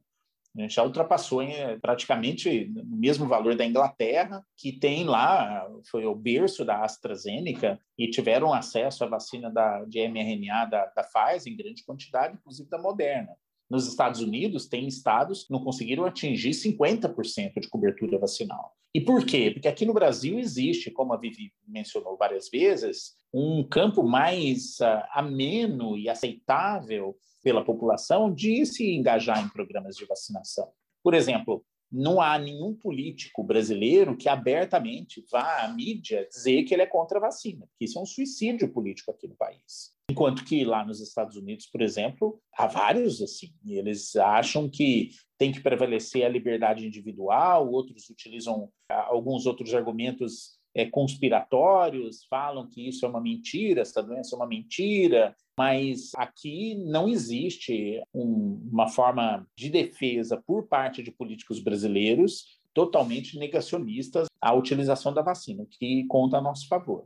já 0.68 0.84
ultrapassou 0.84 1.42
em, 1.42 1.80
praticamente 1.80 2.66
no 2.68 2.98
mesmo 2.98 3.28
valor 3.28 3.56
da 3.56 3.66
Inglaterra, 3.66 4.44
que 4.58 4.72
tem 4.72 5.06
lá, 5.06 5.68
foi 5.90 6.06
o 6.06 6.16
berço 6.16 6.66
da 6.66 6.84
AstraZeneca, 6.84 7.80
e 7.98 8.10
tiveram 8.10 8.54
acesso 8.54 9.04
à 9.04 9.08
vacina 9.08 9.50
da, 9.50 9.86
de 9.86 10.08
mRNA 10.08 10.66
da, 10.66 10.86
da 10.88 11.04
Pfizer 11.04 11.54
em 11.54 11.58
grande 11.58 11.84
quantidade, 11.84 12.36
inclusive 12.36 12.70
da 12.70 12.78
Moderna. 12.78 13.36
Nos 13.70 13.88
Estados 13.88 14.22
Unidos, 14.22 14.68
tem 14.68 14.88
estados 14.88 15.44
que 15.44 15.52
não 15.52 15.64
conseguiram 15.64 16.06
atingir 16.06 16.52
50% 16.52 17.60
de 17.60 17.70
cobertura 17.70 18.18
vacinal. 18.18 18.74
E 18.94 19.00
por 19.00 19.24
quê? 19.24 19.52
Porque 19.52 19.68
aqui 19.68 19.86
no 19.86 19.94
Brasil 19.94 20.40
existe, 20.40 20.90
como 20.90 21.14
a 21.14 21.18
Vivi 21.18 21.54
mencionou 21.68 22.18
várias 22.18 22.50
vezes, 22.50 23.14
um 23.32 23.64
campo 23.64 24.02
mais 24.02 24.80
uh, 24.80 25.06
ameno 25.14 25.96
e 25.96 26.10
aceitável 26.10 27.16
pela 27.44 27.64
população 27.64 28.34
de 28.34 28.66
se 28.66 28.92
engajar 28.96 29.44
em 29.44 29.50
programas 29.50 29.96
de 29.96 30.06
vacinação. 30.06 30.70
Por 31.04 31.14
exemplo, 31.14 31.64
não 31.92 32.22
há 32.22 32.38
nenhum 32.38 32.74
político 32.74 33.44
brasileiro 33.44 34.16
que 34.16 34.30
abertamente 34.30 35.24
vá 35.32 35.64
à 35.64 35.68
mídia 35.68 36.28
dizer 36.30 36.64
que 36.64 36.74
ele 36.74 36.84
é 36.84 36.88
contra 36.88 37.18
a 37.18 37.22
vacina, 37.22 37.68
isso 37.80 37.98
é 37.98 38.02
um 38.02 38.06
suicídio 38.06 38.72
político 38.72 39.12
aqui 39.12 39.28
no 39.28 39.36
país. 39.36 39.98
Enquanto 40.10 40.44
que 40.44 40.66
lá 40.66 40.84
nos 40.84 41.00
Estados 41.00 41.36
Unidos, 41.36 41.68
por 41.68 41.82
exemplo, 41.82 42.42
há 42.58 42.66
vários 42.66 43.22
assim, 43.22 43.54
eles 43.66 44.16
acham 44.16 44.68
que 44.68 45.12
tem 45.38 45.52
que 45.52 45.62
prevalecer 45.62 46.26
a 46.26 46.30
liberdade 46.30 46.86
individual, 46.86 47.72
outros 47.72 48.10
utilizam 48.10 48.70
ah, 48.92 49.08
alguns 49.08 49.46
outros 49.46 49.74
argumentos 49.74 50.59
é, 50.76 50.86
conspiratórios, 50.86 52.26
falam 52.26 52.68
que 52.68 52.88
isso 52.88 53.06
é 53.06 53.10
uma 53.10 53.22
mentira, 53.22 53.82
essa 53.82 54.04
doença 54.04 54.36
é 54.36 54.38
uma 54.38 54.48
mentira, 54.48 55.36
mas 55.58 56.12
aqui 56.16 56.76
não 56.76 57.08
existe 57.08 58.02
um, 58.14 58.68
uma 58.72 58.88
forma 58.88 59.46
de 59.56 59.70
defesa 59.70 60.42
por 60.46 60.68
parte 60.68 61.04
de 61.04 61.12
políticos 61.12 61.60
brasileiros 61.60 62.60
totalmente 62.74 63.38
negacionistas 63.38 64.28
à 64.40 64.54
utilização 64.54 65.14
da 65.14 65.22
vacina, 65.22 65.64
o 65.64 65.68
que 65.68 66.06
conta 66.08 66.38
a 66.38 66.42
nosso 66.42 66.68
favor. 66.68 67.06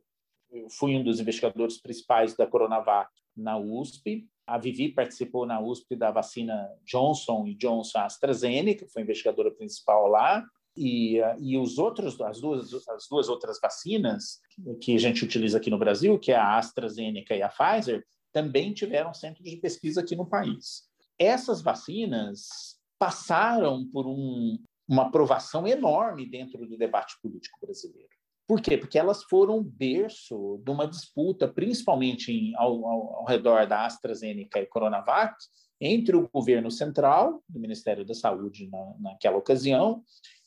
eu 0.52 0.70
fui 0.70 0.96
um 0.96 1.04
dos 1.04 1.20
investigadores 1.20 1.82
principais 1.82 2.36
da 2.36 2.46
Coronavac 2.46 3.10
na 3.36 3.58
USP. 3.58 4.28
A 4.46 4.58
Vivi 4.58 4.90
participou 4.90 5.46
na 5.46 5.60
USP 5.60 5.96
da 5.96 6.12
vacina 6.12 6.70
Johnson 6.86 7.48
e 7.48 7.56
Johnson 7.56 8.00
AstraZeneca, 8.00 8.86
foi 8.94 9.02
investigadora 9.02 9.50
principal 9.50 10.08
lá. 10.08 10.46
E, 10.76 11.20
e 11.40 11.58
os 11.58 11.78
outros, 11.78 12.20
as 12.22 12.42
duas, 12.42 12.74
as 12.90 13.08
duas 13.10 13.30
outras 13.30 13.60
vacinas 13.62 14.40
que 14.82 14.96
a 14.96 15.00
gente 15.00 15.24
utiliza 15.24 15.58
aqui 15.58 15.70
no 15.70 15.78
Brasil, 15.78 16.18
que 16.18 16.32
é 16.32 16.36
a 16.36 16.58
AstraZeneca 16.58 17.36
e 17.36 17.42
a 17.44 17.50
Pfizer, 17.50 18.04
também 18.32 18.74
tiveram 18.74 19.14
centros 19.14 19.48
de 19.48 19.58
pesquisa 19.58 20.02
aqui 20.02 20.16
no 20.16 20.26
país. 20.26 20.84
Essas 21.20 21.62
vacinas 21.62 22.80
passaram 22.98 23.88
por 23.92 24.08
um, 24.08 24.58
uma 24.88 25.04
aprovação 25.04 25.68
enorme 25.68 26.26
dentro 26.26 26.68
do 26.68 26.78
debate 26.78 27.16
político 27.22 27.60
brasileiro. 27.62 28.10
Por 28.48 28.62
quê? 28.62 28.78
Porque 28.78 29.00
elas 29.00 29.24
foram 29.24 29.64
berço 29.64 30.62
de 30.64 30.72
uma 30.72 30.88
disputa, 30.88 31.48
principalmente 31.48 32.32
em, 32.32 32.54
ao, 32.56 32.86
ao, 32.86 33.16
ao, 33.18 33.26
redor 33.26 33.66
da 33.66 33.86
AstraZeneca 33.86 34.60
e 34.60 34.66
Coronavac, 34.66 35.36
entre 35.80 36.16
o 36.16 36.30
governo 36.30 36.70
central, 36.70 37.42
do 37.48 37.60
Ministério 37.60 38.06
da 38.06 38.14
Saúde 38.14 38.70
na, 38.70 38.96
naquela 39.00 39.38
ocasião, 39.38 40.04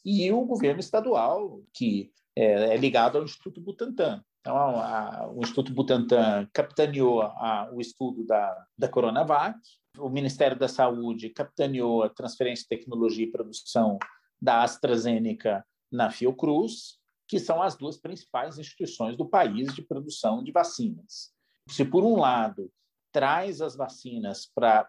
e 0.06 0.30
o 0.30 0.44
governo 0.44 0.78
estadual, 0.78 1.60
que 1.72 2.12
é, 2.36 2.74
é 2.74 2.76
ligado 2.76 3.18
ao 3.18 3.24
Instituto 3.24 3.60
Butantan. 3.60 4.22
Então, 4.40 4.56
a, 4.56 5.22
a, 5.22 5.28
o 5.32 5.40
Instituto 5.40 5.72
Butantan 5.72 6.48
capitaneou 6.52 7.22
a, 7.22 7.68
o 7.72 7.80
estudo 7.80 8.24
da, 8.24 8.66
da 8.78 8.88
Coronavac, 8.88 9.58
o 9.98 10.08
Ministério 10.08 10.56
da 10.56 10.68
Saúde 10.68 11.30
capitaneou 11.30 12.04
a 12.04 12.08
transferência 12.08 12.62
de 12.62 12.68
tecnologia 12.68 13.24
e 13.24 13.30
produção 13.32 13.98
da 14.40 14.62
AstraZeneca 14.62 15.66
na 15.90 16.08
Fiocruz, 16.08 17.00
que 17.26 17.40
são 17.40 17.60
as 17.60 17.74
duas 17.76 17.96
principais 17.96 18.58
instituições 18.58 19.16
do 19.16 19.28
país 19.28 19.74
de 19.74 19.82
produção 19.82 20.44
de 20.44 20.52
vacinas. 20.52 21.32
Se, 21.68 21.84
por 21.84 22.04
um 22.04 22.20
lado, 22.20 22.70
traz 23.10 23.60
as 23.60 23.74
vacinas 23.74 24.48
para 24.54 24.88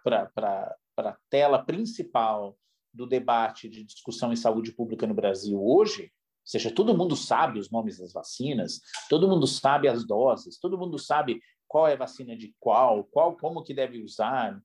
a 0.96 1.18
tela 1.32 1.64
principal 1.64 2.56
do 2.98 3.08
debate 3.08 3.70
de 3.70 3.84
discussão 3.84 4.34
em 4.34 4.36
saúde 4.36 4.72
pública 4.72 5.08
no 5.08 5.14
Brasil 5.14 5.62
hoje, 5.64 6.04
ou 6.04 6.50
seja, 6.50 6.74
todo 6.74 6.98
mundo 6.98 7.16
sabe 7.16 7.60
os 7.60 7.70
nomes 7.70 7.98
das 8.00 8.12
vacinas, 8.12 8.82
todo 9.10 9.28
mundo 9.28 9.46
sabe 9.46 9.88
as 9.88 10.06
doses, 10.06 10.60
todo 10.60 10.78
mundo 10.78 10.98
sabe 10.98 11.40
qual 11.68 11.88
é 11.88 11.94
a 11.94 11.98
vacina 11.98 12.36
de 12.36 12.56
qual, 12.60 13.04
qual 13.06 13.38
como 13.38 13.64
que 13.64 13.74
deve 13.74 14.02
usar. 14.02 14.60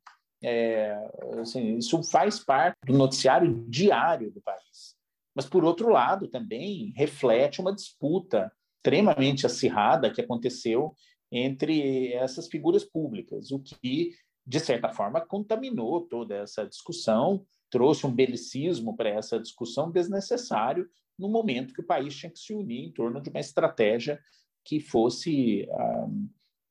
É, 0.44 0.96
assim, 1.40 1.76
isso 1.76 2.02
faz 2.02 2.40
parte 2.40 2.76
do 2.84 2.92
noticiário 2.94 3.64
diário 3.68 4.32
do 4.32 4.40
país 4.40 4.96
mas, 5.34 5.46
por 5.46 5.64
outro 5.64 5.88
lado, 5.88 6.28
também 6.28 6.92
reflete 6.94 7.60
uma 7.60 7.74
disputa 7.74 8.52
extremamente 8.76 9.46
acirrada 9.46 10.10
que 10.10 10.20
aconteceu 10.20 10.94
entre 11.30 12.12
essas 12.12 12.48
figuras 12.48 12.84
públicas, 12.84 13.50
o 13.50 13.58
que, 13.58 14.12
de 14.46 14.60
certa 14.60 14.90
forma, 14.90 15.20
contaminou 15.20 16.02
toda 16.02 16.36
essa 16.36 16.66
discussão, 16.66 17.46
trouxe 17.72 18.06
um 18.06 18.14
belicismo 18.14 18.94
para 18.94 19.08
essa 19.08 19.40
discussão 19.40 19.90
desnecessário 19.90 20.87
no 21.18 21.26
momento 21.26 21.72
que 21.72 21.80
o 21.80 21.87
país 21.87 22.14
tinha 22.14 22.30
que 22.30 22.38
se 22.38 22.52
unir 22.52 22.85
em 22.85 22.92
torno 22.92 23.20
de 23.20 23.30
uma 23.30 23.40
estratégia 23.40 24.20
que 24.62 24.78
fosse 24.78 25.66
ah, 25.72 26.08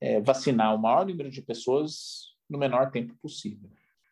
é, 0.00 0.20
vacinar 0.20 0.74
o 0.74 0.78
maior 0.78 1.04
número 1.04 1.28
de 1.28 1.42
pessoas 1.42 2.32
no 2.48 2.56
menor 2.56 2.92
tempo 2.92 3.14
possível. 3.20 3.68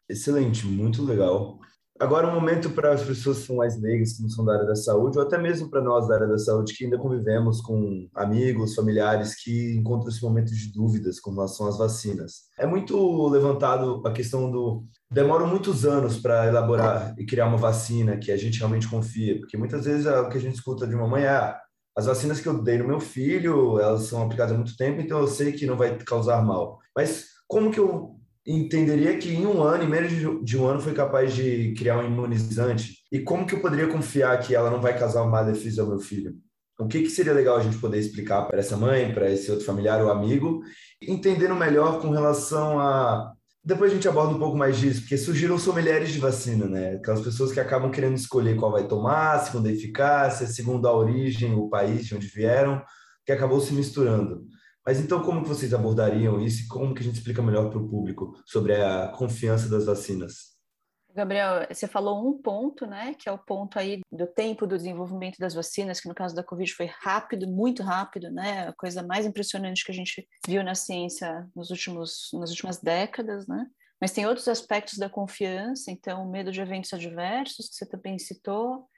Excelente, 0.09 0.67
muito 0.67 1.05
legal. 1.05 1.61
Agora, 2.01 2.27
um 2.27 2.33
momento 2.33 2.71
para 2.71 2.95
as 2.95 3.03
pessoas 3.03 3.41
que 3.41 3.47
são 3.47 3.57
mais 3.57 3.79
leigas, 3.79 4.15
que 4.15 4.23
não 4.23 4.31
são 4.31 4.43
da 4.43 4.55
área 4.55 4.67
da 4.67 4.75
saúde, 4.75 5.19
ou 5.19 5.23
até 5.23 5.37
mesmo 5.37 5.69
para 5.69 5.83
nós 5.83 6.09
da 6.09 6.15
área 6.15 6.27
da 6.27 6.39
saúde, 6.39 6.73
que 6.73 6.85
ainda 6.85 6.97
convivemos 6.97 7.61
com 7.61 8.09
amigos, 8.15 8.75
familiares 8.75 9.35
que 9.35 9.77
encontram 9.77 10.09
esse 10.09 10.23
momento 10.23 10.51
de 10.55 10.73
dúvidas 10.73 11.21
com 11.21 11.31
relação 11.31 11.69
às 11.69 11.77
vacinas. 11.77 12.45
É 12.59 12.67
muito 12.67 13.29
levantado 13.29 14.03
a 14.07 14.13
questão 14.13 14.51
do. 14.51 14.83
Demoram 15.11 15.47
muitos 15.47 15.85
anos 15.85 16.17
para 16.17 16.47
elaborar 16.47 17.15
e 17.19 17.27
criar 17.27 17.47
uma 17.47 17.59
vacina 17.59 18.17
que 18.17 18.33
a 18.33 18.37
gente 18.37 18.59
realmente 18.59 18.89
confia, 18.89 19.39
porque 19.39 19.59
muitas 19.59 19.85
vezes 19.85 20.07
é 20.07 20.19
o 20.21 20.31
que 20.31 20.39
a 20.39 20.41
gente 20.41 20.55
escuta 20.55 20.87
de 20.87 20.95
uma 20.95 21.07
mãe 21.07 21.25
é. 21.25 21.55
As 21.95 22.07
vacinas 22.07 22.41
que 22.41 22.49
eu 22.49 22.63
dei 22.63 22.79
no 22.79 22.89
meu 22.89 23.01
filho, 23.01 23.79
elas 23.79 24.05
são 24.05 24.23
aplicadas 24.23 24.55
há 24.55 24.57
muito 24.57 24.75
tempo, 24.75 25.03
então 25.03 25.19
eu 25.19 25.27
sei 25.27 25.53
que 25.53 25.67
não 25.67 25.77
vai 25.77 25.99
causar 25.99 26.43
mal. 26.43 26.79
Mas 26.97 27.27
como 27.47 27.71
que 27.71 27.79
eu 27.79 28.20
entenderia 28.47 29.17
que 29.19 29.31
em 29.31 29.47
um 29.47 29.63
ano, 29.63 29.85
em 29.85 29.89
menos 29.89 30.45
de 30.45 30.59
um 30.59 30.67
ano, 30.67 30.81
foi 30.81 30.95
capaz 30.95 31.35
de 31.35 31.75
criar 31.75 31.99
um 31.99 32.07
imunizante? 32.07 32.95
E 33.13 33.21
como 33.21 33.47
que 33.47 33.55
eu 33.55 33.61
poderia 33.61 33.89
confiar 33.89 34.39
que 34.41 34.55
ela 34.55 34.71
não 34.71 34.81
vai 34.81 34.99
causar 34.99 35.23
uma 35.23 35.43
defesa 35.43 35.83
ao 35.83 35.89
meu 35.89 35.99
filho? 35.99 36.35
O 36.79 36.87
que, 36.87 37.03
que 37.03 37.11
seria 37.11 37.35
legal 37.35 37.57
a 37.57 37.63
gente 37.63 37.77
poder 37.77 37.99
explicar 37.99 38.43
para 38.47 38.59
essa 38.59 38.77
mãe, 38.77 39.13
para 39.13 39.31
esse 39.31 39.51
outro 39.51 39.67
familiar 39.67 40.03
ou 40.03 40.11
amigo, 40.11 40.63
entendendo 41.01 41.55
melhor 41.55 42.01
com 42.01 42.11
relação 42.11 42.79
a. 42.79 43.33
Depois 43.63 43.93
a 43.93 43.95
gente 43.95 44.09
aborda 44.09 44.35
um 44.35 44.39
pouco 44.39 44.57
mais 44.57 44.79
disso, 44.79 45.03
porque 45.03 45.19
surgiram 45.19 45.59
sommeliers 45.59 46.11
de 46.11 46.19
vacina, 46.19 46.67
né? 46.67 46.95
Aquelas 46.95 47.21
pessoas 47.21 47.53
que 47.53 47.61
acabam 47.61 47.91
querendo 47.91 48.17
escolher 48.17 48.57
qual 48.57 48.73
vai 48.73 48.89
tomar, 48.89 49.39
segundo 49.41 49.67
a 49.67 49.73
eficácia, 49.73 50.47
segundo 50.47 50.89
a 50.89 50.97
origem, 50.97 51.55
o 51.55 51.69
país 51.69 52.07
de 52.07 52.15
onde 52.15 52.27
vieram, 52.27 52.83
que 53.27 53.33
acabou 53.33 53.61
se 53.61 53.75
misturando. 53.75 54.47
Mas 54.87 54.99
então, 54.99 55.23
como 55.23 55.43
que 55.43 55.49
vocês 55.49 55.75
abordariam 55.75 56.41
isso 56.41 56.65
e 56.65 56.69
como 56.69 56.95
que 56.95 57.01
a 57.01 57.05
gente 57.05 57.17
explica 57.17 57.43
melhor 57.43 57.69
para 57.69 57.79
o 57.79 57.89
público 57.89 58.41
sobre 58.47 58.75
a 58.75 59.09
confiança 59.09 59.69
das 59.69 59.85
vacinas? 59.85 60.59
Gabriel, 61.15 61.67
você 61.69 61.89
falou 61.89 62.29
um 62.29 62.41
ponto, 62.41 62.87
né, 62.87 63.15
que 63.19 63.29
é 63.29 63.33
o 63.33 63.39
ponto 63.39 63.79
aí 63.79 64.01
do 64.13 64.27
tempo 64.27 64.67
do 64.67 64.77
desenvolvimento 64.77 65.39
das 65.39 65.55
vacinas, 65.55 66.01
que 66.01 66.09
no 66.09 66.15
caso 66.15 66.35
da 66.35 66.45
Covid 66.45 66.73
foi 66.73 66.87
rápido, 66.87 67.49
muito 67.49 67.83
rápido, 67.83 68.31
né, 68.31 68.69
a 68.69 68.73
coisa 68.73 69.03
mais 69.03 69.27
impressionante 69.27 69.85
que 69.85 69.91
a 69.91 69.95
gente 69.95 70.27
viu 70.47 70.63
na 70.63 70.75
ciência 70.75 71.49
nos 71.55 71.71
últimos, 71.71 72.31
nas 72.35 72.51
últimas 72.51 72.81
décadas, 72.81 73.47
né, 73.49 73.67
mas 74.01 74.13
tem 74.13 74.25
outros 74.25 74.49
aspectos 74.49 74.99
da 74.99 75.11
confiança, 75.11 75.91
então 75.91 76.25
o 76.25 76.31
medo 76.31 76.51
de 76.51 76.61
eventos 76.61 76.93
adversos, 76.93 77.69
que 77.69 77.75
você 77.75 77.87
também 77.87 78.19
citou, 78.19 78.89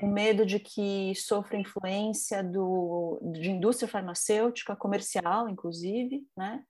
o 0.00 0.06
medo 0.06 0.46
de 0.46 0.58
que 0.58 1.14
sofra 1.14 1.58
influência 1.58 2.42
do, 2.42 3.20
de 3.32 3.50
indústria 3.50 3.88
farmacêutica, 3.88 4.76
comercial, 4.76 5.48
inclusive, 5.48 6.26
né? 6.36 6.62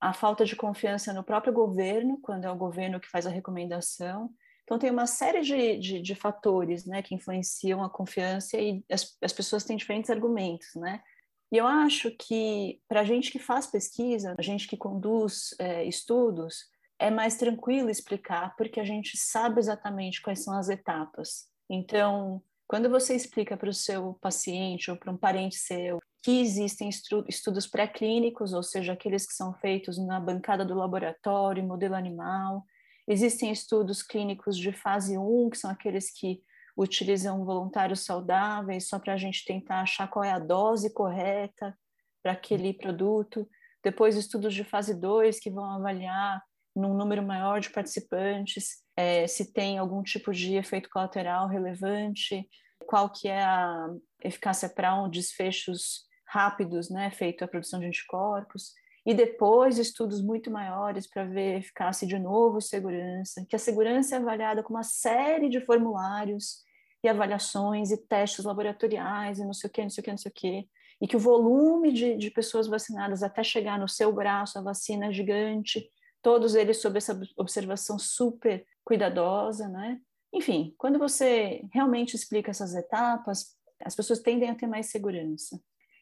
A 0.00 0.12
falta 0.12 0.44
de 0.44 0.54
confiança 0.54 1.12
no 1.12 1.24
próprio 1.24 1.52
governo, 1.52 2.18
quando 2.22 2.44
é 2.44 2.50
o 2.50 2.56
governo 2.56 3.00
que 3.00 3.10
faz 3.10 3.26
a 3.26 3.30
recomendação. 3.30 4.30
Então, 4.62 4.78
tem 4.78 4.90
uma 4.90 5.06
série 5.06 5.40
de, 5.40 5.78
de, 5.78 6.00
de 6.00 6.14
fatores 6.14 6.84
né, 6.84 7.02
que 7.02 7.14
influenciam 7.14 7.82
a 7.82 7.90
confiança 7.90 8.56
e 8.58 8.84
as, 8.90 9.16
as 9.22 9.32
pessoas 9.32 9.64
têm 9.64 9.76
diferentes 9.76 10.10
argumentos, 10.10 10.68
né? 10.76 11.02
E 11.50 11.56
eu 11.56 11.66
acho 11.66 12.10
que, 12.10 12.80
para 12.86 13.00
a 13.00 13.04
gente 13.04 13.30
que 13.30 13.38
faz 13.38 13.66
pesquisa, 13.66 14.34
a 14.38 14.42
gente 14.42 14.68
que 14.68 14.76
conduz 14.76 15.54
é, 15.58 15.84
estudos, 15.84 16.66
é 16.98 17.10
mais 17.10 17.36
tranquilo 17.36 17.88
explicar, 17.88 18.54
porque 18.56 18.78
a 18.78 18.84
gente 18.84 19.16
sabe 19.16 19.58
exatamente 19.58 20.20
quais 20.20 20.44
são 20.44 20.56
as 20.56 20.68
etapas. 20.68 21.47
Então, 21.68 22.42
quando 22.66 22.88
você 22.90 23.14
explica 23.14 23.56
para 23.56 23.70
o 23.70 23.74
seu 23.74 24.14
paciente 24.20 24.90
ou 24.90 24.96
para 24.96 25.12
um 25.12 25.16
parente 25.16 25.56
seu 25.56 25.98
que 26.22 26.40
existem 26.40 26.90
estudos 27.28 27.66
pré-clínicos, 27.66 28.52
ou 28.52 28.62
seja, 28.62 28.92
aqueles 28.92 29.26
que 29.26 29.32
são 29.32 29.54
feitos 29.54 29.96
na 29.98 30.18
bancada 30.18 30.64
do 30.64 30.74
laboratório, 30.74 31.64
modelo 31.64 31.94
animal, 31.94 32.64
existem 33.06 33.50
estudos 33.50 34.02
clínicos 34.02 34.56
de 34.56 34.72
fase 34.72 35.16
1, 35.16 35.50
que 35.50 35.56
são 35.56 35.70
aqueles 35.70 36.10
que 36.10 36.42
utilizam 36.76 37.44
voluntários 37.44 38.04
saudáveis 38.04 38.88
só 38.88 38.98
para 38.98 39.14
a 39.14 39.16
gente 39.16 39.44
tentar 39.44 39.80
achar 39.80 40.08
qual 40.08 40.24
é 40.24 40.30
a 40.30 40.38
dose 40.38 40.92
correta 40.92 41.76
para 42.22 42.32
aquele 42.32 42.74
produto. 42.74 43.48
Depois, 43.82 44.16
estudos 44.16 44.52
de 44.52 44.64
fase 44.64 44.94
2, 44.94 45.40
que 45.40 45.50
vão 45.50 45.64
avaliar 45.64 46.42
num 46.74 46.94
número 46.94 47.22
maior 47.22 47.60
de 47.60 47.70
participantes, 47.70 48.82
é, 48.98 49.28
se 49.28 49.52
tem 49.52 49.78
algum 49.78 50.02
tipo 50.02 50.32
de 50.32 50.56
efeito 50.56 50.90
colateral 50.90 51.46
relevante, 51.46 52.44
qual 52.84 53.08
que 53.08 53.28
é 53.28 53.44
a 53.44 53.86
eficácia 54.24 54.68
para 54.68 54.92
um 55.00 55.08
desfechos 55.08 56.02
rápidos, 56.26 56.90
né, 56.90 57.08
feito 57.12 57.44
a 57.44 57.48
produção 57.48 57.78
de 57.78 57.86
anticorpos, 57.86 58.72
e 59.06 59.14
depois 59.14 59.78
estudos 59.78 60.20
muito 60.20 60.50
maiores 60.50 61.06
para 61.06 61.24
ver 61.24 61.58
eficácia 61.58 62.08
de 62.08 62.18
novo, 62.18 62.60
segurança, 62.60 63.46
que 63.48 63.54
a 63.54 63.58
segurança 63.58 64.16
é 64.16 64.18
avaliada 64.18 64.64
com 64.64 64.74
uma 64.74 64.82
série 64.82 65.48
de 65.48 65.60
formulários 65.60 66.64
e 67.00 67.08
avaliações 67.08 67.92
e 67.92 67.96
testes 67.96 68.44
laboratoriais 68.44 69.38
e 69.38 69.44
não 69.44 69.52
sei 69.52 69.70
o 69.70 69.72
que, 69.72 69.82
não 69.82 69.90
sei 69.90 70.02
o 70.02 70.04
que, 70.04 70.10
não 70.10 70.18
sei 70.18 70.30
o 70.30 70.34
que, 70.34 70.68
e 71.00 71.06
que 71.06 71.16
o 71.16 71.20
volume 71.20 71.92
de, 71.92 72.16
de 72.16 72.32
pessoas 72.32 72.66
vacinadas 72.66 73.22
até 73.22 73.44
chegar 73.44 73.78
no 73.78 73.88
seu 73.88 74.12
braço, 74.12 74.58
a 74.58 74.62
vacina 74.62 75.06
é 75.06 75.12
gigante, 75.12 75.88
todos 76.20 76.56
eles 76.56 76.78
sob 76.78 76.98
essa 76.98 77.18
observação 77.36 77.96
super 77.96 78.66
cuidadosa, 78.88 79.68
né? 79.68 80.00
Enfim, 80.32 80.74
quando 80.78 80.98
você 80.98 81.62
realmente 81.74 82.16
explica 82.16 82.50
essas 82.50 82.74
etapas, 82.74 83.54
as 83.84 83.94
pessoas 83.94 84.20
tendem 84.20 84.48
a 84.48 84.54
ter 84.54 84.66
mais 84.66 84.86
segurança. 84.86 85.60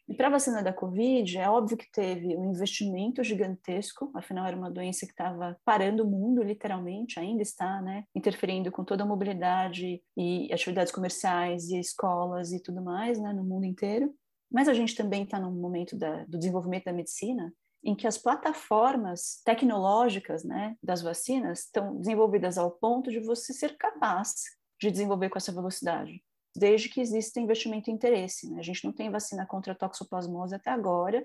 E 0.08 0.14
para 0.14 0.28
a 0.28 0.30
vacina 0.30 0.62
da 0.62 0.72
Covid, 0.72 1.36
é 1.36 1.50
óbvio 1.50 1.76
que 1.76 1.90
teve 1.90 2.36
um 2.36 2.52
investimento 2.52 3.24
gigantesco, 3.24 4.08
afinal 4.14 4.46
era 4.46 4.56
uma 4.56 4.70
doença 4.70 5.04
que 5.04 5.10
estava 5.10 5.58
parando 5.64 6.04
o 6.04 6.06
mundo, 6.08 6.44
literalmente, 6.44 7.18
ainda 7.18 7.42
está, 7.42 7.82
né? 7.82 8.04
Interferindo 8.14 8.70
com 8.70 8.84
toda 8.84 9.02
a 9.02 9.06
mobilidade 9.06 10.00
e 10.16 10.52
atividades 10.52 10.92
comerciais 10.92 11.68
e 11.70 11.80
escolas 11.80 12.52
e 12.52 12.62
tudo 12.62 12.80
mais, 12.80 13.18
né? 13.18 13.32
No 13.32 13.42
mundo 13.42 13.64
inteiro. 13.64 14.14
mas 14.48 14.68
a 14.68 14.74
gente 14.74 14.94
também 14.94 15.24
está 15.24 15.40
num 15.40 15.50
momento 15.50 15.98
da, 15.98 16.24
do 16.26 16.38
desenvolvimento 16.38 16.84
da 16.84 16.92
medicina 16.92 17.52
em 17.86 17.94
que 17.94 18.08
as 18.08 18.18
plataformas 18.18 19.40
tecnológicas 19.44 20.42
né, 20.42 20.76
das 20.82 21.02
vacinas 21.02 21.60
estão 21.60 21.96
desenvolvidas 21.96 22.58
ao 22.58 22.72
ponto 22.72 23.12
de 23.12 23.20
você 23.20 23.52
ser 23.52 23.76
capaz 23.76 24.42
de 24.80 24.90
desenvolver 24.90 25.28
com 25.28 25.38
essa 25.38 25.52
velocidade, 25.52 26.20
desde 26.54 26.88
que 26.88 27.00
exista 27.00 27.38
investimento 27.38 27.88
e 27.88 27.92
interesse. 27.92 28.50
Né? 28.50 28.58
A 28.58 28.62
gente 28.62 28.84
não 28.84 28.92
tem 28.92 29.08
vacina 29.08 29.46
contra 29.46 29.72
a 29.72 29.76
toxoplasmose 29.76 30.56
até 30.56 30.68
agora, 30.68 31.24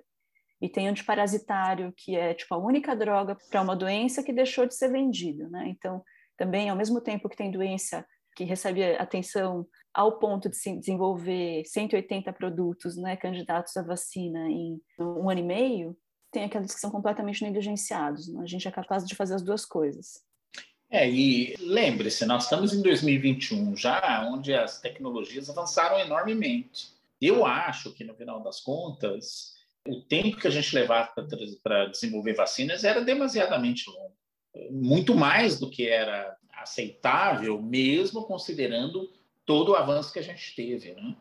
e 0.61 0.69
tem 0.69 0.87
antiparasitário, 0.87 1.91
que 1.97 2.15
é 2.15 2.35
tipo 2.35 2.53
a 2.53 2.59
única 2.59 2.95
droga 2.95 3.35
para 3.49 3.63
uma 3.63 3.75
doença 3.75 4.21
que 4.21 4.31
deixou 4.31 4.67
de 4.67 4.75
ser 4.75 4.91
vendido. 4.91 5.49
Né? 5.49 5.67
Então, 5.69 6.03
também, 6.37 6.69
ao 6.69 6.77
mesmo 6.77 7.01
tempo 7.01 7.27
que 7.27 7.35
tem 7.35 7.49
doença 7.49 8.05
que 8.35 8.43
recebe 8.43 8.83
atenção 8.97 9.65
ao 9.91 10.19
ponto 10.19 10.47
de 10.47 10.55
se 10.55 10.77
desenvolver 10.77 11.63
180 11.65 12.31
produtos 12.33 12.95
né, 12.95 13.17
candidatos 13.17 13.75
à 13.75 13.81
vacina 13.81 14.47
em 14.47 14.79
um 14.99 15.27
ano 15.27 15.39
e 15.39 15.43
meio, 15.43 15.97
tem 16.31 16.45
aqueles 16.45 16.73
que 16.73 16.79
são 16.79 16.89
completamente 16.89 17.43
negligenciados. 17.43 18.27
Né? 18.27 18.41
A 18.41 18.47
gente 18.47 18.67
é 18.67 18.71
capaz 18.71 19.05
de 19.05 19.15
fazer 19.15 19.35
as 19.35 19.41
duas 19.41 19.65
coisas. 19.65 20.23
É, 20.89 21.09
e 21.09 21.55
lembre-se, 21.59 22.25
nós 22.25 22.43
estamos 22.43 22.73
em 22.73 22.81
2021 22.81 23.75
já, 23.77 24.27
onde 24.29 24.53
as 24.53 24.81
tecnologias 24.81 25.49
avançaram 25.49 25.99
enormemente. 25.99 26.89
Eu 27.21 27.45
acho 27.45 27.93
que, 27.93 28.03
no 28.03 28.13
final 28.13 28.41
das 28.41 28.59
contas, 28.59 29.53
o 29.87 30.01
tempo 30.01 30.37
que 30.37 30.47
a 30.47 30.51
gente 30.51 30.73
levava 30.75 31.11
para 31.63 31.85
desenvolver 31.85 32.33
vacinas 32.33 32.83
era 32.83 33.01
demasiadamente 33.01 33.89
longo. 33.89 34.15
Muito 34.69 35.15
mais 35.15 35.59
do 35.59 35.69
que 35.69 35.87
era 35.87 36.35
aceitável, 36.53 37.61
mesmo 37.61 38.25
considerando 38.25 39.09
todo 39.45 39.69
o 39.69 39.75
avanço 39.75 40.11
que 40.11 40.19
a 40.19 40.23
gente 40.23 40.53
teve. 40.55 40.93
Né? 40.93 41.15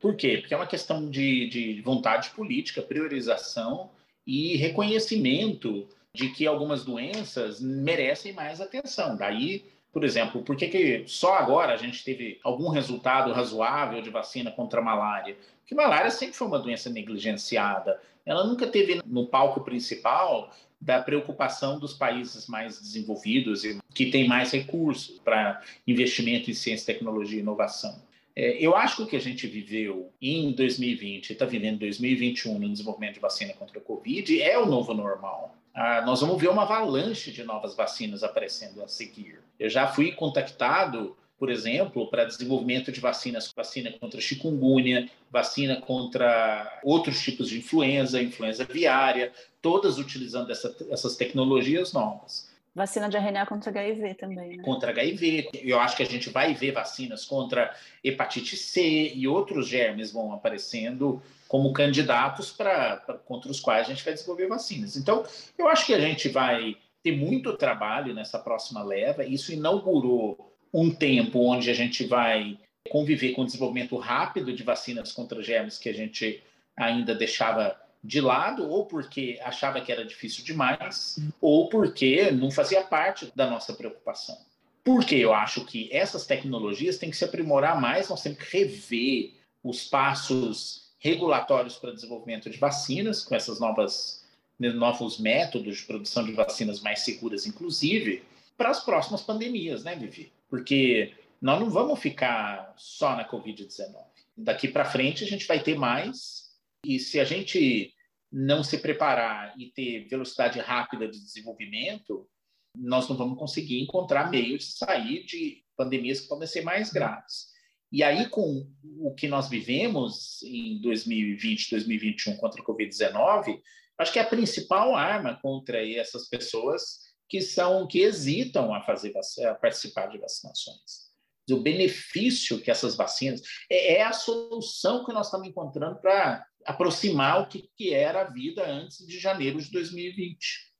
Por 0.00 0.16
quê? 0.16 0.38
Porque 0.38 0.52
é 0.52 0.56
uma 0.56 0.66
questão 0.66 1.08
de, 1.08 1.48
de 1.48 1.80
vontade 1.82 2.30
política, 2.30 2.82
priorização 2.82 3.90
e 4.26 4.56
reconhecimento 4.56 5.88
de 6.14 6.28
que 6.28 6.46
algumas 6.46 6.84
doenças 6.84 7.60
merecem 7.60 8.32
mais 8.32 8.60
atenção. 8.60 9.16
Daí, 9.16 9.64
por 9.92 10.04
exemplo, 10.04 10.42
por 10.42 10.56
que, 10.56 10.68
que 10.68 11.04
só 11.06 11.34
agora 11.34 11.72
a 11.72 11.76
gente 11.76 12.04
teve 12.04 12.38
algum 12.42 12.68
resultado 12.68 13.32
razoável 13.32 14.00
de 14.02 14.10
vacina 14.10 14.50
contra 14.50 14.80
a 14.80 14.84
malária? 14.84 15.36
Porque 15.60 15.74
malária 15.74 16.10
sempre 16.10 16.36
foi 16.36 16.46
uma 16.46 16.58
doença 16.58 16.90
negligenciada. 16.90 18.00
Ela 18.24 18.44
nunca 18.44 18.66
teve 18.66 19.00
no 19.06 19.26
palco 19.26 19.60
principal 19.62 20.50
da 20.80 21.00
preocupação 21.00 21.78
dos 21.78 21.94
países 21.94 22.48
mais 22.48 22.80
desenvolvidos 22.80 23.64
e 23.64 23.78
que 23.94 24.06
têm 24.06 24.26
mais 24.26 24.50
recursos 24.50 25.18
para 25.20 25.62
investimento 25.86 26.50
em 26.50 26.54
ciência, 26.54 26.92
tecnologia 26.92 27.38
e 27.38 27.42
inovação. 27.42 28.02
É, 28.34 28.64
eu 28.64 28.74
acho 28.74 28.96
que 28.96 29.02
o 29.02 29.06
que 29.06 29.16
a 29.16 29.20
gente 29.20 29.46
viveu 29.46 30.10
em 30.20 30.52
2020 30.52 31.30
e 31.30 31.32
está 31.32 31.44
vivendo 31.44 31.74
em 31.74 31.78
2021 31.78 32.58
no 32.58 32.68
desenvolvimento 32.68 33.14
de 33.14 33.20
vacina 33.20 33.52
contra 33.52 33.78
a 33.78 33.82
Covid 33.82 34.40
é 34.40 34.58
o 34.58 34.66
novo 34.66 34.94
normal. 34.94 35.54
Ah, 35.74 36.02
nós 36.04 36.20
vamos 36.20 36.40
ver 36.40 36.48
uma 36.48 36.62
avalanche 36.62 37.30
de 37.30 37.44
novas 37.44 37.74
vacinas 37.74 38.22
aparecendo 38.22 38.82
a 38.82 38.88
seguir. 38.88 39.40
Eu 39.58 39.70
já 39.70 39.86
fui 39.86 40.12
contactado, 40.12 41.16
por 41.38 41.50
exemplo, 41.50 42.08
para 42.08 42.24
desenvolvimento 42.24 42.92
de 42.92 43.00
vacinas, 43.00 43.50
vacina 43.54 43.90
contra 43.92 44.20
chikungunya, 44.20 45.10
vacina 45.30 45.80
contra 45.80 46.80
outros 46.84 47.20
tipos 47.20 47.48
de 47.48 47.58
influenza, 47.58 48.22
influenza 48.22 48.64
viária, 48.64 49.32
todas 49.60 49.98
utilizando 49.98 50.50
essa, 50.50 50.74
essas 50.90 51.16
tecnologias 51.16 51.92
novas. 51.92 52.51
Vacina 52.74 53.08
de 53.08 53.18
RNA 53.18 53.44
contra 53.44 53.70
HIV 53.70 54.14
também, 54.14 54.56
né? 54.56 54.62
Contra 54.64 54.90
HIV. 54.90 55.50
Eu 55.62 55.78
acho 55.78 55.94
que 55.94 56.02
a 56.02 56.06
gente 56.06 56.30
vai 56.30 56.54
ver 56.54 56.72
vacinas 56.72 57.24
contra 57.24 57.74
hepatite 58.02 58.56
C 58.56 59.12
e 59.14 59.28
outros 59.28 59.68
germes 59.68 60.10
vão 60.10 60.32
aparecendo 60.32 61.22
como 61.48 61.72
candidatos 61.74 62.50
para 62.50 62.96
contra 63.26 63.50
os 63.50 63.60
quais 63.60 63.86
a 63.86 63.90
gente 63.90 64.02
vai 64.02 64.14
desenvolver 64.14 64.46
vacinas. 64.46 64.96
Então, 64.96 65.22
eu 65.58 65.68
acho 65.68 65.84
que 65.84 65.92
a 65.92 66.00
gente 66.00 66.30
vai 66.30 66.76
ter 67.02 67.12
muito 67.12 67.52
trabalho 67.58 68.14
nessa 68.14 68.38
próxima 68.38 68.82
leva. 68.82 69.22
Isso 69.22 69.52
inaugurou 69.52 70.56
um 70.72 70.90
tempo 70.90 71.40
onde 71.40 71.70
a 71.70 71.74
gente 71.74 72.06
vai 72.06 72.58
conviver 72.88 73.32
com 73.32 73.42
o 73.42 73.46
desenvolvimento 73.46 73.96
rápido 73.98 74.50
de 74.52 74.62
vacinas 74.62 75.12
contra 75.12 75.42
germes 75.42 75.78
que 75.78 75.90
a 75.90 75.94
gente 75.94 76.42
ainda 76.74 77.14
deixava 77.14 77.78
de 78.02 78.20
lado, 78.20 78.68
ou 78.68 78.86
porque 78.86 79.38
achava 79.42 79.80
que 79.80 79.92
era 79.92 80.04
difícil 80.04 80.44
demais, 80.44 81.18
ou 81.40 81.68
porque 81.68 82.30
não 82.32 82.50
fazia 82.50 82.82
parte 82.82 83.30
da 83.34 83.48
nossa 83.48 83.72
preocupação. 83.72 84.36
Porque 84.84 85.14
eu 85.14 85.32
acho 85.32 85.64
que 85.64 85.88
essas 85.92 86.26
tecnologias 86.26 86.98
têm 86.98 87.10
que 87.10 87.16
se 87.16 87.24
aprimorar 87.24 87.80
mais, 87.80 88.08
nós 88.08 88.22
temos 88.22 88.38
que 88.38 88.58
rever 88.58 89.34
os 89.62 89.84
passos 89.84 90.92
regulatórios 90.98 91.76
para 91.76 91.92
desenvolvimento 91.92 92.50
de 92.50 92.58
vacinas, 92.58 93.24
com 93.24 93.34
essas 93.34 93.60
novas 93.60 94.22
novos 94.58 95.18
métodos 95.18 95.78
de 95.78 95.82
produção 95.84 96.24
de 96.24 96.32
vacinas 96.32 96.80
mais 96.80 97.00
seguras, 97.00 97.46
inclusive, 97.46 98.22
para 98.56 98.70
as 98.70 98.84
próximas 98.84 99.20
pandemias, 99.20 99.82
né, 99.82 99.96
Vivi? 99.96 100.32
Porque 100.48 101.14
nós 101.40 101.58
não 101.58 101.68
vamos 101.68 101.98
ficar 101.98 102.72
só 102.76 103.16
na 103.16 103.28
Covid-19. 103.28 103.96
Daqui 104.36 104.68
para 104.68 104.84
frente 104.84 105.24
a 105.24 105.26
gente 105.26 105.46
vai 105.48 105.60
ter 105.60 105.76
mais 105.76 106.41
e 106.84 106.98
se 106.98 107.20
a 107.20 107.24
gente 107.24 107.92
não 108.30 108.64
se 108.64 108.78
preparar 108.78 109.54
e 109.58 109.70
ter 109.70 110.08
velocidade 110.08 110.58
rápida 110.58 111.06
de 111.06 111.20
desenvolvimento, 111.20 112.28
nós 112.76 113.08
não 113.08 113.16
vamos 113.16 113.38
conseguir 113.38 113.80
encontrar 113.80 114.30
meios 114.30 114.64
de 114.64 114.72
sair 114.72 115.24
de 115.24 115.62
pandemias 115.76 116.20
que 116.20 116.28
podem 116.28 116.48
ser 116.48 116.62
mais 116.62 116.90
graves. 116.90 117.52
E 117.92 118.02
aí, 118.02 118.28
com 118.30 118.66
o 119.00 119.14
que 119.14 119.28
nós 119.28 119.50
vivemos 119.50 120.42
em 120.42 120.80
2020, 120.80 121.70
2021 121.70 122.36
contra 122.38 122.62
a 122.62 122.64
Covid-19, 122.64 123.60
acho 123.98 124.12
que 124.12 124.18
é 124.18 124.22
a 124.22 124.26
principal 124.26 124.96
arma 124.96 125.38
contra 125.42 125.86
essas 125.86 126.28
pessoas 126.28 127.12
que 127.28 127.42
são 127.42 127.86
que 127.86 128.00
hesitam 128.00 128.74
a 128.74 128.82
fazer 128.82 129.12
a 129.46 129.54
participar 129.54 130.06
de 130.06 130.18
vacinações 130.18 131.12
do 131.46 131.60
benefício 131.60 132.60
que 132.60 132.70
essas 132.70 132.94
vacinas 132.94 133.42
é, 133.70 133.94
é 133.94 134.02
a 134.02 134.12
solução 134.12 135.04
que 135.04 135.12
nós 135.12 135.26
estamos 135.26 135.48
encontrando 135.48 136.00
para 136.00 136.46
aproximar 136.66 137.40
o 137.40 137.48
que, 137.48 137.68
que 137.76 137.92
era 137.92 138.22
a 138.22 138.30
vida 138.30 138.64
antes 138.66 139.06
de 139.06 139.18
janeiro 139.18 139.60
de 139.60 139.70
2020. 139.70 140.72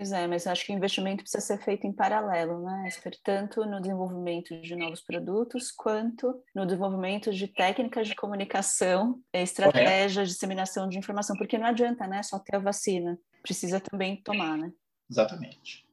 Pois 0.00 0.12
é, 0.12 0.26
mas 0.26 0.46
acho 0.46 0.64
que 0.64 0.72
o 0.72 0.76
investimento 0.76 1.22
precisa 1.22 1.44
ser 1.44 1.62
feito 1.62 1.86
em 1.86 1.92
paralelo, 1.92 2.62
né, 2.62 2.88
tanto 3.22 3.66
no 3.66 3.82
desenvolvimento 3.82 4.58
de 4.62 4.74
novos 4.74 5.02
produtos, 5.02 5.70
quanto 5.70 6.42
no 6.54 6.64
desenvolvimento 6.64 7.30
de 7.30 7.46
técnicas 7.46 8.08
de 8.08 8.14
comunicação, 8.14 9.20
estratégias 9.30 10.28
de 10.28 10.32
disseminação 10.32 10.88
de 10.88 10.96
informação, 10.96 11.36
porque 11.36 11.58
não 11.58 11.66
adianta, 11.66 12.06
né, 12.06 12.22
só 12.22 12.38
ter 12.38 12.56
a 12.56 12.60
vacina, 12.60 13.18
precisa 13.42 13.78
também 13.78 14.22
tomar, 14.22 14.56
né? 14.56 14.72
Exatamente. 15.10 15.84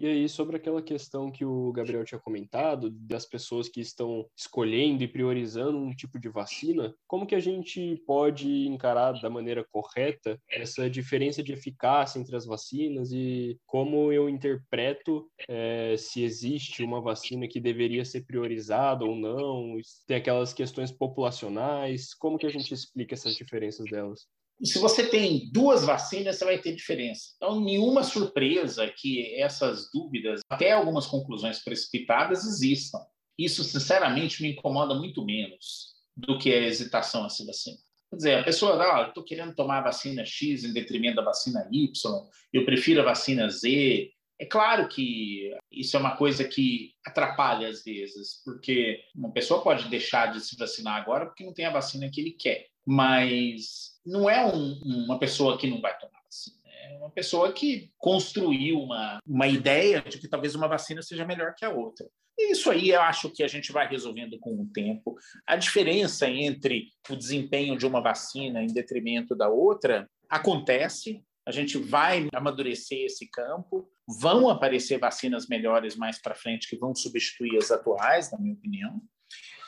E 0.00 0.06
aí, 0.06 0.30
sobre 0.30 0.56
aquela 0.56 0.80
questão 0.80 1.30
que 1.30 1.44
o 1.44 1.70
Gabriel 1.72 2.06
tinha 2.06 2.18
comentado, 2.18 2.88
das 2.88 3.26
pessoas 3.26 3.68
que 3.68 3.82
estão 3.82 4.26
escolhendo 4.34 5.04
e 5.04 5.08
priorizando 5.08 5.76
um 5.76 5.94
tipo 5.94 6.18
de 6.18 6.30
vacina, 6.30 6.94
como 7.06 7.26
que 7.26 7.34
a 7.34 7.38
gente 7.38 8.02
pode 8.06 8.66
encarar 8.66 9.20
da 9.20 9.28
maneira 9.28 9.62
correta 9.70 10.40
essa 10.48 10.88
diferença 10.88 11.42
de 11.42 11.52
eficácia 11.52 12.18
entre 12.18 12.34
as 12.34 12.46
vacinas 12.46 13.12
e 13.12 13.58
como 13.66 14.10
eu 14.10 14.26
interpreto 14.26 15.30
é, 15.46 15.94
se 15.98 16.22
existe 16.22 16.82
uma 16.82 17.02
vacina 17.02 17.46
que 17.46 17.60
deveria 17.60 18.02
ser 18.06 18.24
priorizada 18.24 19.04
ou 19.04 19.14
não? 19.14 19.76
Tem 20.06 20.16
aquelas 20.16 20.54
questões 20.54 20.90
populacionais, 20.90 22.14
como 22.14 22.38
que 22.38 22.46
a 22.46 22.50
gente 22.50 22.72
explica 22.72 23.12
essas 23.12 23.34
diferenças 23.34 23.84
delas? 23.90 24.26
Se 24.62 24.78
você 24.78 25.06
tem 25.06 25.50
duas 25.50 25.84
vacinas, 25.84 26.36
você 26.36 26.44
vai 26.44 26.58
ter 26.58 26.74
diferença. 26.74 27.32
Então, 27.36 27.60
nenhuma 27.60 28.02
surpresa 28.02 28.86
que 28.88 29.34
essas 29.34 29.90
dúvidas, 29.92 30.40
até 30.48 30.72
algumas 30.72 31.06
conclusões 31.06 31.58
precipitadas, 31.58 32.44
existam. 32.44 32.98
Isso, 33.38 33.64
sinceramente, 33.64 34.42
me 34.42 34.52
incomoda 34.52 34.94
muito 34.94 35.24
menos 35.24 35.94
do 36.16 36.38
que 36.38 36.52
a 36.52 36.66
hesitação 36.66 37.24
a 37.24 37.30
se 37.30 37.46
vacinar. 37.46 37.80
Quer 38.10 38.16
dizer, 38.16 38.38
a 38.38 38.42
pessoa, 38.42 38.82
ah, 38.82 39.08
estou 39.08 39.24
querendo 39.24 39.54
tomar 39.54 39.78
a 39.78 39.84
vacina 39.84 40.24
X 40.24 40.64
em 40.64 40.72
detrimento 40.72 41.16
da 41.16 41.22
vacina 41.22 41.66
Y, 41.72 42.28
eu 42.52 42.64
prefiro 42.64 43.00
a 43.00 43.04
vacina 43.04 43.48
Z. 43.48 44.10
É 44.38 44.44
claro 44.44 44.88
que 44.88 45.56
isso 45.70 45.96
é 45.96 46.00
uma 46.00 46.16
coisa 46.16 46.44
que 46.44 46.92
atrapalha 47.06 47.68
às 47.68 47.84
vezes, 47.84 48.42
porque 48.44 49.00
uma 49.14 49.32
pessoa 49.32 49.62
pode 49.62 49.88
deixar 49.88 50.32
de 50.32 50.40
se 50.40 50.56
vacinar 50.56 51.00
agora 51.00 51.26
porque 51.26 51.44
não 51.44 51.54
tem 51.54 51.66
a 51.66 51.72
vacina 51.72 52.10
que 52.10 52.20
ele 52.20 52.32
quer. 52.32 52.66
Mas 52.84 53.89
não 54.04 54.28
é 54.28 54.44
um, 54.44 54.80
uma 54.84 55.18
pessoa 55.18 55.58
que 55.58 55.68
não 55.68 55.80
vai 55.80 55.96
tomar 55.98 56.20
vacina. 56.24 56.56
É 56.66 56.98
uma 56.98 57.10
pessoa 57.10 57.52
que 57.52 57.92
construiu 57.98 58.80
uma, 58.80 59.18
uma 59.26 59.46
ideia 59.46 60.02
de 60.02 60.18
que 60.18 60.28
talvez 60.28 60.54
uma 60.54 60.68
vacina 60.68 61.02
seja 61.02 61.24
melhor 61.24 61.54
que 61.54 61.64
a 61.64 61.70
outra. 61.70 62.08
E 62.38 62.52
isso 62.52 62.70
aí 62.70 62.88
eu 62.90 63.02
acho 63.02 63.30
que 63.30 63.42
a 63.42 63.48
gente 63.48 63.70
vai 63.70 63.86
resolvendo 63.86 64.38
com 64.38 64.54
o 64.54 64.66
tempo. 64.72 65.14
A 65.46 65.56
diferença 65.56 66.28
entre 66.28 66.88
o 67.10 67.16
desempenho 67.16 67.76
de 67.76 67.86
uma 67.86 68.00
vacina 68.00 68.62
em 68.62 68.72
detrimento 68.72 69.36
da 69.36 69.48
outra 69.48 70.08
acontece, 70.28 71.22
a 71.46 71.50
gente 71.50 71.76
vai 71.76 72.28
amadurecer 72.34 73.04
esse 73.04 73.28
campo, 73.28 73.90
vão 74.20 74.48
aparecer 74.48 74.98
vacinas 74.98 75.48
melhores 75.48 75.96
mais 75.96 76.20
para 76.20 76.34
frente 76.34 76.68
que 76.68 76.76
vão 76.76 76.94
substituir 76.94 77.58
as 77.58 77.70
atuais, 77.70 78.32
na 78.32 78.38
minha 78.38 78.54
opinião. 78.54 79.02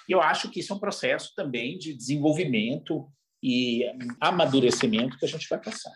E 0.09 0.13
eu 0.13 0.21
acho 0.21 0.51
que 0.51 0.61
isso 0.61 0.73
é 0.73 0.77
um 0.77 0.81
processo 0.81 1.33
também 1.35 1.77
de 1.77 1.95
desenvolvimento 1.95 3.07
e 3.43 3.85
amadurecimento 4.21 5.19
que 5.19 5.25
a 5.25 5.29
gente 5.29 5.49
vai 5.49 5.61
passar. 5.61 5.93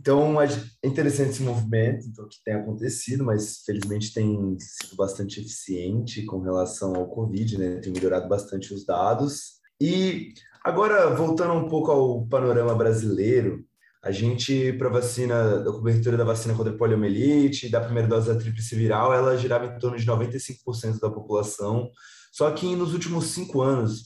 Então, 0.00 0.40
é 0.40 0.46
interessante 0.84 1.30
esse 1.30 1.42
movimento 1.42 2.06
então, 2.06 2.28
que 2.28 2.38
tem 2.44 2.54
acontecido, 2.54 3.24
mas 3.24 3.62
felizmente 3.64 4.14
tem 4.14 4.56
sido 4.60 4.94
bastante 4.96 5.40
eficiente 5.40 6.24
com 6.24 6.40
relação 6.40 6.94
ao 6.94 7.08
Covid, 7.08 7.58
né? 7.58 7.80
Tem 7.80 7.92
melhorado 7.92 8.28
bastante 8.28 8.72
os 8.72 8.86
dados. 8.86 9.58
E 9.80 10.32
agora, 10.64 11.10
voltando 11.14 11.52
um 11.54 11.68
pouco 11.68 11.90
ao 11.90 12.26
panorama 12.26 12.74
brasileiro, 12.76 13.64
a 14.02 14.12
gente, 14.12 14.72
para 14.74 14.88
vacina, 14.88 15.58
da 15.58 15.72
cobertura 15.72 16.16
da 16.16 16.22
vacina 16.22 16.54
contra 16.54 16.72
a 16.72 16.76
poliomielite, 16.76 17.68
da 17.68 17.80
primeira 17.80 18.08
dose 18.08 18.32
da 18.32 18.38
tríplice 18.38 18.76
viral, 18.76 19.12
ela 19.12 19.36
girava 19.36 19.66
em 19.66 19.78
torno 19.80 19.98
de 19.98 20.06
95% 20.06 21.00
da 21.00 21.10
população. 21.10 21.90
Só 22.32 22.48
que 22.52 22.76
nos 22.76 22.94
últimos 22.94 23.26
cinco 23.26 23.60
anos, 23.60 24.04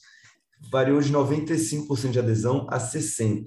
variou 0.71 1.01
de 1.01 1.13
95% 1.13 2.11
de 2.11 2.19
adesão 2.19 2.67
a 2.71 2.79
60%. 2.79 3.45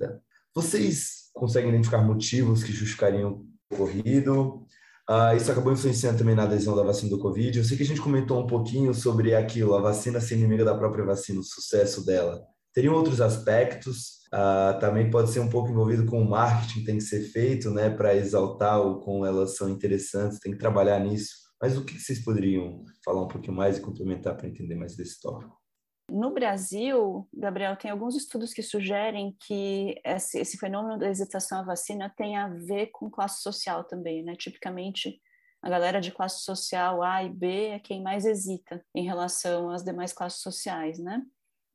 Vocês 0.54 1.30
conseguem 1.34 1.70
identificar 1.70 2.02
motivos 2.02 2.64
que 2.64 2.72
justificariam 2.72 3.46
o 3.72 3.76
ocorrido? 3.76 4.66
Uh, 5.10 5.36
isso 5.38 5.52
acabou 5.52 5.72
influenciando 5.72 6.18
também 6.18 6.34
na 6.34 6.44
adesão 6.44 6.76
da 6.76 6.84
vacina 6.84 7.10
do 7.10 7.20
Covid. 7.20 7.58
Eu 7.58 7.64
sei 7.64 7.78
que 7.78 7.84
a 7.84 7.86
gente 7.86 8.02
comentou 8.02 8.42
um 8.42 8.48
pouquinho 8.48 8.94
sobre 8.94 9.36
aquilo, 9.36 9.76
a 9.76 9.82
vacina 9.82 10.20
ser 10.20 10.36
inimiga 10.36 10.66
da 10.66 10.76
própria 10.76 11.06
vacina, 11.06 11.40
o 11.40 11.44
sucesso 11.44 12.06
dela. 12.06 12.42
Teriam 12.74 12.96
outros 12.96 13.22
aspectos? 13.22 14.16
Uh, 14.34 14.80
também 14.80 15.10
pode 15.10 15.30
ser 15.30 15.40
um 15.40 15.50
pouco 15.50 15.70
envolvido 15.70 16.06
com 16.06 16.22
o 16.22 16.30
marketing 16.30 16.80
que 16.80 16.86
tem 16.86 16.98
que 16.98 17.04
ser 17.04 17.22
feito, 17.30 17.70
né, 17.70 17.90
para 17.90 18.16
exaltar 18.16 18.82
o 18.82 19.00
como 19.00 19.26
elas 19.26 19.56
são 19.56 19.70
interessantes, 19.70 20.40
tem 20.40 20.52
que 20.52 20.58
trabalhar 20.58 21.00
nisso. 21.00 21.36
Mas 21.62 21.78
o 21.78 21.86
que 21.86 21.98
vocês 22.00 22.24
poderiam 22.24 22.84
falar 23.04 23.24
um 23.24 23.28
pouquinho 23.28 23.56
mais 23.56 23.78
e 23.78 23.82
complementar 23.82 24.36
para 24.36 24.48
entender 24.48 24.76
mais 24.76 24.96
desse 24.96 25.22
tópico? 25.22 25.65
No 26.10 26.32
Brasil, 26.32 27.28
Gabriel, 27.34 27.76
tem 27.76 27.90
alguns 27.90 28.16
estudos 28.16 28.54
que 28.54 28.62
sugerem 28.62 29.36
que 29.40 30.00
esse, 30.04 30.40
esse, 30.40 30.58
fenômeno 30.58 31.00
da 31.00 31.10
hesitação 31.10 31.60
à 31.60 31.64
vacina 31.64 32.14
tem 32.16 32.38
a 32.38 32.48
ver 32.48 32.88
com 32.88 33.10
classe 33.10 33.42
social 33.42 33.84
também, 33.84 34.24
né? 34.24 34.36
Tipicamente, 34.36 35.20
a 35.62 35.70
galera 35.70 36.00
de 36.00 36.12
classe 36.12 36.44
social 36.44 37.02
A 37.02 37.24
e 37.24 37.30
B 37.30 37.70
é 37.70 37.80
quem 37.80 38.04
mais 38.04 38.24
hesita 38.24 38.86
em 38.94 39.04
relação 39.04 39.72
às 39.72 39.84
demais 39.84 40.14
classes 40.14 40.42
sociais, 40.42 41.00
né? 41.00 41.26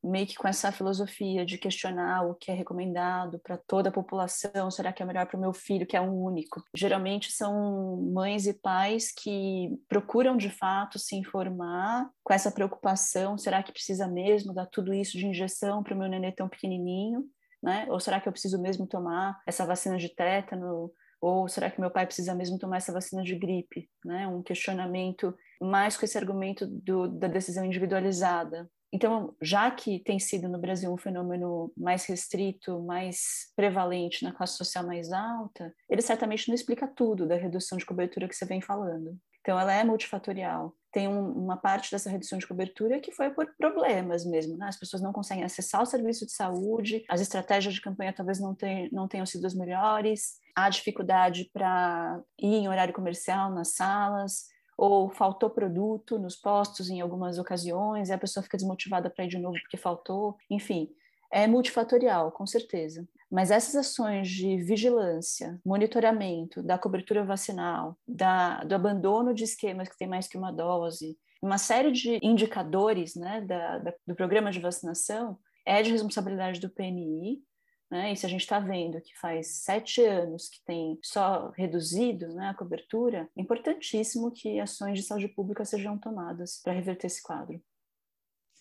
Meio 0.03 0.27
que 0.27 0.35
com 0.35 0.49
essa 0.49 0.73
filosofia 0.73 1.45
de 1.45 1.59
questionar 1.59 2.27
o 2.27 2.35
que 2.35 2.51
é 2.51 2.55
recomendado 2.55 3.39
para 3.39 3.57
toda 3.57 3.89
a 3.91 3.93
população, 3.93 4.71
será 4.71 4.93
que 4.93 5.03
é 5.03 5.07
melhor 5.07 5.27
para 5.27 5.37
o 5.37 5.41
meu 5.41 5.53
filho, 5.53 5.87
que 5.87 5.97
é 5.97 6.01
um 6.01 6.23
único? 6.23 6.63
Geralmente 6.75 7.31
são 7.33 8.01
mães 8.13 8.47
e 8.47 8.55
pais 8.55 9.13
que 9.13 9.79
procuram 9.89 10.37
de 10.37 10.51
fato 10.51 10.99
se 10.99 11.17
informar 11.17 12.09
com 12.25 12.33
essa 12.33 12.51
preocupação, 12.51 13.37
será 13.37 13.63
que 13.63 13.73
precisa 13.73 14.09
mesmo 14.09 14.55
dar 14.55 14.67
tudo 14.67 14.95
isso 14.95 15.19
de 15.19 15.27
injeção 15.27 15.83
para 15.83 15.95
o 15.95 15.99
meu 15.99 16.09
nenê 16.09 16.33
tão 16.33 16.49
pequenininho? 16.49 17.25
Né? 17.63 17.87
Ou 17.91 18.01
será 18.01 18.21
que 18.21 18.27
eu 18.27 18.33
preciso 18.33 18.61
mesmo 18.61 18.87
tomar 18.87 19.39
essa 19.47 19.67
vacina 19.67 19.99
de 19.99 20.09
tétano? 20.09 20.91
Ou 21.21 21.47
será 21.47 21.71
que 21.71 21.81
meu 21.81 21.91
pai 21.91 22.07
precisa 22.07 22.35
mesmo 22.35 22.59
tomar 22.59 22.79
essa 22.79 22.93
vacina 22.93 23.23
de 23.23 23.35
gripe? 23.35 23.91
Né? 24.03 24.27
Um 24.27 24.43
questionamento 24.43 25.35
mais 25.61 25.97
com 25.97 26.07
esse 26.07 26.17
argumento 26.17 26.67
do, 26.67 27.07
da 27.07 27.29
decisão 27.29 27.65
individualizada, 27.65 28.71
então, 28.93 29.35
já 29.41 29.71
que 29.71 30.01
tem 30.01 30.19
sido 30.19 30.49
no 30.49 30.59
Brasil 30.59 30.93
um 30.93 30.97
fenômeno 30.97 31.73
mais 31.77 32.05
restrito, 32.07 32.81
mais 32.83 33.53
prevalente 33.55 34.25
na 34.25 34.33
classe 34.33 34.57
social 34.57 34.85
mais 34.85 35.13
alta, 35.13 35.73
ele 35.89 36.03
certamente 36.03 36.49
não 36.49 36.55
explica 36.55 36.89
tudo 36.89 37.27
da 37.27 37.37
redução 37.37 37.79
de 37.79 37.87
cobertura 37.87 38.29
que 38.29 38.35
você 38.35 38.45
vem 38.45 38.61
falando. 38.61 39.17
Então, 39.41 39.59
ela 39.59 39.73
é 39.73 39.85
multifatorial. 39.85 40.75
Tem 40.93 41.09
um, 41.09 41.33
uma 41.33 41.57
parte 41.57 41.91
dessa 41.91 42.11
redução 42.11 42.37
de 42.39 42.47
cobertura 42.47 43.01
que 43.01 43.13
foi 43.13 43.31
por 43.31 43.47
problemas 43.57 44.25
mesmo, 44.25 44.57
né? 44.57 44.67
As 44.67 44.79
pessoas 44.79 45.01
não 45.01 45.13
conseguem 45.13 45.45
acessar 45.45 45.81
o 45.81 45.87
serviço 45.87 46.27
de 46.27 46.33
saúde, 46.33 47.05
as 47.09 47.21
estratégias 47.21 47.75
de 47.75 47.81
campanha 47.81 48.13
talvez 48.13 48.41
não, 48.41 48.57
não 48.93 49.09
tenham 49.09 49.25
sido 49.25 49.47
as 49.47 49.55
melhores, 49.55 50.39
há 50.55 50.69
dificuldade 50.69 51.49
para 51.53 52.21
ir 52.39 52.55
em 52.55 52.69
horário 52.69 52.93
comercial 52.93 53.51
nas 53.51 53.75
salas, 53.75 54.47
ou 54.81 55.11
faltou 55.11 55.51
produto 55.51 56.19
nos 56.19 56.35
postos 56.35 56.89
em 56.89 57.03
algumas 57.03 57.39
ocasiões, 57.39 58.09
e 58.09 58.15
a 58.15 58.19
pessoa 58.19 58.43
fica 58.43 58.57
desmotivada 58.57 59.11
para 59.11 59.27
ir 59.27 59.29
de 59.29 59.39
novo 59.39 59.59
porque 59.61 59.77
faltou, 59.77 60.39
enfim, 60.49 60.89
é 61.31 61.47
multifatorial, 61.47 62.33
com 62.33 62.47
certeza. 62.47 63.07
Mas 63.31 63.51
essas 63.51 63.75
ações 63.77 64.31
de 64.31 64.57
vigilância, 64.57 65.61
monitoramento 65.63 66.63
da 66.63 66.79
cobertura 66.79 67.23
vacinal, 67.23 67.95
da, 68.09 68.65
do 68.65 68.75
abandono 68.75 69.35
de 69.35 69.45
esquemas 69.45 69.87
que 69.87 69.99
tem 69.99 70.09
mais 70.09 70.27
que 70.27 70.39
uma 70.39 70.51
dose, 70.51 71.15
uma 71.43 71.59
série 71.59 71.93
de 71.93 72.19
indicadores 72.23 73.15
né, 73.15 73.43
da, 73.43 73.79
da, 73.79 73.95
do 74.07 74.15
programa 74.15 74.51
de 74.51 74.61
vacinação 74.61 75.39
é 75.67 75.83
de 75.83 75.93
responsabilidade 75.93 76.59
do 76.59 76.71
PNI, 76.71 77.43
né? 77.91 78.13
E 78.13 78.17
se 78.17 78.25
a 78.25 78.29
gente 78.29 78.43
está 78.43 78.61
vendo 78.61 79.01
que 79.01 79.19
faz 79.19 79.63
sete 79.65 80.01
anos 80.03 80.49
que 80.49 80.63
tem 80.65 80.99
só 81.03 81.51
reduzido 81.51 82.29
né, 82.35 82.49
a 82.49 82.55
cobertura, 82.55 83.29
é 83.37 83.41
importantíssimo 83.41 84.31
que 84.31 84.61
ações 84.61 84.99
de 84.99 85.05
saúde 85.05 85.29
pública 85.29 85.65
sejam 85.65 85.99
tomadas 85.99 86.61
para 86.63 86.73
reverter 86.73 87.09
esse 87.09 87.23
quadro. 87.23 87.61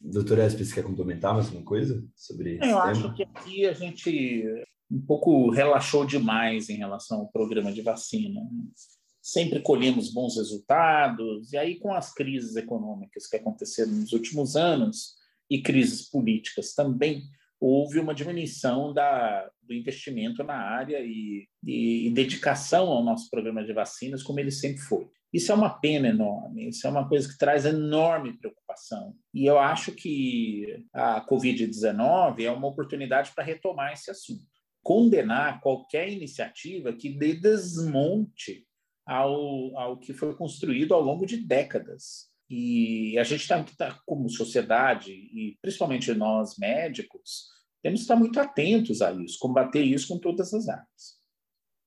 Doutora 0.02 0.46
Espes, 0.46 0.74
quer 0.74 0.84
complementar 0.84 1.34
mais 1.34 1.48
alguma 1.48 1.66
coisa 1.66 2.04
sobre 2.16 2.56
isso? 2.56 2.64
Eu 2.64 2.80
acho 2.80 3.14
que 3.14 3.24
aqui 3.24 3.66
a 3.66 3.74
gente 3.74 4.66
um 4.90 5.02
pouco 5.02 5.52
relaxou 5.52 6.06
demais 6.06 6.70
em 6.70 6.78
relação 6.78 7.20
ao 7.20 7.28
programa 7.28 7.72
de 7.72 7.82
vacina. 7.82 8.42
Sempre 9.22 9.62
colhemos 9.62 10.12
bons 10.12 10.38
resultados, 10.38 11.54
e 11.54 11.58
aí 11.58 11.78
com 11.78 11.94
as 11.94 12.12
crises 12.14 12.56
econômicas 12.56 13.28
que 13.28 13.36
aconteceram 13.36 13.92
nos 13.92 14.14
últimos 14.14 14.56
anos 14.56 15.16
e 15.50 15.62
crises 15.62 16.10
políticas 16.10 16.74
também, 16.74 17.24
houve 17.60 18.00
uma 18.00 18.14
diminuição 18.14 18.94
da, 18.94 19.50
do 19.62 19.74
investimento 19.74 20.44
na 20.44 20.56
área 20.56 21.00
e, 21.02 21.48
e, 21.64 22.08
e, 22.08 22.10
dedicação 22.12 22.88
ao 22.88 23.04
nosso 23.04 23.30
programa 23.30 23.64
de 23.64 23.74
vacinas, 23.74 24.24
como 24.24 24.40
ele 24.40 24.52
sempre 24.52 24.80
foi. 24.80 25.08
Isso 25.32 25.52
é 25.52 25.56
uma 25.56 25.70
pena 25.70 26.08
enorme, 26.08 26.70
isso 26.70 26.88
é 26.88 26.90
uma 26.90 27.08
coisa 27.08 27.30
que 27.30 27.38
traz 27.38 27.66
enorme 27.66 28.38
preocupação. 28.38 29.14
E 29.34 29.46
eu 29.46 29.60
acho 29.60 29.92
que 29.92 30.86
a 30.92 31.24
Covid-19 31.28 32.42
é 32.42 32.52
uma 32.52 32.68
oportunidade 32.68 33.32
para 33.36 33.44
retomar 33.44 33.94
esse 33.94 34.10
assunto. 34.10 34.48
Condenar 34.82 35.62
qualquer 35.62 36.10
iniciativa 36.10 36.94
que 36.94 37.10
dê 37.10 37.36
desmonte 37.36 38.66
ao, 39.06 39.78
ao 39.78 40.00
que 40.00 40.14
foi 40.14 40.36
construído 40.36 40.94
ao 40.94 41.02
longo 41.02 41.26
de 41.26 41.38
décadas. 41.38 42.29
E 42.50 43.18
a 43.20 43.24
gente 43.24 43.42
está, 43.42 43.64
tá, 43.78 44.02
como 44.06 44.30
sociedade, 44.30 45.12
e 45.12 45.58
principalmente 45.62 46.14
nós 46.14 46.58
médicos, 46.58 47.48
temos 47.82 48.00
que 48.00 48.04
estar 48.04 48.16
muito 48.16 48.40
atentos 48.40 49.02
a 49.02 49.12
isso, 49.12 49.38
combater 49.40 49.84
isso 49.84 50.08
com 50.08 50.20
todas 50.20 50.54
as 50.54 50.68
armas. 50.68 51.20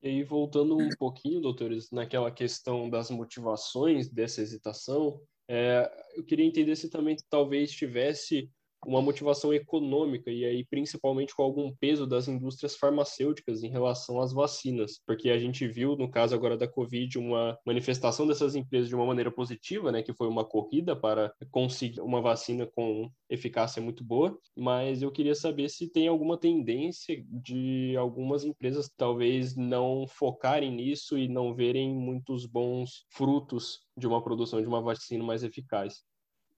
E 0.03 0.09
aí, 0.09 0.25
voltando 0.25 0.77
um 0.77 0.89
pouquinho, 0.99 1.41
doutores, 1.41 1.91
naquela 1.91 2.31
questão 2.31 2.89
das 2.89 3.11
motivações 3.11 4.09
dessa 4.09 4.41
hesitação, 4.41 5.21
é, 5.49 5.91
eu 6.17 6.25
queria 6.25 6.47
entender 6.47 6.75
se 6.77 6.91
também 6.91 7.17
talvez 7.29 7.71
tivesse 7.71 8.51
uma 8.87 9.01
motivação 9.01 9.53
econômica 9.53 10.31
e 10.31 10.45
aí 10.45 10.65
principalmente 10.65 11.35
com 11.35 11.43
algum 11.43 11.73
peso 11.75 12.07
das 12.07 12.29
indústrias 12.29 12.77
farmacêuticas 12.77 13.63
em 13.63 13.69
relação 13.69 14.21
às 14.21 14.33
vacinas, 14.33 15.01
porque 15.07 15.31
a 15.31 15.39
gente 15.39 15.67
viu 15.67 15.97
no 15.97 16.11
caso 16.11 16.35
agora 16.35 16.57
da 16.57 16.69
Covid 16.69 17.19
uma 17.19 17.59
manifestação 17.67 18.27
dessas 18.27 18.55
empresas 18.55 18.89
de 18.89 18.95
uma 18.95 19.07
maneira 19.07 19.31
positiva, 19.31 19.93
né, 19.93 20.03
que 20.03 20.13
foi 20.13 20.29
uma 20.29 20.45
corrida 20.45 20.95
para 20.97 21.33
conseguir 21.51 22.01
uma 22.01 22.21
vacina 22.21 22.67
com 22.67 23.11
eficácia 23.29 23.81
muito 23.81 24.05
boa, 24.05 24.39
mas 24.57 25.03
eu 25.03 25.11
queria 25.11 25.35
saber 25.35 25.69
se 25.69 25.89
tem 25.89 26.09
alguma 26.09 26.39
tendência 26.39 27.23
de 27.29 27.97
algumas 27.97 28.45
empresas 28.45 28.91
talvez 28.97 29.57
não 29.57 30.07
focarem 30.07 30.71
nisso 30.71 31.17
e 31.17 31.29
não 31.29 31.55
verem 31.55 31.95
muitos 31.95 32.47
bons 32.47 33.05
frutos 33.11 33.81
de 33.97 34.07
uma 34.07 34.23
produção 34.23 34.61
de 34.61 34.67
uma 34.67 34.81
vacina 34.81 35.25
mais 35.25 35.43
eficaz. 35.43 36.03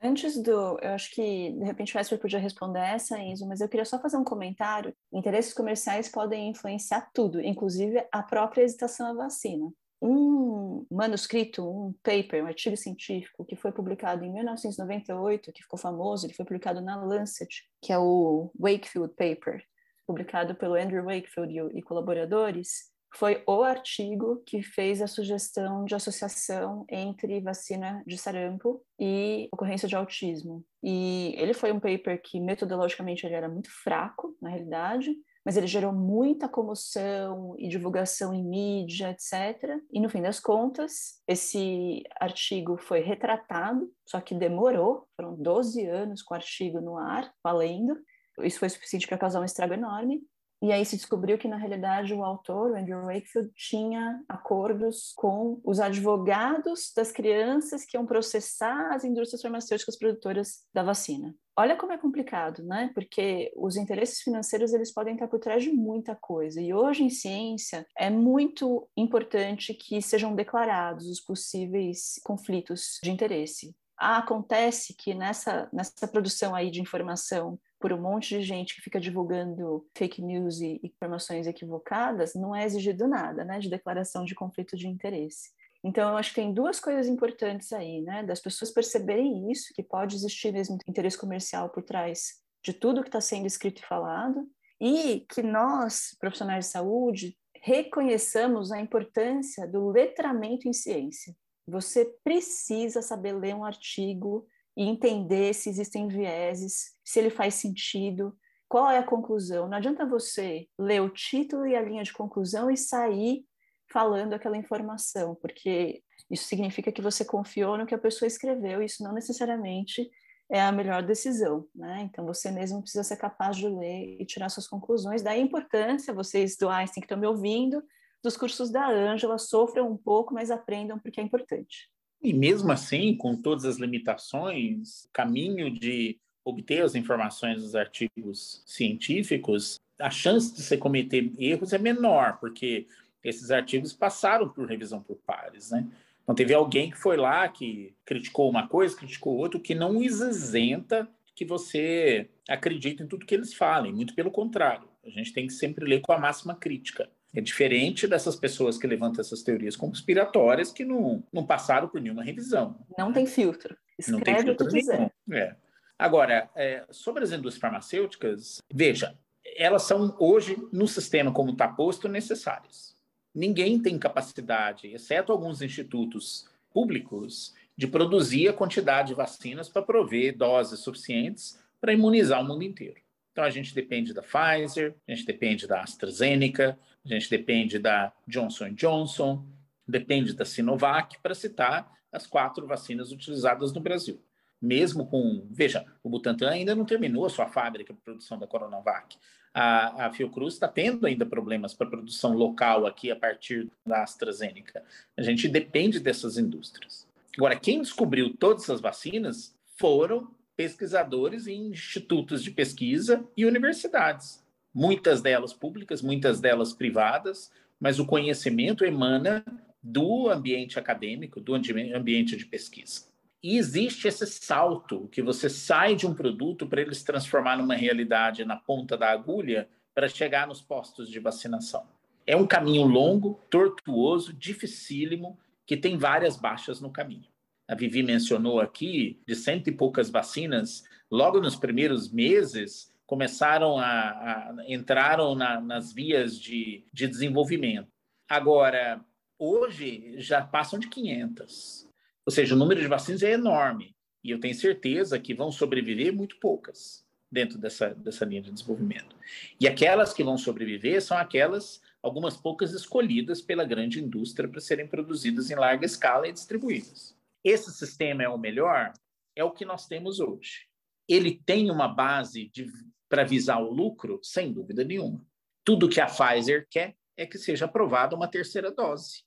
Antes 0.07 0.37
do, 0.37 0.79
eu 0.83 0.91
acho 0.93 1.11
que 1.15 1.53
de 1.53 1.65
repente 1.65 1.97
o 1.97 1.99
Esper 1.99 2.19
podia 2.19 2.39
responder 2.39 2.79
essa, 2.79 3.19
Enzo, 3.19 3.49
mas 3.49 3.63
eu 3.63 3.69
queria 3.71 3.87
só 3.87 3.99
fazer 3.99 4.19
um 4.19 4.23
comentário. 4.23 4.95
Interesses 5.11 5.55
comerciais 5.55 6.11
podem 6.11 6.51
influenciar 6.51 7.09
tudo, 7.15 7.41
inclusive 7.41 8.07
a 8.13 8.23
própria 8.23 8.65
hesitação 8.65 9.07
à 9.07 9.15
vacina. 9.15 9.73
Um 10.03 10.85
manuscrito, 10.91 11.67
um 11.67 11.95
paper, 12.03 12.45
um 12.45 12.49
artigo 12.49 12.77
científico 12.77 13.47
que 13.47 13.57
foi 13.57 13.73
publicado 13.73 14.23
em 14.27 14.31
1998, 14.31 15.51
que 15.51 15.63
ficou 15.63 15.79
famoso, 15.79 16.27
ele 16.27 16.35
foi 16.35 16.45
publicado 16.45 16.83
na 16.83 17.03
Lancet, 17.03 17.63
que 17.81 17.91
é 17.91 17.99
o 17.99 18.51
Wakefield 18.61 19.15
Paper, 19.15 19.65
publicado 20.07 20.55
pelo 20.55 20.75
Andrew 20.75 21.07
Wakefield 21.07 21.79
e 21.79 21.81
colaboradores, 21.81 22.93
foi 23.15 23.43
o 23.47 23.62
artigo 23.62 24.43
que 24.45 24.62
fez 24.62 25.01
a 25.01 25.07
sugestão 25.07 25.85
de 25.85 25.95
associação 25.95 26.85
entre 26.89 27.41
vacina 27.41 28.03
de 28.07 28.19
sarampo 28.19 28.83
e 28.99 29.49
ocorrência 29.53 29.89
de 29.89 29.95
autismo. 29.95 30.65
E 30.83 31.35
ele 31.39 31.55
foi 31.55 31.73
um 31.73 31.81
paper 31.81 32.21
que 32.23 32.41
metodologicamente 32.41 33.25
ele 33.25 33.35
era 33.35 33.49
muito 33.49 33.71
fraco, 33.71 34.37
na 34.43 34.51
realidade, 34.51 35.15
mas 35.45 35.57
ele 35.57 35.67
gerou 35.67 35.93
muita 35.93 36.49
comoção 36.49 37.55
e 37.59 37.69
divulgação 37.69 38.33
em 38.33 38.43
mídia, 38.43 39.11
etc. 39.11 39.79
E 39.93 40.01
no 40.01 40.09
fim 40.09 40.23
das 40.23 40.41
contas, 40.41 41.21
esse 41.29 42.03
artigo 42.19 42.79
foi 42.79 43.01
retratado, 43.01 43.93
só 44.09 44.21
que 44.21 44.35
demorou, 44.35 45.07
foram 45.15 45.37
12 45.37 45.87
anos 45.87 46.23
com 46.23 46.35
o 46.35 46.37
artigo 46.37 46.81
no 46.81 46.97
ar, 46.97 47.31
valendo, 47.43 47.97
Isso 48.41 48.59
foi 48.59 48.69
suficiente 48.69 49.07
para 49.07 49.19
causar 49.19 49.41
um 49.41 49.45
estrago 49.45 49.75
enorme. 49.75 50.23
E 50.63 50.73
aí 50.73 50.85
se 50.85 50.97
descobriu 50.97 51.37
que, 51.37 51.49
na 51.49 51.57
realidade, 51.57 52.15
o 52.15 52.25
autor, 52.25 52.71
o 52.71 52.77
Andrew 52.77 53.05
Wakefield, 53.05 53.51
tinha 53.55 54.23
acordos 54.29 55.13
com 55.15 55.61
os 55.65 55.79
advogados 55.79 56.93
das 56.97 57.13
crianças 57.13 57.85
que 57.85 57.97
iam 57.97 58.07
processar 58.07 58.95
as 58.95 59.05
indústrias 59.05 59.43
farmacêuticas 59.43 59.99
produtoras 59.99 60.65
da 60.73 60.83
vacina. 60.83 61.35
Olha 61.57 61.77
como 61.77 61.93
é 61.93 61.99
complicado, 61.99 62.65
né? 62.65 62.91
Porque 62.95 63.53
os 63.57 63.77
interesses 63.77 64.21
financeiros 64.23 64.73
eles 64.73 64.93
podem 64.93 65.15
estar 65.15 65.29
por 65.29 65.39
trás 65.39 65.63
de 65.63 65.71
muita 65.71 66.17
coisa. 66.17 66.61
E 66.61 66.75
hoje 66.75 67.05
em 67.05 67.11
ciência 67.11 67.87
é 67.97 68.11
muito 68.11 68.89
importante 68.97 69.73
que 69.73 70.03
sejam 70.03 70.35
declarados 70.35 71.07
os 71.07 71.21
possíveis 71.21 72.21
conflitos 72.25 72.99
de 73.03 73.11
interesse. 73.11 73.75
Ah, 73.97 74.19
acontece 74.19 74.95
que 74.95 75.15
nessa, 75.15 75.69
nessa 75.73 76.09
produção 76.09 76.55
aí 76.55 76.71
de 76.71 76.81
informação 76.81 77.59
por 77.79 77.93
um 77.93 78.01
monte 78.01 78.39
de 78.39 78.43
gente 78.43 78.75
que 78.75 78.81
fica 78.81 78.99
divulgando 78.99 79.87
fake 79.95 80.23
news 80.23 80.61
e 80.61 80.81
informações 80.83 81.47
equivocadas, 81.47 82.35
não 82.35 82.55
é 82.57 82.65
exigido 82.65 83.07
nada, 83.07 83.45
né, 83.45 83.59
de 83.59 83.69
declaração 83.69 84.25
de 84.25 84.35
conflito 84.35 84.77
de 84.77 84.89
interesse. 84.89 85.51
Então, 85.85 86.09
eu 86.09 86.17
acho 86.17 86.31
que 86.31 86.41
tem 86.41 86.55
duas 86.55 86.81
coisas 86.81 87.07
importantes 87.07 87.73
aí, 87.75 88.01
né, 88.01 88.23
das 88.23 88.41
pessoas 88.41 88.71
perceberem 88.71 89.53
isso, 89.53 89.73
que 89.75 89.83
pode 89.83 90.17
existir 90.17 90.51
mesmo 90.51 90.79
interesse 90.89 91.19
comercial 91.19 91.69
por 91.69 91.83
trás 91.83 92.41
de 92.65 92.73
tudo 92.73 93.03
que 93.03 93.09
está 93.09 93.21
sendo 93.21 93.47
escrito 93.47 93.83
e 93.83 93.87
falado, 93.87 94.49
e 94.81 95.27
que 95.29 95.43
nós, 95.43 96.17
profissionais 96.19 96.65
de 96.65 96.71
saúde, 96.71 97.37
reconheçamos 97.63 98.73
a 98.73 98.81
importância 98.81 99.69
do 99.69 99.91
letramento 99.91 100.67
em 100.67 100.73
ciência. 100.73 101.35
Você 101.67 102.05
precisa 102.23 103.01
saber 103.01 103.33
ler 103.33 103.55
um 103.55 103.65
artigo 103.65 104.47
e 104.77 104.85
entender 104.85 105.55
se 105.55 105.69
existem 105.69 106.09
vieses, 106.09 106.97
se 107.05 107.19
ele 107.19 107.31
faz 107.31 107.55
sentido, 107.55 108.37
qual 108.69 108.91
é 108.91 108.99
a 108.99 109.07
conclusão. 109.07 109.69
Não 109.69 109.77
adianta 109.77 110.05
você 110.05 110.67
ler 110.79 111.01
o 111.01 111.09
título 111.09 111.67
e 111.67 111.77
a 111.77 111.83
linha 111.83 112.03
de 112.03 112.12
conclusão 112.12 112.71
e 112.71 112.77
sair 112.77 113.45
falando 113.93 114.33
aquela 114.33 114.57
informação, 114.57 115.35
porque 115.37 116.03
isso 116.31 116.49
significa 116.49 116.91
que 116.91 117.03
você 117.03 117.25
confiou 117.25 117.79
no 117.79 117.87
que 117.87 117.95
a 117.95 117.99
pessoa 117.99 118.27
escreveu, 118.27 118.83
e 118.83 118.87
isso 118.87 119.05
não 119.05 119.12
necessariamente 119.12 120.11
é 120.51 120.61
a 120.61 120.73
melhor 120.73 121.03
decisão, 121.03 121.67
né? 121.75 122.03
Então 122.03 122.25
você 122.27 122.51
mesmo 122.51 122.83
precisa 122.83 123.05
ser 123.05 123.17
capaz 123.17 123.57
de 123.57 123.69
ler 123.69 124.21
e 124.21 124.27
tirar 124.27 124.49
suas 124.49 124.67
conclusões. 124.67 125.23
Daí 125.23 125.41
a 125.41 125.43
importância, 125.43 126.12
vocês 126.12 126.57
do 126.57 126.69
Einstein 126.69 127.01
que 127.01 127.07
estão 127.07 127.19
me 127.19 127.27
ouvindo, 127.27 127.83
dos 128.25 128.37
cursos 128.37 128.70
da 128.70 128.89
Ângela, 128.89 129.39
sofram 129.39 129.91
um 129.91 129.97
pouco, 129.97 130.33
mas 130.33 130.51
aprendam 130.51 130.99
porque 130.99 131.20
é 131.20 131.22
importante. 131.22 131.91
E 132.22 132.33
mesmo 132.33 132.72
assim, 132.72 133.14
com 133.14 133.37
todas 133.37 133.66
as 133.66 133.77
limitações, 133.77 135.07
caminho 135.12 135.70
de 135.70 136.18
obter 136.43 136.83
as 136.83 136.95
informações 136.95 137.62
dos 137.62 137.77
artigos 137.77 138.62
científicos, 138.66 139.79
a 139.99 140.11
chance 140.11 140.55
de 140.55 140.62
você 140.62 140.77
cometer 140.77 141.33
erros 141.39 141.75
é 141.75 141.79
menor, 141.79 142.39
porque 142.41 142.87
esses 143.22 143.51
artigos 143.51 143.93
passaram 143.93 144.49
por 144.49 144.66
revisão 144.66 145.03
por 145.03 145.16
pares, 145.16 145.70
né? 145.70 145.87
Então 146.22 146.35
teve 146.35 146.55
alguém 146.55 146.91
que 146.91 146.97
foi 146.97 147.18
lá 147.18 147.47
que 147.47 147.95
criticou 148.07 148.49
uma 148.49 148.66
coisa, 148.66 148.97
criticou 148.97 149.37
outra, 149.37 149.61
que 149.61 149.75
não 149.75 150.03
isenta 150.03 151.07
que 151.35 151.45
você 151.45 152.31
acredite 152.49 153.03
em 153.03 153.07
tudo 153.07 153.27
que 153.27 153.35
eles 153.35 153.53
falem, 153.53 153.93
muito 153.93 154.14
pelo 154.14 154.31
contrário. 154.31 154.89
A 155.05 155.11
gente 155.11 155.33
tem 155.33 155.47
que 155.47 155.53
sempre 155.53 155.85
ler 155.85 156.01
com 156.01 156.12
a 156.12 156.18
máxima 156.18 156.55
crítica. 156.55 157.11
É 157.35 157.41
diferente 157.41 158.07
dessas 158.07 158.37
pessoas 158.37 158.78
que 158.78 158.87
levantam 158.87 159.20
essas 159.20 159.43
teorias 159.43 159.74
conspiratórias 159.74 160.72
que 160.72 160.85
não, 160.85 161.22
não 161.32 161.45
passaram 161.45 161.89
por 161.89 162.01
nenhuma 162.01 162.22
revisão. 162.22 162.78
Não 162.97 163.12
tem 163.12 163.26
filtro. 163.26 163.76
Escreve 163.99 164.12
não 164.12 164.20
tem 164.20 164.39
filtro 164.39 164.66
o 164.66 164.68
que 164.68 164.78
quiser. 164.78 165.12
É. 165.32 165.57
Agora, 165.99 166.49
é, 166.55 166.85
sobre 166.91 167.24
as 167.24 167.32
indústrias 167.32 167.61
farmacêuticas, 167.61 168.62
veja, 168.72 169.16
elas 169.57 169.82
são 169.82 170.16
hoje, 170.18 170.57
no 170.72 170.87
sistema 170.87 171.32
como 171.32 171.51
está 171.51 171.68
posto, 171.68 172.09
necessárias. 172.09 172.95
Ninguém 173.35 173.80
tem 173.80 173.99
capacidade, 173.99 174.89
exceto 174.89 175.32
alguns 175.32 175.61
institutos 175.61 176.49
públicos, 176.72 177.55
de 177.76 177.87
produzir 177.87 178.49
a 178.49 178.53
quantidade 178.53 179.09
de 179.09 179.14
vacinas 179.14 179.68
para 179.68 179.82
prover 179.82 180.37
doses 180.37 180.80
suficientes 180.80 181.59
para 181.80 181.93
imunizar 181.93 182.41
o 182.41 182.45
mundo 182.45 182.62
inteiro. 182.62 183.01
Então, 183.32 183.43
a 183.43 183.51
gente 183.51 183.74
depende 183.74 184.14
da 184.14 184.22
Pfizer, 184.22 184.95
a 185.09 185.12
gente 185.12 185.26
depende 185.26 185.66
da 185.66 185.80
AstraZeneca, 185.80 186.78
a 187.05 187.09
gente 187.09 187.29
depende 187.29 187.79
da 187.79 188.13
Johnson 188.27 188.73
Johnson, 188.73 189.45
depende 189.87 190.33
da 190.33 190.45
Sinovac, 190.45 191.19
para 191.23 191.35
citar 191.35 191.93
as 192.11 192.27
quatro 192.27 192.67
vacinas 192.67 193.13
utilizadas 193.13 193.73
no 193.73 193.81
Brasil. 193.81 194.23
Mesmo 194.61 195.07
com. 195.07 195.47
Veja, 195.51 195.85
o 196.03 196.09
Butantan 196.09 196.51
ainda 196.51 196.75
não 196.75 196.87
terminou 196.87 197.27
a 197.27 197.31
sua 197.31 197.47
fábrica 197.47 197.93
de 197.93 198.01
produção 198.01 198.39
da 198.39 198.47
Coronavac. 198.47 199.19
A, 199.53 200.07
a 200.07 200.13
Fiocruz 200.13 200.55
está 200.55 200.67
tendo 200.67 201.07
ainda 201.07 201.27
problemas 201.27 201.75
para 201.75 201.91
produção 201.91 202.33
local 202.33 202.87
aqui 202.87 203.11
a 203.11 203.17
partir 203.17 203.71
da 203.87 204.03
AstraZeneca. 204.03 204.83
A 205.17 205.23
gente 205.23 205.47
depende 205.49 206.01
dessas 206.01 206.39
indústrias. 206.39 207.07
Agora, 207.37 207.57
quem 207.57 207.83
descobriu 207.83 208.35
todas 208.35 208.63
essas 208.63 208.81
vacinas 208.81 209.55
foram 209.77 210.31
pesquisadores 210.57 211.47
em 211.47 211.67
institutos 211.67 212.43
de 212.43 212.51
pesquisa 212.51 213.25
e 213.37 213.45
universidades 213.45 214.44
muitas 214.75 215.22
delas 215.22 215.53
públicas, 215.53 216.03
muitas 216.03 216.41
delas 216.41 216.72
privadas, 216.72 217.53
mas 217.79 217.99
o 217.99 218.07
conhecimento 218.07 218.85
emana 218.85 219.45
do 219.83 220.29
ambiente 220.31 220.79
acadêmico, 220.79 221.41
do 221.41 221.55
ambiente 221.55 222.37
de 222.37 222.47
pesquisa. 222.47 223.07
E 223.43 223.59
existe 223.59 224.09
esse 224.09 224.27
salto 224.27 225.07
que 225.12 225.20
você 225.20 225.51
sai 225.51 225.95
de 225.95 226.07
um 226.07 226.14
produto 226.14 226.66
para 226.66 226.81
ele 226.81 226.95
se 226.95 227.05
transformar 227.05 227.59
numa 227.59 227.75
realidade 227.75 228.43
na 228.43 228.57
ponta 228.57 228.97
da 228.97 229.11
agulha 229.11 229.68
para 229.95 230.09
chegar 230.09 230.49
nos 230.49 230.62
postos 230.62 231.11
de 231.11 231.20
vacinação. 231.20 231.87
É 232.27 232.35
um 232.35 232.47
caminho 232.47 232.87
longo, 232.87 233.39
tortuoso, 233.51 234.33
dificílimo, 234.33 235.39
que 235.66 235.77
tem 235.77 235.99
várias 235.99 236.39
baixas 236.39 236.81
no 236.81 236.91
caminho. 236.91 237.29
A 237.68 237.75
Vivi 237.75 238.03
mencionou 238.03 238.61
aqui 238.61 239.20
de 239.27 239.35
cento 239.35 239.68
e 239.68 239.72
poucas 239.72 240.09
vacinas, 240.09 240.85
logo 241.11 241.39
nos 241.39 241.55
primeiros 241.55 242.11
meses, 242.11 242.94
começaram 243.07 243.79
a, 243.79 243.85
a 243.85 244.55
entraram 244.67 245.35
na, 245.35 245.61
nas 245.61 245.93
vias 245.93 246.39
de, 246.39 246.85
de 246.93 247.07
desenvolvimento. 247.07 247.89
Agora, 248.29 249.05
hoje 249.39 250.15
já 250.19 250.43
passam 250.43 250.79
de 250.79 250.89
500. 250.89 251.89
Ou 252.27 252.33
seja, 252.33 252.55
o 252.55 252.59
número 252.59 252.81
de 252.81 252.89
vacinas 252.89 253.23
é 253.23 253.33
enorme. 253.33 253.95
E 254.23 254.31
eu 254.31 254.41
tenho 254.41 254.55
certeza 254.55 255.19
que 255.19 255.35
vão 255.35 255.53
sobreviver 255.53 256.13
muito 256.13 256.39
poucas 256.41 257.05
dentro 257.31 257.59
dessa, 257.59 257.91
dessa 257.95 258.25
linha 258.25 258.41
de 258.41 258.53
desenvolvimento. 258.53 259.17
E 259.61 259.67
aquelas 259.67 260.15
que 260.15 260.25
vão 260.25 260.39
sobreviver 260.39 261.03
são 261.03 261.19
aquelas, 261.19 261.83
algumas 262.03 262.37
poucas 262.37 262.73
escolhidas 262.73 263.43
pela 263.43 263.65
grande 263.65 264.01
indústria 264.01 264.49
para 264.49 264.61
serem 264.61 264.87
produzidas 264.87 265.51
em 265.51 265.57
larga 265.57 265.85
escala 265.85 266.29
e 266.29 266.33
distribuídas. 266.33 267.15
Esse 267.43 267.71
sistema 267.73 268.23
é 268.23 268.29
o 268.29 268.39
melhor? 268.39 268.95
É 269.37 269.45
o 269.45 269.51
que 269.51 269.65
nós 269.65 269.87
temos 269.87 270.21
hoje. 270.21 270.67
Ele 271.07 271.39
tem 271.45 271.71
uma 271.71 271.89
base 271.89 272.49
de 272.49 272.67
para 273.09 273.25
visar 273.25 273.59
o 273.59 273.71
lucro? 273.71 274.21
Sem 274.23 274.53
dúvida 274.53 274.85
nenhuma. 274.85 275.25
Tudo 275.65 275.89
que 275.89 276.01
a 276.01 276.07
Pfizer 276.07 276.67
quer 276.71 276.97
é 277.17 277.27
que 277.27 277.39
seja 277.39 277.65
aprovada 277.65 278.17
uma 278.17 278.29
terceira 278.29 278.71
dose, 278.71 279.23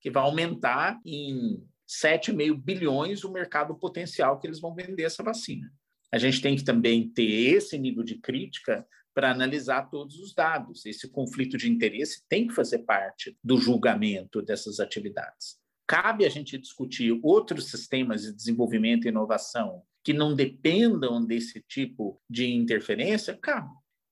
que 0.00 0.10
vai 0.10 0.22
aumentar 0.22 1.00
em 1.04 1.62
7,5 1.88 2.56
bilhões 2.56 3.24
o 3.24 3.32
mercado 3.32 3.74
potencial 3.74 4.38
que 4.38 4.46
eles 4.46 4.60
vão 4.60 4.74
vender 4.74 5.02
essa 5.02 5.22
vacina. 5.22 5.70
A 6.10 6.18
gente 6.18 6.40
tem 6.40 6.56
que 6.56 6.64
também 6.64 7.08
ter 7.08 7.54
esse 7.54 7.78
nível 7.78 8.02
de 8.02 8.16
crítica 8.18 8.86
para 9.14 9.30
analisar 9.30 9.90
todos 9.90 10.18
os 10.18 10.34
dados. 10.34 10.86
Esse 10.86 11.08
conflito 11.08 11.56
de 11.56 11.70
interesse 11.70 12.22
tem 12.28 12.46
que 12.46 12.54
fazer 12.54 12.80
parte 12.80 13.36
do 13.42 13.58
julgamento 13.58 14.40
dessas 14.40 14.80
atividades. 14.80 15.58
Cabe 15.86 16.24
a 16.24 16.28
gente 16.28 16.56
discutir 16.56 17.18
outros 17.22 17.70
sistemas 17.70 18.22
de 18.22 18.32
desenvolvimento 18.32 19.04
e 19.04 19.08
inovação 19.08 19.82
que 20.04 20.12
não 20.12 20.34
dependam 20.34 21.24
desse 21.24 21.62
tipo 21.68 22.20
de 22.28 22.52
interferência, 22.52 23.38
cabe. 23.40 23.70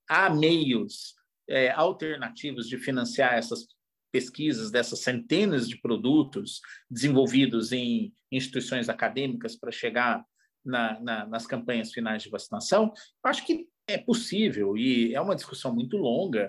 Há 0.09 0.31
meios 0.31 1.15
é, 1.49 1.71
alternativos 1.71 2.69
de 2.69 2.79
financiar 2.79 3.35
essas 3.35 3.67
pesquisas 4.13 4.71
dessas 4.71 5.01
centenas 5.01 5.69
de 5.69 5.81
produtos 5.81 6.61
desenvolvidos 6.91 7.73
em 7.73 8.13
instituições 8.31 8.89
acadêmicas 8.89 9.57
para 9.57 9.71
chegar 9.71 10.25
na, 10.65 11.01
na, 11.01 11.27
nas 11.27 11.47
campanhas 11.47 11.93
finais 11.93 12.23
de 12.23 12.31
vacinação, 12.31 12.93
acho 13.25 13.47
que 13.47 13.67
é 13.89 13.99
possível 13.99 14.77
e 14.77 15.15
é 15.15 15.21
uma 15.21 15.35
discussão 15.35 15.75
muito 15.75 15.97
longa. 15.97 16.49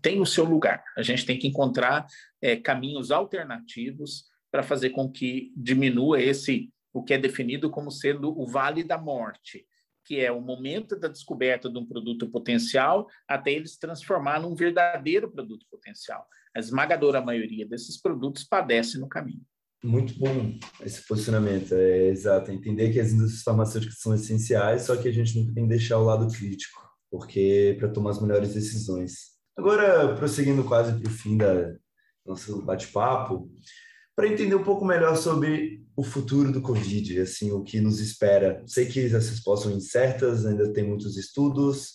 Tem 0.00 0.20
o 0.20 0.26
seu 0.26 0.44
lugar. 0.44 0.82
A 0.96 1.02
gente 1.02 1.26
tem 1.26 1.38
que 1.38 1.48
encontrar 1.48 2.06
é, 2.40 2.56
caminhos 2.56 3.10
alternativos 3.10 4.24
para 4.50 4.62
fazer 4.62 4.90
com 4.90 5.10
que 5.10 5.52
diminua 5.56 6.22
esse 6.22 6.70
o 6.98 7.02
que 7.04 7.14
é 7.14 7.18
definido 7.18 7.70
como 7.70 7.90
sendo 7.90 8.36
o 8.38 8.46
vale 8.46 8.82
da 8.82 8.98
morte, 8.98 9.64
que 10.04 10.20
é 10.20 10.32
o 10.32 10.40
momento 10.40 10.98
da 10.98 11.06
descoberta 11.06 11.70
de 11.70 11.78
um 11.78 11.86
produto 11.86 12.28
potencial 12.28 13.06
até 13.28 13.52
ele 13.52 13.68
se 13.68 13.78
transformar 13.78 14.40
num 14.40 14.54
verdadeiro 14.54 15.30
produto 15.30 15.64
potencial. 15.70 16.26
A 16.54 16.58
esmagadora 16.58 17.20
maioria 17.20 17.66
desses 17.66 18.00
produtos 18.00 18.42
padece 18.42 18.98
no 18.98 19.08
caminho. 19.08 19.42
Muito 19.84 20.18
bom 20.18 20.58
esse 20.82 21.06
posicionamento, 21.06 21.72
é 21.72 22.08
exato. 22.08 22.50
Entender 22.50 22.92
que 22.92 22.98
as 22.98 23.12
indústrias 23.12 23.42
farmacêuticas 23.42 24.00
são 24.00 24.12
essenciais, 24.12 24.82
só 24.82 24.96
que 24.96 25.06
a 25.06 25.12
gente 25.12 25.38
não 25.38 25.54
tem 25.54 25.64
que 25.64 25.70
deixar 25.70 25.98
o 25.98 26.04
lado 26.04 26.26
crítico. 26.32 26.82
porque 27.10 27.76
para 27.78 27.88
tomar 27.88 28.10
as 28.10 28.20
melhores 28.20 28.52
decisões. 28.52 29.38
Agora, 29.56 30.14
prosseguindo 30.14 30.64
quase 30.64 30.98
para 30.98 31.08
o 31.08 31.14
fim 31.14 31.36
da 31.36 31.74
nosso 32.26 32.60
bate-papo, 32.62 33.50
para 34.14 34.28
entender 34.28 34.54
um 34.54 34.64
pouco 34.64 34.84
melhor 34.84 35.16
sobre 35.16 35.82
o 35.98 36.04
futuro 36.04 36.52
do 36.52 36.62
Covid, 36.62 37.22
assim, 37.22 37.50
o 37.50 37.64
que 37.64 37.80
nos 37.80 37.98
espera. 37.98 38.62
Sei 38.68 38.86
que 38.86 39.04
as 39.06 39.28
respostas 39.30 39.68
são 39.68 39.76
incertas, 39.76 40.46
ainda 40.46 40.72
tem 40.72 40.86
muitos 40.86 41.16
estudos, 41.16 41.94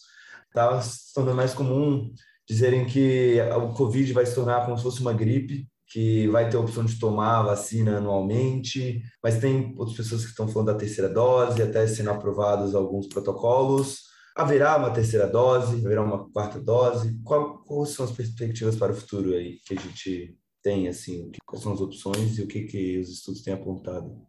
está 0.49 0.81
se 0.81 1.13
tornando 1.13 1.37
mais 1.37 1.53
comum 1.53 2.11
dizerem 2.45 2.85
que 2.85 3.37
o 3.55 3.71
Covid 3.73 4.11
vai 4.11 4.25
se 4.25 4.35
tornar 4.35 4.65
como 4.65 4.75
se 4.75 4.83
fosse 4.83 4.99
uma 4.99 5.13
gripe, 5.13 5.65
que 5.87 6.27
vai 6.27 6.49
ter 6.49 6.57
a 6.57 6.59
opção 6.59 6.83
de 6.83 6.99
tomar 6.99 7.39
a 7.39 7.43
vacina 7.43 7.95
anualmente, 7.97 9.01
mas 9.23 9.39
tem 9.39 9.73
outras 9.77 9.95
pessoas 9.95 10.23
que 10.23 10.31
estão 10.31 10.49
falando 10.49 10.73
da 10.73 10.77
terceira 10.77 11.07
dose, 11.07 11.61
até 11.61 11.87
sendo 11.87 12.09
aprovados 12.09 12.75
alguns 12.75 13.07
protocolos. 13.07 13.99
Haverá 14.35 14.75
uma 14.75 14.91
terceira 14.91 15.27
dose? 15.27 15.77
Haverá 15.77 16.03
uma 16.03 16.29
quarta 16.29 16.59
dose? 16.59 17.17
Qual, 17.23 17.63
quais 17.63 17.91
são 17.91 18.03
as 18.03 18.11
perspectivas 18.11 18.75
para 18.75 18.91
o 18.91 18.95
futuro 18.95 19.33
aí 19.33 19.59
que 19.65 19.77
a 19.77 19.79
gente 19.79 20.35
tem, 20.63 20.87
assim? 20.87 21.31
Quais 21.45 21.61
são 21.61 21.73
as 21.73 21.81
opções 21.81 22.39
e 22.39 22.41
o 22.41 22.47
que, 22.47 22.63
que 22.63 22.97
os 22.97 23.09
estudos 23.09 23.41
têm 23.41 23.53
apontado? 23.53 24.25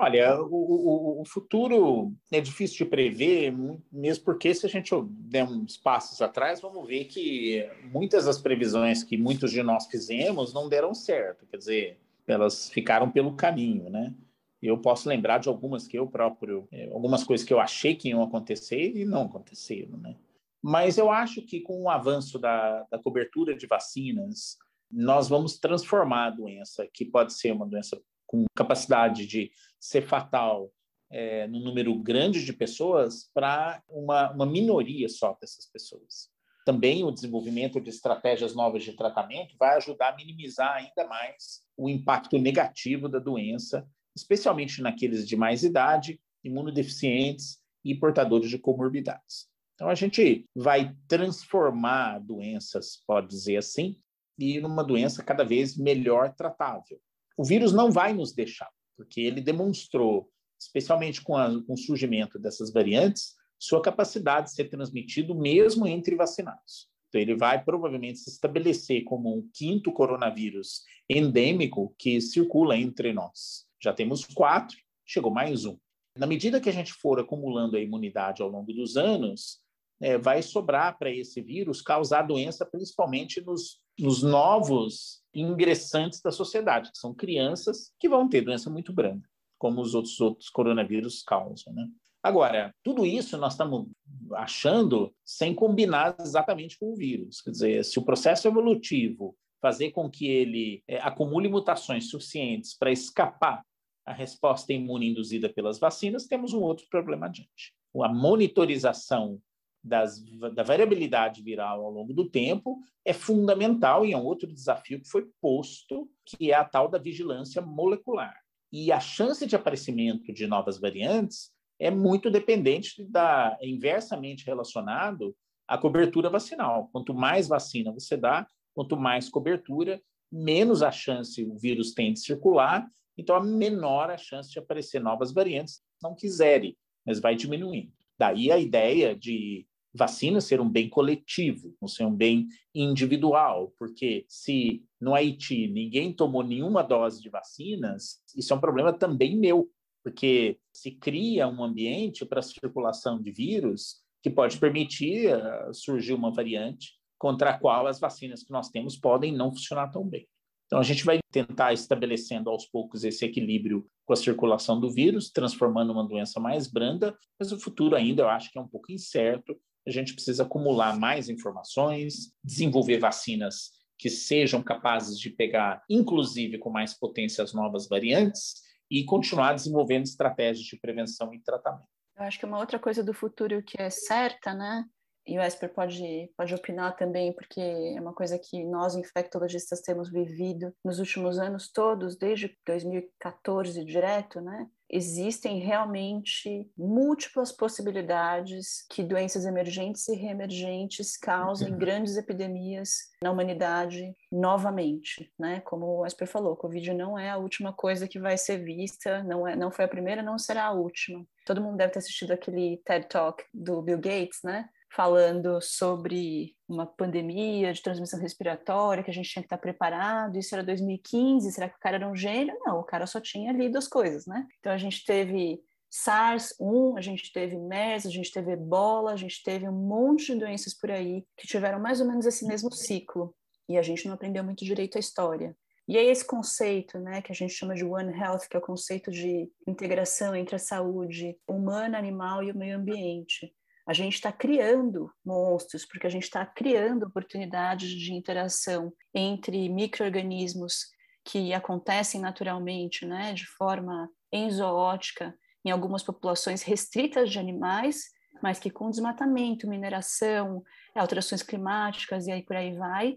Olha, 0.00 0.40
o, 0.40 0.54
o, 0.54 1.22
o, 1.22 1.24
futuro 1.24 2.12
é 2.30 2.40
difícil 2.40 2.78
de 2.78 2.84
prever, 2.84 3.52
mesmo 3.90 4.24
porque 4.24 4.54
se 4.54 4.64
a 4.64 4.68
gente 4.68 4.94
der 5.10 5.44
uns 5.44 5.76
passos 5.76 6.22
atrás, 6.22 6.60
vamos 6.60 6.86
ver 6.86 7.06
que 7.06 7.68
muitas 7.90 8.26
das 8.26 8.38
previsões 8.38 9.02
que 9.02 9.16
muitos 9.16 9.50
de 9.50 9.60
nós 9.60 9.86
fizemos 9.86 10.54
não 10.54 10.68
deram 10.68 10.94
certo, 10.94 11.46
quer 11.46 11.56
dizer, 11.56 11.98
elas 12.28 12.70
ficaram 12.70 13.10
pelo 13.10 13.34
caminho, 13.34 13.90
né? 13.90 14.14
Eu 14.62 14.78
posso 14.78 15.08
lembrar 15.08 15.38
de 15.38 15.48
algumas 15.48 15.88
que 15.88 15.98
eu 15.98 16.06
próprio, 16.06 16.68
é, 16.70 16.88
algumas 16.92 17.24
coisas 17.24 17.44
que 17.44 17.52
eu 17.52 17.58
achei 17.58 17.96
que 17.96 18.08
iam 18.10 18.22
acontecer 18.22 18.96
e 18.96 19.04
não 19.04 19.22
aconteceram, 19.22 19.96
né? 19.98 20.14
Mas 20.62 20.96
eu 20.96 21.10
acho 21.10 21.42
que 21.42 21.60
com 21.60 21.82
o 21.82 21.90
avanço 21.90 22.38
da, 22.38 22.84
da 22.84 22.98
cobertura 22.98 23.56
de 23.56 23.66
vacinas, 23.66 24.58
nós 24.90 25.28
vamos 25.28 25.58
transformar 25.58 26.26
a 26.26 26.30
doença, 26.30 26.88
que 26.92 27.04
pode 27.04 27.34
ser 27.34 27.52
uma 27.52 27.66
doença 27.66 28.00
com 28.26 28.44
capacidade 28.54 29.26
de 29.26 29.50
ser 29.80 30.02
fatal 30.02 30.70
é, 31.10 31.46
no 31.46 31.60
número 31.60 31.94
grande 31.98 32.44
de 32.44 32.52
pessoas 32.52 33.30
para 33.32 33.82
uma, 33.88 34.30
uma 34.32 34.46
minoria 34.46 35.08
só 35.08 35.36
dessas 35.40 35.66
pessoas. 35.66 36.30
Também 36.66 37.02
o 37.02 37.10
desenvolvimento 37.10 37.80
de 37.80 37.88
estratégias 37.88 38.54
novas 38.54 38.84
de 38.84 38.92
tratamento 38.92 39.56
vai 39.58 39.76
ajudar 39.76 40.10
a 40.10 40.16
minimizar 40.16 40.74
ainda 40.74 41.08
mais 41.08 41.62
o 41.76 41.88
impacto 41.88 42.38
negativo 42.38 43.08
da 43.08 43.18
doença, 43.18 43.88
especialmente 44.14 44.82
naqueles 44.82 45.26
de 45.26 45.34
mais 45.34 45.62
idade, 45.62 46.20
imunodeficientes 46.44 47.58
e 47.82 47.94
portadores 47.94 48.50
de 48.50 48.58
comorbidades. 48.58 49.48
Então, 49.74 49.88
a 49.88 49.94
gente 49.94 50.44
vai 50.54 50.94
transformar 51.06 52.18
doenças, 52.18 53.02
pode 53.06 53.28
dizer 53.28 53.56
assim, 53.56 53.96
e 54.38 54.60
numa 54.60 54.84
doença 54.84 55.22
cada 55.22 55.44
vez 55.44 55.76
melhor 55.76 56.34
tratável. 56.34 57.00
O 57.36 57.44
vírus 57.44 57.72
não 57.72 57.90
vai 57.90 58.12
nos 58.12 58.32
deixar, 58.32 58.70
porque 58.96 59.20
ele 59.20 59.40
demonstrou, 59.40 60.30
especialmente 60.58 61.22
com, 61.22 61.36
a, 61.36 61.48
com 61.64 61.74
o 61.74 61.78
surgimento 61.78 62.38
dessas 62.38 62.72
variantes, 62.72 63.34
sua 63.58 63.82
capacidade 63.82 64.48
de 64.48 64.54
ser 64.54 64.68
transmitido 64.68 65.34
mesmo 65.34 65.86
entre 65.86 66.14
vacinados. 66.14 66.88
Então, 67.08 67.20
ele 67.20 67.34
vai 67.34 67.62
provavelmente 67.64 68.18
se 68.18 68.30
estabelecer 68.30 69.02
como 69.04 69.34
um 69.34 69.48
quinto 69.52 69.90
coronavírus 69.92 70.82
endêmico 71.08 71.94
que 71.98 72.20
circula 72.20 72.76
entre 72.76 73.12
nós. 73.12 73.66
Já 73.82 73.92
temos 73.92 74.24
quatro, 74.24 74.76
chegou 75.06 75.32
mais 75.32 75.64
um. 75.64 75.76
Na 76.16 76.26
medida 76.26 76.60
que 76.60 76.68
a 76.68 76.72
gente 76.72 76.92
for 76.92 77.18
acumulando 77.18 77.76
a 77.76 77.80
imunidade 77.80 78.42
ao 78.42 78.48
longo 78.48 78.72
dos 78.72 78.96
anos, 78.96 79.60
é, 80.00 80.18
vai 80.18 80.42
sobrar 80.42 80.98
para 80.98 81.10
esse 81.10 81.40
vírus 81.40 81.80
causar 81.80 82.22
doença 82.22 82.66
principalmente 82.66 83.40
nos, 83.40 83.80
nos 83.98 84.22
novos 84.22 85.22
ingressantes 85.34 86.20
da 86.20 86.30
sociedade, 86.30 86.90
que 86.90 86.98
são 86.98 87.14
crianças 87.14 87.92
que 87.98 88.08
vão 88.08 88.28
ter 88.28 88.42
doença 88.42 88.70
muito 88.70 88.92
branda, 88.92 89.28
como 89.58 89.80
os 89.80 89.94
outros, 89.94 90.20
outros 90.20 90.48
coronavírus 90.48 91.22
causam. 91.22 91.72
Né? 91.72 91.88
Agora, 92.22 92.74
tudo 92.82 93.06
isso 93.06 93.36
nós 93.36 93.54
estamos 93.54 93.86
achando 94.34 95.14
sem 95.24 95.54
combinar 95.54 96.16
exatamente 96.20 96.78
com 96.78 96.92
o 96.92 96.96
vírus. 96.96 97.40
Quer 97.40 97.50
dizer, 97.50 97.84
se 97.84 97.98
o 97.98 98.04
processo 98.04 98.48
evolutivo 98.48 99.36
fazer 99.60 99.90
com 99.90 100.08
que 100.08 100.26
ele 100.28 100.82
é, 100.86 100.98
acumule 100.98 101.48
mutações 101.48 102.10
suficientes 102.10 102.76
para 102.76 102.92
escapar 102.92 103.64
a 104.06 104.12
resposta 104.12 104.72
imune 104.72 105.10
induzida 105.10 105.48
pelas 105.48 105.78
vacinas, 105.78 106.26
temos 106.26 106.52
um 106.52 106.60
outro 106.60 106.86
problema 106.88 107.26
adiante. 107.26 107.74
A 108.02 108.08
monitorização 108.08 109.40
das, 109.88 110.22
da 110.54 110.62
variabilidade 110.62 111.42
viral 111.42 111.84
ao 111.84 111.90
longo 111.90 112.12
do 112.12 112.28
tempo 112.28 112.78
é 113.04 113.12
fundamental 113.12 114.04
e 114.04 114.12
é 114.12 114.16
um 114.16 114.24
outro 114.24 114.52
desafio 114.52 115.00
que 115.00 115.08
foi 115.08 115.26
posto, 115.40 116.08
que 116.24 116.52
é 116.52 116.54
a 116.54 116.64
tal 116.64 116.88
da 116.88 116.98
vigilância 116.98 117.62
molecular. 117.62 118.36
E 118.70 118.92
a 118.92 119.00
chance 119.00 119.46
de 119.46 119.56
aparecimento 119.56 120.32
de 120.32 120.46
novas 120.46 120.78
variantes 120.78 121.50
é 121.78 121.90
muito 121.90 122.30
dependente 122.30 123.02
da 123.04 123.56
é 123.60 123.68
inversamente 123.68 124.44
relacionado 124.44 125.34
à 125.66 125.78
cobertura 125.78 126.28
vacinal. 126.28 126.88
Quanto 126.92 127.14
mais 127.14 127.48
vacina 127.48 127.92
você 127.92 128.16
dá, 128.16 128.46
quanto 128.74 128.96
mais 128.96 129.28
cobertura, 129.28 130.00
menos 130.30 130.82
a 130.82 130.90
chance 130.90 131.42
o 131.42 131.56
vírus 131.56 131.94
tem 131.94 132.12
de 132.12 132.20
circular, 132.20 132.86
então 133.16 133.34
a 133.34 133.42
menor 133.42 134.10
a 134.10 134.18
chance 134.18 134.50
de 134.50 134.58
aparecer 134.58 135.00
novas 135.00 135.32
variantes, 135.32 135.80
não 136.02 136.14
quiserem, 136.14 136.76
mas 137.04 137.18
vai 137.18 137.34
diminuindo. 137.34 137.92
Daí 138.18 138.50
a 138.50 138.58
ideia 138.58 139.14
de 139.14 139.66
vacina 139.94 140.40
ser 140.40 140.60
um 140.60 140.68
bem 140.68 140.88
coletivo, 140.88 141.74
não 141.80 141.88
ser 141.88 142.04
um 142.04 142.14
bem 142.14 142.48
individual, 142.74 143.72
porque 143.78 144.24
se 144.28 144.84
no 145.00 145.14
Haiti 145.14 145.68
ninguém 145.68 146.12
tomou 146.12 146.42
nenhuma 146.42 146.82
dose 146.82 147.22
de 147.22 147.28
vacinas, 147.28 148.20
isso 148.36 148.52
é 148.52 148.56
um 148.56 148.60
problema 148.60 148.92
também 148.92 149.36
meu, 149.36 149.70
porque 150.04 150.58
se 150.72 150.92
cria 150.92 151.48
um 151.48 151.62
ambiente 151.62 152.24
para 152.24 152.40
a 152.40 152.42
circulação 152.42 153.20
de 153.20 153.30
vírus 153.30 153.96
que 154.22 154.30
pode 154.30 154.58
permitir 154.58 155.34
uh, 155.34 155.72
surgir 155.72 156.12
uma 156.12 156.30
variante 156.30 156.92
contra 157.18 157.50
a 157.50 157.58
qual 157.58 157.86
as 157.86 157.98
vacinas 157.98 158.42
que 158.42 158.52
nós 158.52 158.68
temos 158.68 158.96
podem 158.96 159.32
não 159.32 159.50
funcionar 159.50 159.90
tão 159.90 160.04
bem. 160.04 160.26
Então, 160.66 160.78
a 160.78 160.82
gente 160.82 161.02
vai 161.04 161.18
tentar 161.32 161.72
estabelecendo 161.72 162.50
aos 162.50 162.66
poucos 162.66 163.02
esse 163.02 163.24
equilíbrio 163.24 163.86
com 164.04 164.12
a 164.12 164.16
circulação 164.16 164.78
do 164.78 164.90
vírus, 164.90 165.30
transformando 165.30 165.92
uma 165.92 166.06
doença 166.06 166.38
mais 166.38 166.66
branda, 166.70 167.16
mas 167.40 167.50
o 167.52 167.58
futuro 167.58 167.96
ainda 167.96 168.22
eu 168.22 168.28
acho 168.28 168.52
que 168.52 168.58
é 168.58 168.60
um 168.60 168.68
pouco 168.68 168.92
incerto 168.92 169.58
a 169.90 169.92
gente 169.92 170.14
precisa 170.14 170.42
acumular 170.42 170.98
mais 170.98 171.28
informações, 171.28 172.32
desenvolver 172.42 172.98
vacinas 172.98 173.70
que 173.98 174.08
sejam 174.08 174.62
capazes 174.62 175.18
de 175.18 175.30
pegar, 175.30 175.82
inclusive 175.90 176.58
com 176.58 176.70
mais 176.70 176.94
potência, 176.94 177.42
as 177.42 177.52
novas 177.52 177.88
variantes 177.88 178.62
e 178.90 179.04
continuar 179.04 179.54
desenvolvendo 179.54 180.04
estratégias 180.04 180.66
de 180.66 180.78
prevenção 180.78 181.34
e 181.34 181.40
tratamento. 181.40 181.88
Eu 182.16 182.24
acho 182.24 182.38
que 182.38 182.46
uma 182.46 182.58
outra 182.58 182.78
coisa 182.78 183.02
do 183.02 183.12
futuro 183.12 183.62
que 183.62 183.80
é 183.80 183.90
certa, 183.90 184.54
né? 184.54 184.84
E 185.26 185.38
o 185.38 185.42
Esper 185.42 185.72
pode, 185.74 186.30
pode 186.36 186.54
opinar 186.54 186.96
também, 186.96 187.34
porque 187.34 187.60
é 187.60 188.00
uma 188.00 188.14
coisa 188.14 188.38
que 188.38 188.64
nós, 188.64 188.96
infectologistas, 188.96 189.82
temos 189.82 190.10
vivido 190.10 190.74
nos 190.82 190.98
últimos 190.98 191.38
anos 191.38 191.70
todos, 191.70 192.16
desde 192.16 192.56
2014 192.66 193.84
direto, 193.84 194.40
né? 194.40 194.66
Existem 194.90 195.58
realmente 195.58 196.70
múltiplas 196.76 197.52
possibilidades 197.52 198.86
que 198.88 199.02
doenças 199.02 199.44
emergentes 199.44 200.08
e 200.08 200.16
reemergentes 200.16 201.16
causem 201.16 201.72
uhum. 201.72 201.78
grandes 201.78 202.16
epidemias 202.16 203.10
na 203.22 203.30
humanidade 203.30 204.14
novamente, 204.32 205.30
né? 205.38 205.60
Como 205.60 205.86
o 205.86 206.06
Esper 206.06 206.26
falou, 206.26 206.56
Covid 206.56 206.94
não 206.94 207.18
é 207.18 207.30
a 207.30 207.36
última 207.36 207.72
coisa 207.72 208.08
que 208.08 208.18
vai 208.18 208.38
ser 208.38 208.64
vista, 208.64 209.22
não 209.22 209.46
é, 209.46 209.54
não 209.54 209.70
foi 209.70 209.84
a 209.84 209.88
primeira, 209.88 210.22
não 210.22 210.38
será 210.38 210.64
a 210.64 210.72
última. 210.72 211.24
Todo 211.44 211.62
mundo 211.62 211.76
deve 211.76 211.92
ter 211.92 211.98
assistido 211.98 212.32
aquele 212.32 212.80
TED 212.84 213.08
Talk 213.08 213.44
do 213.52 213.82
Bill 213.82 213.98
Gates, 213.98 214.40
né? 214.42 214.68
Falando 214.90 215.60
sobre 215.60 216.54
uma 216.68 216.86
pandemia 216.86 217.72
de 217.72 217.82
transmissão 217.82 218.20
respiratória, 218.20 219.02
que 219.02 219.10
a 219.10 219.14
gente 219.14 219.28
tinha 219.30 219.42
que 219.42 219.46
estar 219.46 219.58
preparado, 219.58 220.38
isso 220.38 220.54
era 220.54 220.64
2015, 220.64 221.52
será 221.52 221.68
que 221.68 221.76
o 221.76 221.80
cara 221.80 221.96
era 221.96 222.08
um 222.08 222.16
gênio? 222.16 222.56
Não, 222.60 222.80
o 222.80 222.84
cara 222.84 223.06
só 223.06 223.20
tinha 223.20 223.52
lido 223.52 223.76
as 223.76 223.86
coisas, 223.86 224.26
né? 224.26 224.46
Então 224.58 224.72
a 224.72 224.78
gente 224.78 225.04
teve 225.04 225.60
SARS-1, 225.90 226.98
a 226.98 227.00
gente 227.00 227.32
teve 227.32 227.56
MERS, 227.56 228.06
a 228.06 228.10
gente 228.10 228.32
teve 228.32 228.52
Ebola, 228.52 229.12
a 229.12 229.16
gente 229.16 229.42
teve 229.42 229.68
um 229.68 229.72
monte 229.72 230.32
de 230.32 230.40
doenças 230.40 230.74
por 230.74 230.90
aí 230.90 231.24
que 231.36 231.46
tiveram 231.46 231.80
mais 231.80 232.00
ou 232.00 232.06
menos 232.06 232.26
esse 232.26 232.46
mesmo 232.46 232.72
ciclo, 232.72 233.34
e 233.68 233.76
a 233.76 233.82
gente 233.82 234.06
não 234.06 234.14
aprendeu 234.14 234.44
muito 234.44 234.64
direito 234.64 234.96
a 234.96 235.00
história. 235.00 235.56
E 235.86 235.96
é 235.96 236.04
esse 236.04 236.24
conceito, 236.24 236.98
né, 236.98 237.22
que 237.22 237.32
a 237.32 237.34
gente 237.34 237.54
chama 237.54 237.74
de 237.74 237.82
One 237.82 238.12
Health, 238.12 238.46
que 238.50 238.56
é 238.56 238.58
o 238.58 238.62
conceito 238.62 239.10
de 239.10 239.50
integração 239.66 240.36
entre 240.36 240.56
a 240.56 240.58
saúde 240.58 241.38
humana, 241.48 241.96
animal 241.96 242.42
e 242.42 242.50
o 242.50 242.56
meio 242.56 242.76
ambiente 242.76 243.54
a 243.88 243.94
gente 243.94 244.16
está 244.16 244.30
criando 244.30 245.10
monstros, 245.24 245.86
porque 245.86 246.06
a 246.06 246.10
gente 246.10 246.24
está 246.24 246.44
criando 246.44 247.06
oportunidades 247.06 247.88
de 247.88 248.12
interação 248.12 248.92
entre 249.14 249.66
micro-organismos 249.70 250.90
que 251.24 251.54
acontecem 251.54 252.20
naturalmente, 252.20 253.06
né, 253.06 253.32
de 253.32 253.46
forma 253.46 254.10
enzoótica, 254.30 255.34
em 255.64 255.70
algumas 255.70 256.02
populações 256.02 256.62
restritas 256.62 257.30
de 257.30 257.38
animais, 257.38 258.10
mas 258.42 258.58
que 258.58 258.68
com 258.68 258.90
desmatamento, 258.90 259.66
mineração, 259.66 260.62
alterações 260.94 261.42
climáticas 261.42 262.26
e 262.26 262.32
aí 262.32 262.42
por 262.42 262.56
aí 262.56 262.76
vai, 262.76 263.16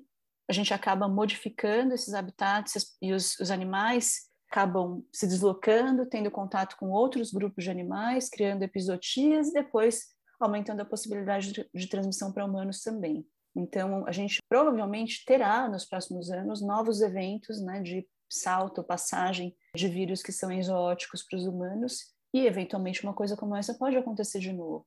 a 0.50 0.54
gente 0.54 0.74
acaba 0.74 1.06
modificando 1.06 1.94
esses 1.94 2.14
habitats 2.14 2.96
e 3.02 3.12
os, 3.12 3.38
os 3.42 3.52
animais 3.52 4.30
acabam 4.50 5.04
se 5.12 5.28
deslocando, 5.28 6.06
tendo 6.06 6.32
contato 6.32 6.78
com 6.78 6.92
outros 6.92 7.32
grupos 7.32 7.66
de 7.66 7.70
animais, 7.70 8.30
criando 8.30 8.64
episotias 8.64 9.50
e 9.50 9.54
depois 9.54 10.21
aumentando 10.44 10.82
a 10.82 10.86
possibilidade 10.86 11.52
de, 11.52 11.70
de 11.74 11.88
transmissão 11.88 12.32
para 12.32 12.46
humanos 12.46 12.82
também. 12.82 13.26
Então, 13.56 14.06
a 14.08 14.12
gente 14.12 14.40
provavelmente 14.48 15.26
terá 15.26 15.68
nos 15.68 15.86
próximos 15.86 16.32
anos 16.32 16.62
novos 16.62 17.02
eventos 17.02 17.62
né, 17.62 17.82
de 17.82 18.08
salto, 18.30 18.84
passagem 18.84 19.56
de 19.76 19.88
vírus 19.88 20.24
que 20.24 20.32
são 20.32 20.52
exóticos 20.52 21.24
para 21.24 21.38
os 21.38 21.46
humanos 21.46 22.14
e, 22.34 22.46
eventualmente, 22.46 23.04
uma 23.04 23.14
coisa 23.14 23.36
como 23.36 23.56
essa 23.56 23.74
pode 23.74 23.98
acontecer 23.98 24.40
de 24.40 24.54
novo. 24.54 24.86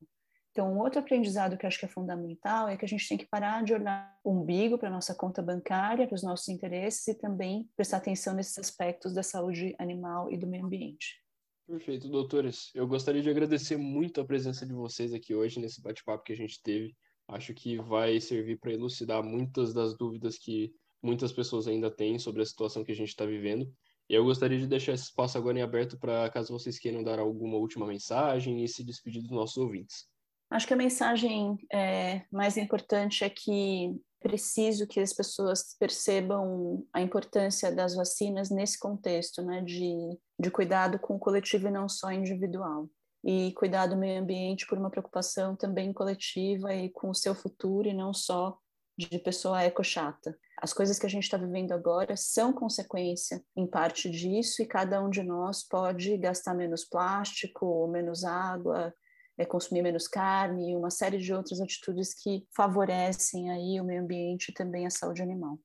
Então, 0.50 0.72
um 0.72 0.78
outro 0.78 1.00
aprendizado 1.00 1.58
que 1.58 1.66
acho 1.66 1.80
que 1.80 1.84
é 1.84 1.88
fundamental 1.88 2.68
é 2.68 2.76
que 2.76 2.84
a 2.84 2.88
gente 2.88 3.08
tem 3.08 3.18
que 3.18 3.26
parar 3.26 3.64
de 3.64 3.74
olhar 3.74 4.16
o 4.22 4.30
umbigo 4.30 4.78
para 4.78 4.88
a 4.88 4.92
nossa 4.92 5.12
conta 5.12 5.42
bancária, 5.42 6.06
para 6.06 6.14
os 6.14 6.22
nossos 6.22 6.48
interesses 6.48 7.06
e 7.08 7.14
também 7.14 7.68
prestar 7.76 7.96
atenção 7.96 8.34
nesses 8.34 8.56
aspectos 8.56 9.12
da 9.12 9.22
saúde 9.22 9.74
animal 9.80 10.32
e 10.32 10.38
do 10.38 10.46
meio 10.46 10.64
ambiente. 10.64 11.23
Perfeito, 11.66 12.08
doutores. 12.08 12.70
Eu 12.74 12.86
gostaria 12.86 13.22
de 13.22 13.30
agradecer 13.30 13.76
muito 13.76 14.20
a 14.20 14.24
presença 14.24 14.66
de 14.66 14.74
vocês 14.74 15.14
aqui 15.14 15.34
hoje 15.34 15.58
nesse 15.58 15.80
bate-papo 15.80 16.22
que 16.22 16.32
a 16.32 16.36
gente 16.36 16.62
teve. 16.62 16.94
Acho 17.26 17.54
que 17.54 17.78
vai 17.78 18.20
servir 18.20 18.58
para 18.58 18.72
elucidar 18.72 19.22
muitas 19.24 19.72
das 19.72 19.96
dúvidas 19.96 20.36
que 20.36 20.74
muitas 21.02 21.32
pessoas 21.32 21.66
ainda 21.66 21.90
têm 21.90 22.18
sobre 22.18 22.42
a 22.42 22.46
situação 22.46 22.84
que 22.84 22.92
a 22.92 22.94
gente 22.94 23.08
está 23.08 23.24
vivendo. 23.24 23.66
E 24.10 24.14
eu 24.14 24.24
gostaria 24.24 24.58
de 24.58 24.66
deixar 24.66 24.92
esse 24.92 25.04
espaço 25.04 25.38
agora 25.38 25.58
em 25.58 25.62
aberto 25.62 25.98
para 25.98 26.28
caso 26.28 26.52
vocês 26.52 26.78
queiram 26.78 27.02
dar 27.02 27.18
alguma 27.18 27.56
última 27.56 27.86
mensagem 27.86 28.62
e 28.62 28.68
se 28.68 28.84
despedir 28.84 29.22
dos 29.22 29.30
nossos 29.30 29.56
ouvintes. 29.56 30.06
Acho 30.50 30.66
que 30.66 30.74
a 30.74 30.76
mensagem 30.76 31.56
é, 31.72 32.22
mais 32.30 32.58
importante 32.58 33.24
é 33.24 33.30
que 33.30 33.98
preciso 34.24 34.86
que 34.86 34.98
as 35.00 35.12
pessoas 35.12 35.76
percebam 35.78 36.82
a 36.94 37.02
importância 37.02 37.70
das 37.70 37.94
vacinas 37.94 38.48
nesse 38.48 38.78
contexto, 38.78 39.42
né, 39.42 39.60
de, 39.60 40.18
de 40.40 40.50
cuidado 40.50 40.98
com 40.98 41.16
o 41.16 41.18
coletivo 41.18 41.68
e 41.68 41.70
não 41.70 41.86
só 41.90 42.10
individual. 42.10 42.88
E 43.22 43.52
cuidar 43.52 43.86
do 43.86 43.98
meio 43.98 44.22
ambiente 44.22 44.66
por 44.66 44.78
uma 44.78 44.90
preocupação 44.90 45.54
também 45.54 45.92
coletiva 45.92 46.74
e 46.74 46.88
com 46.88 47.10
o 47.10 47.14
seu 47.14 47.34
futuro 47.34 47.86
e 47.86 47.92
não 47.92 48.14
só 48.14 48.56
de 48.96 49.18
pessoa 49.18 49.62
eco-chata. 49.62 50.34
As 50.58 50.72
coisas 50.72 50.98
que 50.98 51.04
a 51.04 51.08
gente 51.08 51.24
está 51.24 51.36
vivendo 51.36 51.72
agora 51.72 52.16
são 52.16 52.50
consequência, 52.50 53.44
em 53.54 53.66
parte 53.66 54.10
disso, 54.10 54.62
e 54.62 54.66
cada 54.66 55.02
um 55.02 55.10
de 55.10 55.22
nós 55.22 55.62
pode 55.62 56.16
gastar 56.16 56.54
menos 56.54 56.84
plástico, 56.84 57.86
menos 57.88 58.24
água, 58.24 58.94
é, 59.38 59.44
consumir 59.44 59.82
menos 59.82 60.06
carne 60.06 60.72
e 60.72 60.76
uma 60.76 60.90
série 60.90 61.18
de 61.18 61.32
outras 61.32 61.60
atitudes 61.60 62.14
que 62.14 62.44
favorecem 62.54 63.50
aí 63.50 63.80
o 63.80 63.84
meio 63.84 64.02
ambiente 64.02 64.50
e 64.50 64.54
também 64.54 64.86
a 64.86 64.90
saúde 64.90 65.22
animal. 65.22 65.58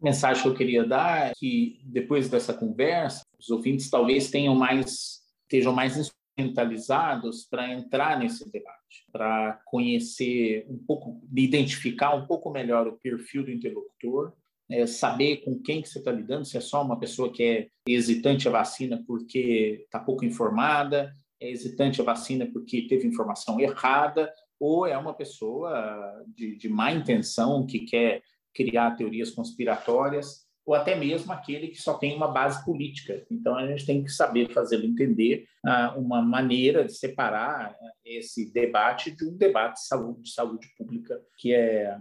A 0.00 0.04
mensagem 0.04 0.42
que 0.42 0.48
eu 0.48 0.54
queria 0.54 0.84
dar 0.84 1.28
é 1.28 1.32
que 1.34 1.80
depois 1.84 2.28
dessa 2.28 2.52
conversa, 2.52 3.22
os 3.38 3.50
ouvintes 3.50 3.88
talvez 3.88 4.30
tenham 4.30 4.54
mais 4.54 5.24
estejam 5.46 5.72
mais 5.72 5.96
instrumentalizados 5.96 7.46
para 7.48 7.72
entrar 7.72 8.18
nesse 8.18 8.50
debate, 8.50 9.06
para 9.12 9.60
conhecer 9.64 10.66
um 10.68 10.76
pouco, 10.76 11.22
identificar 11.34 12.14
um 12.14 12.26
pouco 12.26 12.50
melhor 12.50 12.86
o 12.86 12.98
perfil 12.98 13.44
do 13.44 13.50
interlocutor, 13.50 14.32
é, 14.68 14.86
saber 14.86 15.38
com 15.38 15.58
quem 15.60 15.80
que 15.80 15.88
você 15.88 15.98
está 15.98 16.10
lidando, 16.10 16.44
se 16.44 16.56
é 16.56 16.60
só 16.60 16.82
uma 16.82 16.98
pessoa 16.98 17.32
que 17.32 17.42
é 17.42 17.68
hesitante 17.88 18.48
à 18.48 18.50
vacina 18.50 19.02
porque 19.06 19.84
está 19.84 20.00
pouco 20.00 20.24
informada, 20.24 21.14
é 21.40 21.50
hesitante 21.50 22.00
à 22.00 22.04
vacina 22.04 22.46
porque 22.52 22.86
teve 22.88 23.06
informação 23.06 23.60
errada, 23.60 24.32
ou 24.58 24.86
é 24.86 24.96
uma 24.96 25.14
pessoa 25.14 26.24
de, 26.34 26.56
de 26.56 26.68
má 26.68 26.92
intenção 26.92 27.66
que 27.66 27.80
quer 27.80 28.22
criar 28.54 28.96
teorias 28.96 29.30
conspiratórias, 29.30 30.46
ou 30.64 30.74
até 30.74 30.96
mesmo 30.96 31.32
aquele 31.32 31.68
que 31.68 31.80
só 31.80 31.94
tem 31.94 32.16
uma 32.16 32.26
base 32.26 32.64
política. 32.64 33.24
Então, 33.30 33.54
a 33.56 33.66
gente 33.68 33.86
tem 33.86 34.02
que 34.02 34.10
saber 34.10 34.50
fazê-lo 34.52 34.84
entender 34.84 35.46
ah, 35.64 35.94
uma 35.96 36.20
maneira 36.20 36.84
de 36.84 36.92
separar 36.92 37.70
ah, 37.70 37.92
esse 38.04 38.52
debate 38.52 39.12
de 39.12 39.28
um 39.28 39.36
debate 39.36 39.74
de 39.74 39.86
saúde, 39.86 40.22
de 40.22 40.32
saúde 40.32 40.66
pública, 40.76 41.22
que 41.38 41.54
é, 41.54 41.96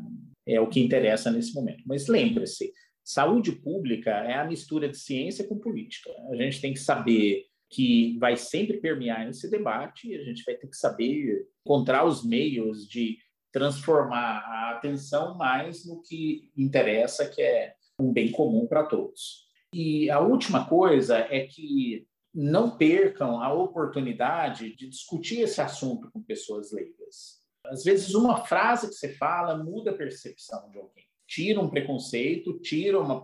é 0.47 0.59
o 0.59 0.67
que 0.67 0.79
interessa 0.79 1.29
nesse 1.29 1.53
momento. 1.53 1.83
Mas 1.85 2.07
lembre-se, 2.07 2.73
saúde 3.03 3.51
pública 3.51 4.09
é 4.09 4.33
a 4.33 4.45
mistura 4.45 4.89
de 4.89 4.97
ciência 4.97 5.47
com 5.47 5.59
política. 5.59 6.09
A 6.31 6.35
gente 6.35 6.59
tem 6.59 6.73
que 6.73 6.79
saber 6.79 7.43
que 7.69 8.17
vai 8.19 8.37
sempre 8.37 8.77
permear 8.77 9.27
esse 9.27 9.49
debate 9.49 10.09
e 10.09 10.15
a 10.15 10.23
gente 10.23 10.43
vai 10.43 10.55
ter 10.55 10.67
que 10.67 10.77
saber 10.77 11.47
encontrar 11.65 12.05
os 12.05 12.23
meios 12.23 12.87
de 12.87 13.17
transformar 13.51 14.39
a 14.39 14.71
atenção 14.71 15.37
mais 15.37 15.85
no 15.85 16.01
que 16.01 16.51
interessa, 16.57 17.27
que 17.27 17.41
é 17.41 17.73
um 17.99 18.11
bem 18.11 18.31
comum 18.31 18.67
para 18.67 18.83
todos. 18.83 19.45
E 19.73 20.09
a 20.09 20.19
última 20.19 20.67
coisa 20.67 21.17
é 21.17 21.47
que 21.47 22.05
não 22.33 22.77
percam 22.77 23.41
a 23.41 23.53
oportunidade 23.53 24.75
de 24.75 24.89
discutir 24.89 25.39
esse 25.39 25.61
assunto 25.61 26.11
com 26.11 26.21
pessoas 26.21 26.71
leigas. 26.73 27.41
Às 27.65 27.83
vezes, 27.83 28.13
uma 28.13 28.45
frase 28.45 28.89
que 28.89 28.95
você 28.95 29.13
fala 29.13 29.63
muda 29.63 29.91
a 29.91 29.97
percepção 29.97 30.69
de 30.69 30.77
alguém. 30.77 31.05
Tira 31.27 31.59
um 31.59 31.69
preconceito, 31.69 32.59
tira 32.59 32.99
uma, 32.99 33.21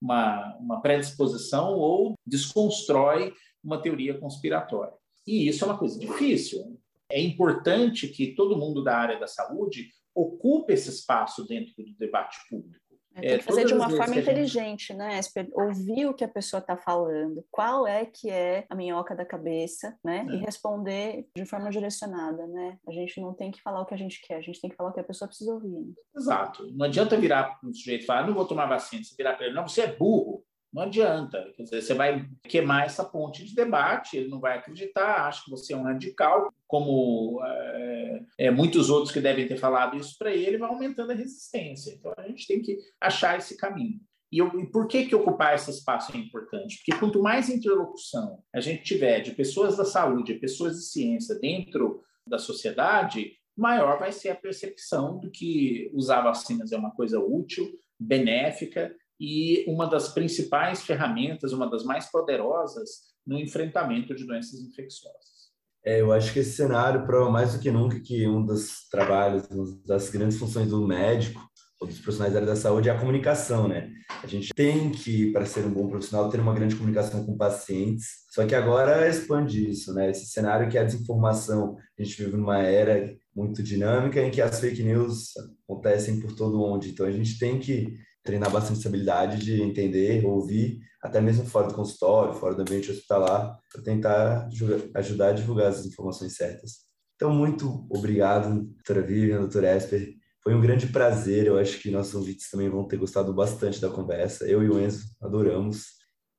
uma, 0.00 0.56
uma 0.58 0.80
predisposição 0.80 1.74
ou 1.74 2.14
desconstrói 2.26 3.32
uma 3.62 3.80
teoria 3.80 4.18
conspiratória. 4.18 4.94
E 5.26 5.48
isso 5.48 5.64
é 5.64 5.68
uma 5.68 5.78
coisa 5.78 5.98
difícil. 5.98 6.78
É 7.10 7.20
importante 7.20 8.08
que 8.08 8.34
todo 8.34 8.58
mundo 8.58 8.82
da 8.82 8.96
área 8.96 9.18
da 9.18 9.26
saúde 9.26 9.90
ocupe 10.14 10.72
esse 10.72 10.90
espaço 10.90 11.46
dentro 11.46 11.72
do 11.76 11.94
debate 11.98 12.38
público. 12.48 12.82
É, 13.14 13.20
tem 13.20 13.38
que 13.38 13.44
fazer 13.44 13.66
de 13.66 13.74
uma 13.74 13.90
forma 13.90 14.16
inteligente, 14.16 14.88
gente... 14.88 14.94
né, 14.94 15.18
Esper? 15.18 15.46
Ouvir 15.52 16.06
o 16.06 16.14
que 16.14 16.24
a 16.24 16.28
pessoa 16.28 16.60
está 16.60 16.76
falando, 16.76 17.44
qual 17.50 17.86
é 17.86 18.06
que 18.06 18.30
é 18.30 18.64
a 18.70 18.74
minhoca 18.74 19.14
da 19.14 19.24
cabeça, 19.24 19.98
né? 20.02 20.26
É. 20.30 20.34
E 20.34 20.36
responder 20.38 21.26
de 21.36 21.44
forma 21.44 21.70
direcionada, 21.70 22.46
né? 22.46 22.78
A 22.88 22.92
gente 22.92 23.20
não 23.20 23.34
tem 23.34 23.50
que 23.50 23.60
falar 23.60 23.82
o 23.82 23.86
que 23.86 23.94
a 23.94 23.98
gente 23.98 24.20
quer, 24.26 24.36
a 24.36 24.40
gente 24.40 24.60
tem 24.60 24.70
que 24.70 24.76
falar 24.76 24.90
o 24.90 24.92
que 24.94 25.00
a 25.00 25.04
pessoa 25.04 25.28
precisa 25.28 25.52
ouvir. 25.52 25.92
Exato. 26.16 26.66
Não 26.72 26.86
adianta 26.86 27.16
virar 27.16 27.58
para 27.58 27.68
um 27.68 27.74
sujeito 27.74 28.04
e 28.04 28.06
falar, 28.06 28.26
não 28.26 28.34
vou 28.34 28.46
tomar 28.46 28.66
vacina. 28.66 29.04
Você 29.04 29.14
virar 29.14 29.34
para 29.34 29.46
ele, 29.46 29.54
não, 29.54 29.68
você 29.68 29.82
é 29.82 29.94
burro. 29.94 30.31
Não 30.72 30.84
adianta. 30.84 31.52
Quer 31.54 31.64
dizer, 31.64 31.82
você 31.82 31.94
vai 31.94 32.26
queimar 32.44 32.86
essa 32.86 33.04
ponte 33.04 33.44
de 33.44 33.54
debate, 33.54 34.16
ele 34.16 34.28
não 34.28 34.40
vai 34.40 34.56
acreditar, 34.56 35.26
acha 35.26 35.44
que 35.44 35.50
você 35.50 35.74
é 35.74 35.76
um 35.76 35.82
radical, 35.82 36.52
como 36.66 37.40
é, 37.44 38.22
é, 38.38 38.50
muitos 38.50 38.88
outros 38.88 39.12
que 39.12 39.20
devem 39.20 39.46
ter 39.46 39.58
falado 39.58 39.96
isso 39.96 40.16
para 40.18 40.34
ele, 40.34 40.56
vai 40.56 40.70
aumentando 40.70 41.12
a 41.12 41.14
resistência. 41.14 41.92
Então, 41.92 42.12
a 42.16 42.26
gente 42.26 42.46
tem 42.46 42.62
que 42.62 42.78
achar 43.00 43.36
esse 43.36 43.56
caminho. 43.56 44.00
E, 44.32 44.38
eu, 44.38 44.48
e, 44.58 44.66
por 44.66 44.88
que, 44.88 45.04
que 45.04 45.14
ocupar 45.14 45.54
esse 45.54 45.70
espaço 45.70 46.16
é 46.16 46.18
importante? 46.18 46.78
Porque 46.78 46.98
quanto 46.98 47.22
mais 47.22 47.50
interlocução 47.50 48.42
a 48.50 48.60
gente 48.60 48.82
tiver 48.82 49.20
de 49.20 49.32
pessoas 49.32 49.76
da 49.76 49.84
saúde, 49.84 50.34
pessoas 50.34 50.76
de 50.76 50.86
ciência 50.86 51.38
dentro 51.38 52.00
da 52.26 52.38
sociedade, 52.38 53.32
maior 53.54 53.98
vai 53.98 54.10
ser 54.10 54.30
a 54.30 54.34
percepção 54.34 55.18
do 55.18 55.30
que 55.30 55.90
usar 55.92 56.22
vacinas 56.22 56.72
é 56.72 56.78
uma 56.78 56.94
coisa 56.94 57.20
útil, 57.20 57.78
benéfica 58.00 58.94
e 59.24 59.64
uma 59.68 59.88
das 59.88 60.08
principais 60.08 60.82
ferramentas, 60.82 61.52
uma 61.52 61.70
das 61.70 61.84
mais 61.84 62.10
poderosas 62.10 63.12
no 63.24 63.38
enfrentamento 63.38 64.16
de 64.16 64.26
doenças 64.26 64.60
infecciosas. 64.60 65.52
É, 65.84 66.00
eu 66.00 66.12
acho 66.12 66.32
que 66.32 66.40
esse 66.40 66.56
cenário 66.56 67.06
prova 67.06 67.30
mais 67.30 67.52
do 67.52 67.60
que 67.60 67.70
nunca 67.70 68.00
que 68.00 68.26
um 68.26 68.44
dos 68.44 68.88
trabalhos, 68.90 69.46
uma 69.48 69.64
das 69.86 70.10
grandes 70.10 70.38
funções 70.38 70.70
do 70.70 70.84
médico 70.84 71.40
ou 71.80 71.86
dos 71.86 72.00
profissionais 72.00 72.32
da 72.32 72.40
área 72.40 72.52
da 72.52 72.56
saúde 72.56 72.88
é 72.88 72.92
a 72.92 72.98
comunicação, 72.98 73.68
né? 73.68 73.92
A 74.24 74.26
gente 74.26 74.52
tem 74.54 74.90
que, 74.90 75.30
para 75.30 75.46
ser 75.46 75.64
um 75.66 75.72
bom 75.72 75.88
profissional, 75.88 76.28
ter 76.28 76.40
uma 76.40 76.54
grande 76.54 76.74
comunicação 76.74 77.24
com 77.24 77.36
pacientes. 77.36 78.06
Só 78.28 78.44
que 78.44 78.56
agora 78.56 79.08
expande 79.08 79.70
isso, 79.70 79.94
né? 79.94 80.10
Esse 80.10 80.26
cenário 80.26 80.68
que 80.68 80.76
é 80.76 80.80
a 80.80 80.84
desinformação, 80.84 81.76
a 81.96 82.02
gente 82.02 82.24
vive 82.24 82.36
numa 82.36 82.58
era 82.58 83.16
muito 83.34 83.62
dinâmica 83.62 84.20
em 84.20 84.32
que 84.32 84.42
as 84.42 84.58
fake 84.58 84.82
news 84.82 85.32
acontecem 85.64 86.18
por 86.18 86.34
todo 86.34 86.60
onde. 86.60 86.90
Então 86.90 87.06
a 87.06 87.12
gente 87.12 87.38
tem 87.38 87.60
que 87.60 87.96
treinar 88.22 88.50
bastante 88.50 88.78
essa 88.78 88.88
habilidade 88.88 89.44
de 89.44 89.62
entender, 89.62 90.24
ouvir, 90.24 90.80
até 91.02 91.20
mesmo 91.20 91.44
fora 91.46 91.68
do 91.68 91.74
consultório, 91.74 92.34
fora 92.34 92.54
do 92.54 92.62
ambiente 92.62 92.90
hospitalar, 92.90 93.58
para 93.70 93.82
tentar 93.82 94.48
ajudar 94.94 95.28
a 95.28 95.32
divulgar 95.32 95.68
as 95.68 95.84
informações 95.84 96.36
certas. 96.36 96.92
Então, 97.16 97.32
muito 97.32 97.86
obrigado, 97.90 98.62
doutora 98.62 99.02
Vivian, 99.02 99.40
doutor 99.40 99.64
Esper. 99.64 100.14
Foi 100.42 100.54
um 100.54 100.60
grande 100.60 100.88
prazer, 100.88 101.46
eu 101.46 101.58
acho 101.58 101.78
que 101.80 101.90
nossos 101.90 102.14
ouvintes 102.14 102.50
também 102.50 102.68
vão 102.68 102.86
ter 102.86 102.96
gostado 102.96 103.32
bastante 103.32 103.80
da 103.80 103.88
conversa. 103.88 104.44
Eu 104.44 104.62
e 104.62 104.68
o 104.68 104.80
Enzo 104.80 105.04
adoramos. 105.20 105.84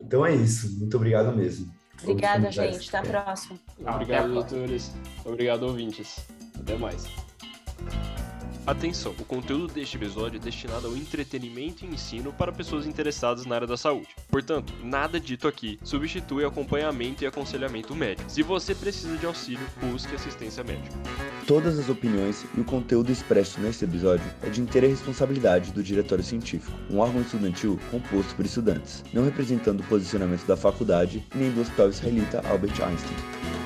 Então 0.01 0.25
é 0.25 0.36
isso, 0.36 0.77
muito 0.79 0.97
obrigado 0.97 1.34
mesmo. 1.36 1.73
Obrigada, 2.01 2.51
gente. 2.51 2.93
Até 2.93 2.97
a 2.97 3.23
próxima. 3.23 3.59
Obrigado, 3.79 4.34
doutores. 4.34 4.91
Obrigado, 5.23 5.63
ouvintes. 5.63 6.17
Até 6.59 6.75
mais. 6.75 7.05
Atenção, 8.66 9.14
o 9.20 9.26
conteúdo 9.26 9.74
deste 9.74 9.97
episódio 9.97 10.38
é 10.38 10.39
destinado 10.39 10.88
ao 10.88 10.95
entretenimento 10.95 11.84
e 11.84 11.88
ensino 11.89 12.32
para 12.32 12.49
pessoas 12.49 12.88
interessadas 12.88 13.45
na 13.45 13.55
área 13.55 13.68
da 13.68 13.76
saúde. 13.76 14.07
Portanto, 14.30 14.72
nada 14.82 15.20
dito 15.20 15.49
aqui 15.49 15.78
substitui 15.84 16.45
acompanhamento 16.45 17.24
e 17.24 17.28
aconselhamento 17.28 17.93
médico. 17.93 18.32
Se 18.32 18.41
você 18.41 18.74
precisa 18.74 19.18
de 19.18 19.26
auxílio, 19.26 19.68
busque 19.82 20.16
assistência 20.16 20.64
médica. 20.64 20.95
Todas 21.45 21.78
as 21.78 21.89
opiniões 21.89 22.45
e 22.55 22.61
o 22.61 22.64
conteúdo 22.64 23.11
expresso 23.11 23.59
neste 23.59 23.84
episódio 23.84 24.26
é 24.41 24.49
de 24.49 24.61
inteira 24.61 24.88
responsabilidade 24.88 25.74
do 25.74 25.84
Diretório 25.84 26.24
Científico, 26.24 26.72
um 26.89 26.99
órgão 26.99 27.22
estudantil 27.22 27.78
composto 27.91 28.34
por 28.34 28.45
estudantes, 28.45 29.03
não 29.11 29.26
representando 29.26 29.82
o 29.82 29.88
posicionamento 29.88 30.45
da 30.45 30.55
faculdade 30.55 31.22
nem 31.36 31.51
do 31.51 31.59
Hospital 31.59 31.89
Israelita 31.89 32.41
Albert 32.47 32.82
Einstein. 32.82 33.62